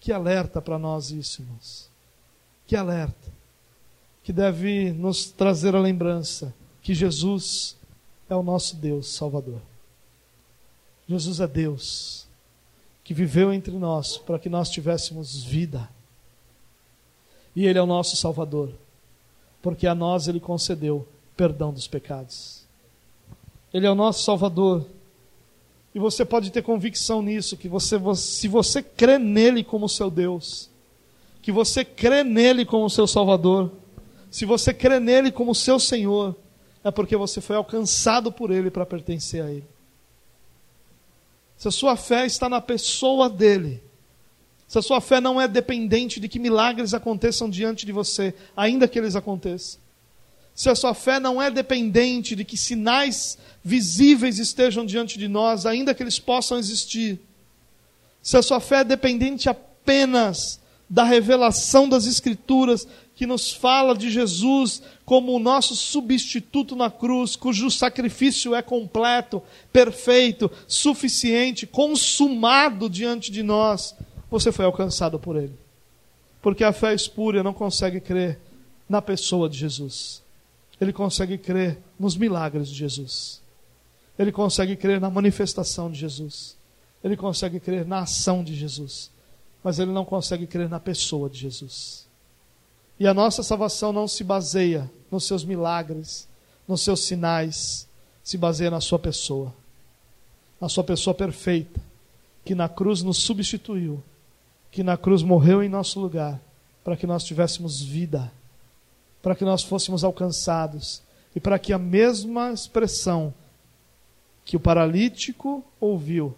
Que 0.00 0.10
alerta 0.10 0.60
para 0.62 0.78
nós 0.78 1.10
isso, 1.10 1.42
irmãos. 1.42 1.90
Que 2.66 2.74
alerta. 2.76 3.30
Que 4.24 4.32
deve 4.32 4.90
nos 4.92 5.26
trazer 5.26 5.76
a 5.76 5.80
lembrança 5.80 6.54
que 6.82 6.94
Jesus 6.94 7.76
é 8.28 8.34
o 8.34 8.42
nosso 8.42 8.76
Deus 8.76 9.08
Salvador. 9.08 9.60
Jesus 11.08 11.40
é 11.40 11.46
Deus 11.46 12.28
que 13.08 13.14
viveu 13.14 13.50
entre 13.50 13.72
nós 13.72 14.18
para 14.18 14.38
que 14.38 14.50
nós 14.50 14.68
tivéssemos 14.68 15.42
vida. 15.42 15.88
E 17.56 17.66
Ele 17.66 17.78
é 17.78 17.82
o 17.82 17.86
nosso 17.86 18.14
Salvador, 18.16 18.70
porque 19.62 19.86
a 19.86 19.94
nós 19.94 20.28
Ele 20.28 20.38
concedeu 20.38 21.08
perdão 21.34 21.72
dos 21.72 21.88
pecados. 21.88 22.64
Ele 23.72 23.86
é 23.86 23.90
o 23.90 23.94
nosso 23.94 24.22
Salvador. 24.22 24.84
E 25.94 25.98
você 25.98 26.22
pode 26.22 26.50
ter 26.50 26.60
convicção 26.60 27.22
nisso, 27.22 27.56
que 27.56 27.66
você, 27.66 27.98
se 28.14 28.46
você 28.46 28.82
crê 28.82 29.16
nele 29.16 29.64
como 29.64 29.88
seu 29.88 30.10
Deus, 30.10 30.68
que 31.40 31.50
você 31.50 31.86
crê 31.86 32.22
nele 32.22 32.66
como 32.66 32.90
seu 32.90 33.06
Salvador, 33.06 33.72
se 34.30 34.44
você 34.44 34.74
crê 34.74 35.00
nele 35.00 35.32
como 35.32 35.54
seu 35.54 35.80
Senhor, 35.80 36.36
é 36.84 36.90
porque 36.90 37.16
você 37.16 37.40
foi 37.40 37.56
alcançado 37.56 38.30
por 38.30 38.50
ele 38.50 38.70
para 38.70 38.84
pertencer 38.84 39.42
a 39.42 39.50
ele 39.50 39.77
se 41.58 41.66
a 41.66 41.72
sua 41.72 41.96
fé 41.96 42.24
está 42.24 42.48
na 42.48 42.60
pessoa 42.60 43.28
dele, 43.28 43.82
se 44.68 44.78
a 44.78 44.82
sua 44.82 45.00
fé 45.00 45.20
não 45.20 45.40
é 45.40 45.48
dependente 45.48 46.20
de 46.20 46.28
que 46.28 46.38
milagres 46.38 46.94
aconteçam 46.94 47.50
diante 47.50 47.84
de 47.84 47.90
você, 47.90 48.32
ainda 48.56 48.86
que 48.86 48.96
eles 48.96 49.16
aconteçam, 49.16 49.80
se 50.54 50.70
a 50.70 50.74
sua 50.76 50.94
fé 50.94 51.18
não 51.18 51.42
é 51.42 51.50
dependente 51.50 52.36
de 52.36 52.44
que 52.44 52.56
sinais 52.56 53.36
visíveis 53.62 54.38
estejam 54.38 54.86
diante 54.86 55.18
de 55.18 55.26
nós, 55.26 55.66
ainda 55.66 55.92
que 55.94 56.02
eles 56.02 56.20
possam 56.20 56.58
existir, 56.58 57.20
se 58.22 58.36
a 58.36 58.42
sua 58.42 58.60
fé 58.60 58.78
é 58.80 58.84
dependente 58.84 59.48
apenas 59.48 60.60
da 60.88 61.02
revelação 61.02 61.88
das 61.88 62.06
Escrituras, 62.06 62.86
que 63.18 63.26
nos 63.26 63.52
fala 63.52 63.96
de 63.96 64.12
Jesus 64.12 64.80
como 65.04 65.34
o 65.34 65.40
nosso 65.40 65.74
substituto 65.74 66.76
na 66.76 66.88
cruz, 66.88 67.34
cujo 67.34 67.68
sacrifício 67.68 68.54
é 68.54 68.62
completo, 68.62 69.42
perfeito, 69.72 70.48
suficiente, 70.68 71.66
consumado 71.66 72.88
diante 72.88 73.32
de 73.32 73.42
nós, 73.42 73.92
você 74.30 74.52
foi 74.52 74.64
alcançado 74.64 75.18
por 75.18 75.34
Ele. 75.34 75.58
Porque 76.40 76.62
a 76.62 76.72
fé 76.72 76.94
espúria 76.94 77.42
não 77.42 77.52
consegue 77.52 77.98
crer 77.98 78.38
na 78.88 79.02
pessoa 79.02 79.48
de 79.48 79.58
Jesus. 79.58 80.22
Ele 80.80 80.92
consegue 80.92 81.36
crer 81.36 81.76
nos 81.98 82.16
milagres 82.16 82.68
de 82.68 82.74
Jesus. 82.76 83.42
Ele 84.16 84.30
consegue 84.30 84.76
crer 84.76 85.00
na 85.00 85.10
manifestação 85.10 85.90
de 85.90 85.98
Jesus. 85.98 86.56
Ele 87.02 87.16
consegue 87.16 87.58
crer 87.58 87.84
na 87.84 87.98
ação 88.02 88.44
de 88.44 88.54
Jesus. 88.54 89.10
Mas 89.64 89.80
ele 89.80 89.90
não 89.90 90.04
consegue 90.04 90.46
crer 90.46 90.68
na 90.68 90.78
pessoa 90.78 91.28
de 91.28 91.40
Jesus. 91.40 92.07
E 92.98 93.06
a 93.06 93.14
nossa 93.14 93.42
salvação 93.42 93.92
não 93.92 94.08
se 94.08 94.24
baseia 94.24 94.90
nos 95.10 95.24
seus 95.24 95.44
milagres, 95.44 96.28
nos 96.66 96.82
seus 96.82 97.00
sinais, 97.00 97.88
se 98.24 98.36
baseia 98.36 98.70
na 98.70 98.80
sua 98.80 98.98
pessoa. 98.98 99.54
Na 100.60 100.68
sua 100.68 100.82
pessoa 100.82 101.14
perfeita, 101.14 101.80
que 102.44 102.54
na 102.54 102.68
cruz 102.68 103.02
nos 103.02 103.18
substituiu, 103.18 104.02
que 104.72 104.82
na 104.82 104.96
cruz 104.96 105.22
morreu 105.22 105.62
em 105.62 105.68
nosso 105.68 106.00
lugar, 106.00 106.40
para 106.82 106.96
que 106.96 107.06
nós 107.06 107.22
tivéssemos 107.22 107.80
vida, 107.80 108.32
para 109.22 109.36
que 109.36 109.44
nós 109.44 109.62
fôssemos 109.62 110.02
alcançados 110.02 111.02
e 111.36 111.40
para 111.40 111.58
que 111.58 111.72
a 111.72 111.78
mesma 111.78 112.52
expressão 112.52 113.32
que 114.44 114.56
o 114.56 114.60
paralítico 114.60 115.64
ouviu, 115.78 116.34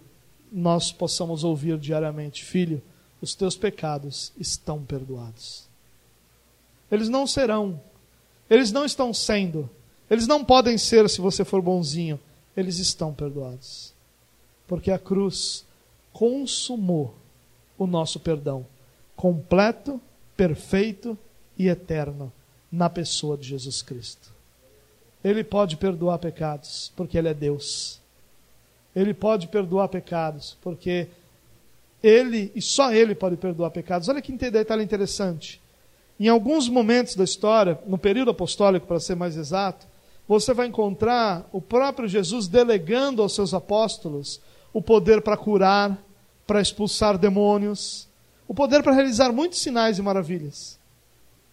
nós 0.51 0.91
possamos 0.91 1.43
ouvir 1.43 1.79
diariamente: 1.79 2.43
Filho, 2.43 2.81
os 3.21 3.33
teus 3.33 3.55
pecados 3.55 4.31
estão 4.37 4.83
perdoados. 4.83 5.70
Eles 6.91 7.09
não 7.09 7.25
serão. 7.25 7.79
Eles 8.49 8.71
não 8.71 8.85
estão 8.85 9.13
sendo. 9.13 9.69
Eles 10.09 10.27
não 10.27 10.43
podem 10.43 10.77
ser 10.77 11.09
se 11.09 11.21
você 11.21 11.45
for 11.45 11.61
bonzinho. 11.61 12.19
Eles 12.55 12.77
estão 12.77 13.13
perdoados. 13.13 13.93
Porque 14.67 14.91
a 14.91 14.99
cruz 14.99 15.65
consumou 16.11 17.15
o 17.77 17.87
nosso 17.87 18.19
perdão 18.19 18.65
completo, 19.15 20.01
perfeito 20.35 21.15
e 21.55 21.67
eterno 21.67 22.33
na 22.71 22.89
pessoa 22.89 23.37
de 23.37 23.47
Jesus 23.47 23.83
Cristo. 23.83 24.33
Ele 25.23 25.43
pode 25.43 25.77
perdoar 25.77 26.17
pecados, 26.17 26.91
porque 26.95 27.19
Ele 27.19 27.27
é 27.27 27.33
Deus. 27.33 28.01
Ele 28.95 29.13
pode 29.13 29.47
perdoar 29.47 29.89
pecados, 29.89 30.57
porque 30.59 31.07
Ele 32.01 32.51
e 32.55 32.61
só 32.63 32.91
Ele 32.91 33.13
pode 33.13 33.37
perdoar 33.37 33.69
pecados. 33.69 34.09
Olha 34.09 34.21
que 34.23 34.31
detalhe 34.31 34.83
interessante. 34.83 35.61
Em 36.21 36.27
alguns 36.27 36.69
momentos 36.69 37.15
da 37.15 37.23
história, 37.23 37.79
no 37.87 37.97
período 37.97 38.29
apostólico, 38.29 38.85
para 38.85 38.99
ser 38.99 39.15
mais 39.15 39.35
exato, 39.35 39.87
você 40.27 40.53
vai 40.53 40.67
encontrar 40.67 41.49
o 41.51 41.59
próprio 41.59 42.07
Jesus 42.07 42.47
delegando 42.47 43.23
aos 43.23 43.33
seus 43.33 43.55
apóstolos 43.55 44.39
o 44.71 44.83
poder 44.83 45.23
para 45.23 45.35
curar, 45.35 45.97
para 46.45 46.61
expulsar 46.61 47.17
demônios, 47.17 48.07
o 48.47 48.53
poder 48.53 48.83
para 48.83 48.93
realizar 48.93 49.31
muitos 49.31 49.61
sinais 49.61 49.97
e 49.97 50.03
maravilhas. 50.03 50.77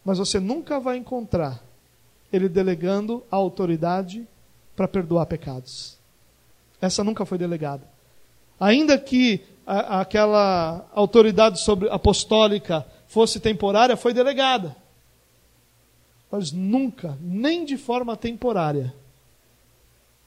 Mas 0.05 0.19
você 0.19 0.39
nunca 0.39 0.79
vai 0.79 0.99
encontrar 0.99 1.64
ele 2.31 2.47
delegando 2.47 3.25
a 3.31 3.37
autoridade 3.37 4.29
para 4.77 4.87
perdoar 4.87 5.25
pecados. 5.25 5.97
Essa 6.79 7.03
nunca 7.03 7.25
foi 7.25 7.39
delegada. 7.39 7.85
Ainda 8.61 8.99
que 8.99 9.41
a, 9.66 10.03
aquela 10.03 10.87
autoridade 10.93 11.59
sobre 11.59 11.89
apostólica 11.89 12.85
fosse 13.09 13.40
temporária, 13.40 13.96
foi 13.96 14.14
delegada. 14.14 14.76
Mas 16.30 16.52
nunca, 16.52 17.18
nem 17.20 17.64
de 17.64 17.76
forma 17.76 18.16
temporária, 18.16 18.94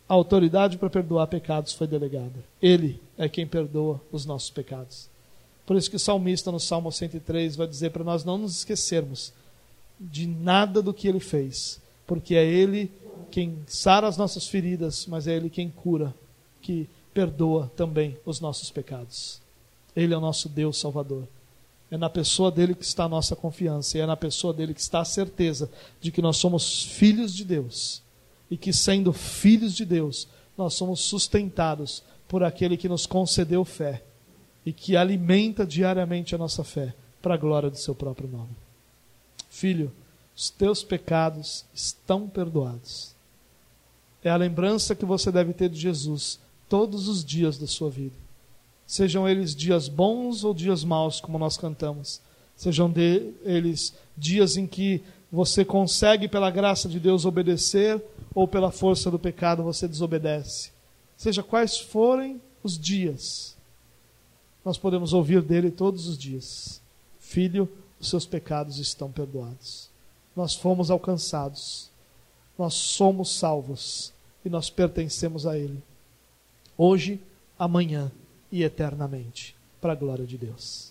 a 0.10 0.14
autoridade 0.14 0.78
para 0.78 0.90
perdoar 0.90 1.28
pecados 1.28 1.74
foi 1.74 1.88
delegada. 1.88 2.44
Ele 2.62 3.00
é 3.18 3.30
quem 3.30 3.48
perdoa 3.48 4.02
os 4.12 4.26
nossos 4.26 4.50
pecados. 4.50 5.10
Por 5.66 5.78
isso 5.78 5.90
que 5.90 5.96
o 5.96 6.00
salmista 6.00 6.52
no 6.52 6.60
Salmo 6.60 6.92
103 6.92 7.56
vai 7.56 7.68
dizer 7.68 7.92
para 7.92 8.04
nós 8.04 8.26
não 8.26 8.38
nos 8.38 8.58
esquecermos 8.58 9.32
de 9.98 10.28
nada 10.28 10.82
do 10.82 10.94
que 10.94 11.08
ele 11.08 11.20
fez, 11.20 11.80
porque 12.08 12.36
é 12.36 12.44
ele 12.44 12.92
quem 13.30 13.60
sara 13.68 14.08
as 14.08 14.18
nossas 14.18 14.48
feridas, 14.48 15.06
mas 15.06 15.28
é 15.28 15.36
ele 15.36 15.50
quem 15.50 15.70
cura, 15.70 16.14
que 16.62 16.90
perdoa 17.14 17.72
também 17.76 18.18
os 18.26 18.42
nossos 18.42 18.72
pecados. 18.72 19.40
Ele 19.96 20.14
é 20.14 20.18
o 20.18 20.22
nosso 20.22 20.50
Deus 20.50 20.78
Salvador. 20.78 21.28
É 21.92 21.98
na 21.98 22.10
pessoa 22.10 22.50
dele 22.50 22.74
que 22.74 22.86
está 22.86 23.04
a 23.04 23.10
nossa 23.10 23.36
confiança, 23.36 23.98
e 23.98 24.02
é 24.02 24.06
na 24.06 24.16
pessoa 24.16 24.54
dele 24.54 24.74
que 24.74 24.80
está 24.80 25.02
a 25.02 25.06
certeza 25.06 25.70
de 26.00 26.10
que 26.10 26.22
nós 26.22 26.38
somos 26.38 26.84
filhos 26.84 27.36
de 27.36 27.44
Deus. 27.44 28.02
E 28.50 28.56
que, 28.56 28.72
sendo 28.72 29.12
filhos 29.12 29.76
de 29.76 29.84
Deus, 29.84 30.26
nós 30.58 30.74
somos 30.74 31.02
sustentados 31.02 32.02
por 32.30 32.44
aquele 32.44 32.78
que 32.78 32.88
nos 32.88 33.06
concedeu 33.06 33.66
fé 33.66 34.04
e 34.66 34.72
que 34.72 34.96
alimenta 34.96 35.66
diariamente 35.66 36.34
a 36.34 36.38
nossa 36.38 36.64
fé 36.64 36.94
para 37.22 37.34
a 37.34 37.38
glória 37.38 37.70
do 37.70 37.78
seu 37.78 37.94
próprio 37.94 38.30
nome. 38.30 38.56
Filho, 39.50 39.92
os 40.36 40.50
teus 40.50 40.84
pecados 40.84 41.66
estão 41.74 42.28
perdoados. 42.28 43.14
É 44.24 44.30
a 44.30 44.38
lembrança 44.38 44.96
que 44.96 45.06
você 45.06 45.30
deve 45.30 45.52
ter 45.52 45.68
de 45.68 45.80
Jesus 45.80 46.40
todos 46.70 47.10
os 47.10 47.26
dias 47.26 47.58
da 47.58 47.68
sua 47.68 47.90
vida 47.90 48.31
sejam 48.92 49.26
eles 49.26 49.56
dias 49.56 49.88
bons 49.88 50.44
ou 50.44 50.54
dias 50.54 50.84
maus, 50.84 51.22
como 51.22 51.40
nós 51.40 51.56
cantamos, 51.56 52.20
sejam 52.58 52.92
de, 52.92 53.32
eles 53.42 53.94
dias 54.18 54.58
em 54.58 54.68
que 54.68 55.02
você 55.32 55.64
consegue, 55.64 56.28
pela 56.28 56.52
graça 56.52 56.90
de 56.90 57.00
Deus, 57.00 57.24
obedecer, 57.24 58.04
ou 58.36 58.46
pela 58.46 58.70
força 58.70 59.10
do 59.10 59.18
pecado 59.18 59.64
você 59.64 59.88
desobedece. 59.88 60.72
Seja 61.16 61.42
quais 61.42 61.78
forem 61.78 62.42
os 62.62 62.78
dias, 62.78 63.56
nós 64.66 64.78
podemos 64.78 65.14
ouvir 65.14 65.42
dele 65.42 65.72
todos 65.72 66.06
os 66.10 66.18
dias: 66.18 66.82
Filho, 67.18 67.70
os 67.98 68.10
seus 68.10 68.26
pecados 68.26 68.78
estão 68.78 69.10
perdoados. 69.10 69.90
Nós 70.36 70.54
fomos 70.54 70.92
alcançados, 70.92 71.90
nós 72.60 72.74
somos 72.74 73.38
salvos 73.38 74.12
e 74.44 74.50
nós 74.50 74.70
pertencemos 74.70 75.48
a 75.48 75.58
Ele. 75.58 75.82
Hoje, 76.78 77.22
amanhã 77.58 78.12
e 78.52 78.64
eternamente, 78.64 79.56
para 79.80 79.94
a 79.94 79.96
glória 79.96 80.26
de 80.26 80.38
Deus. 80.38 80.91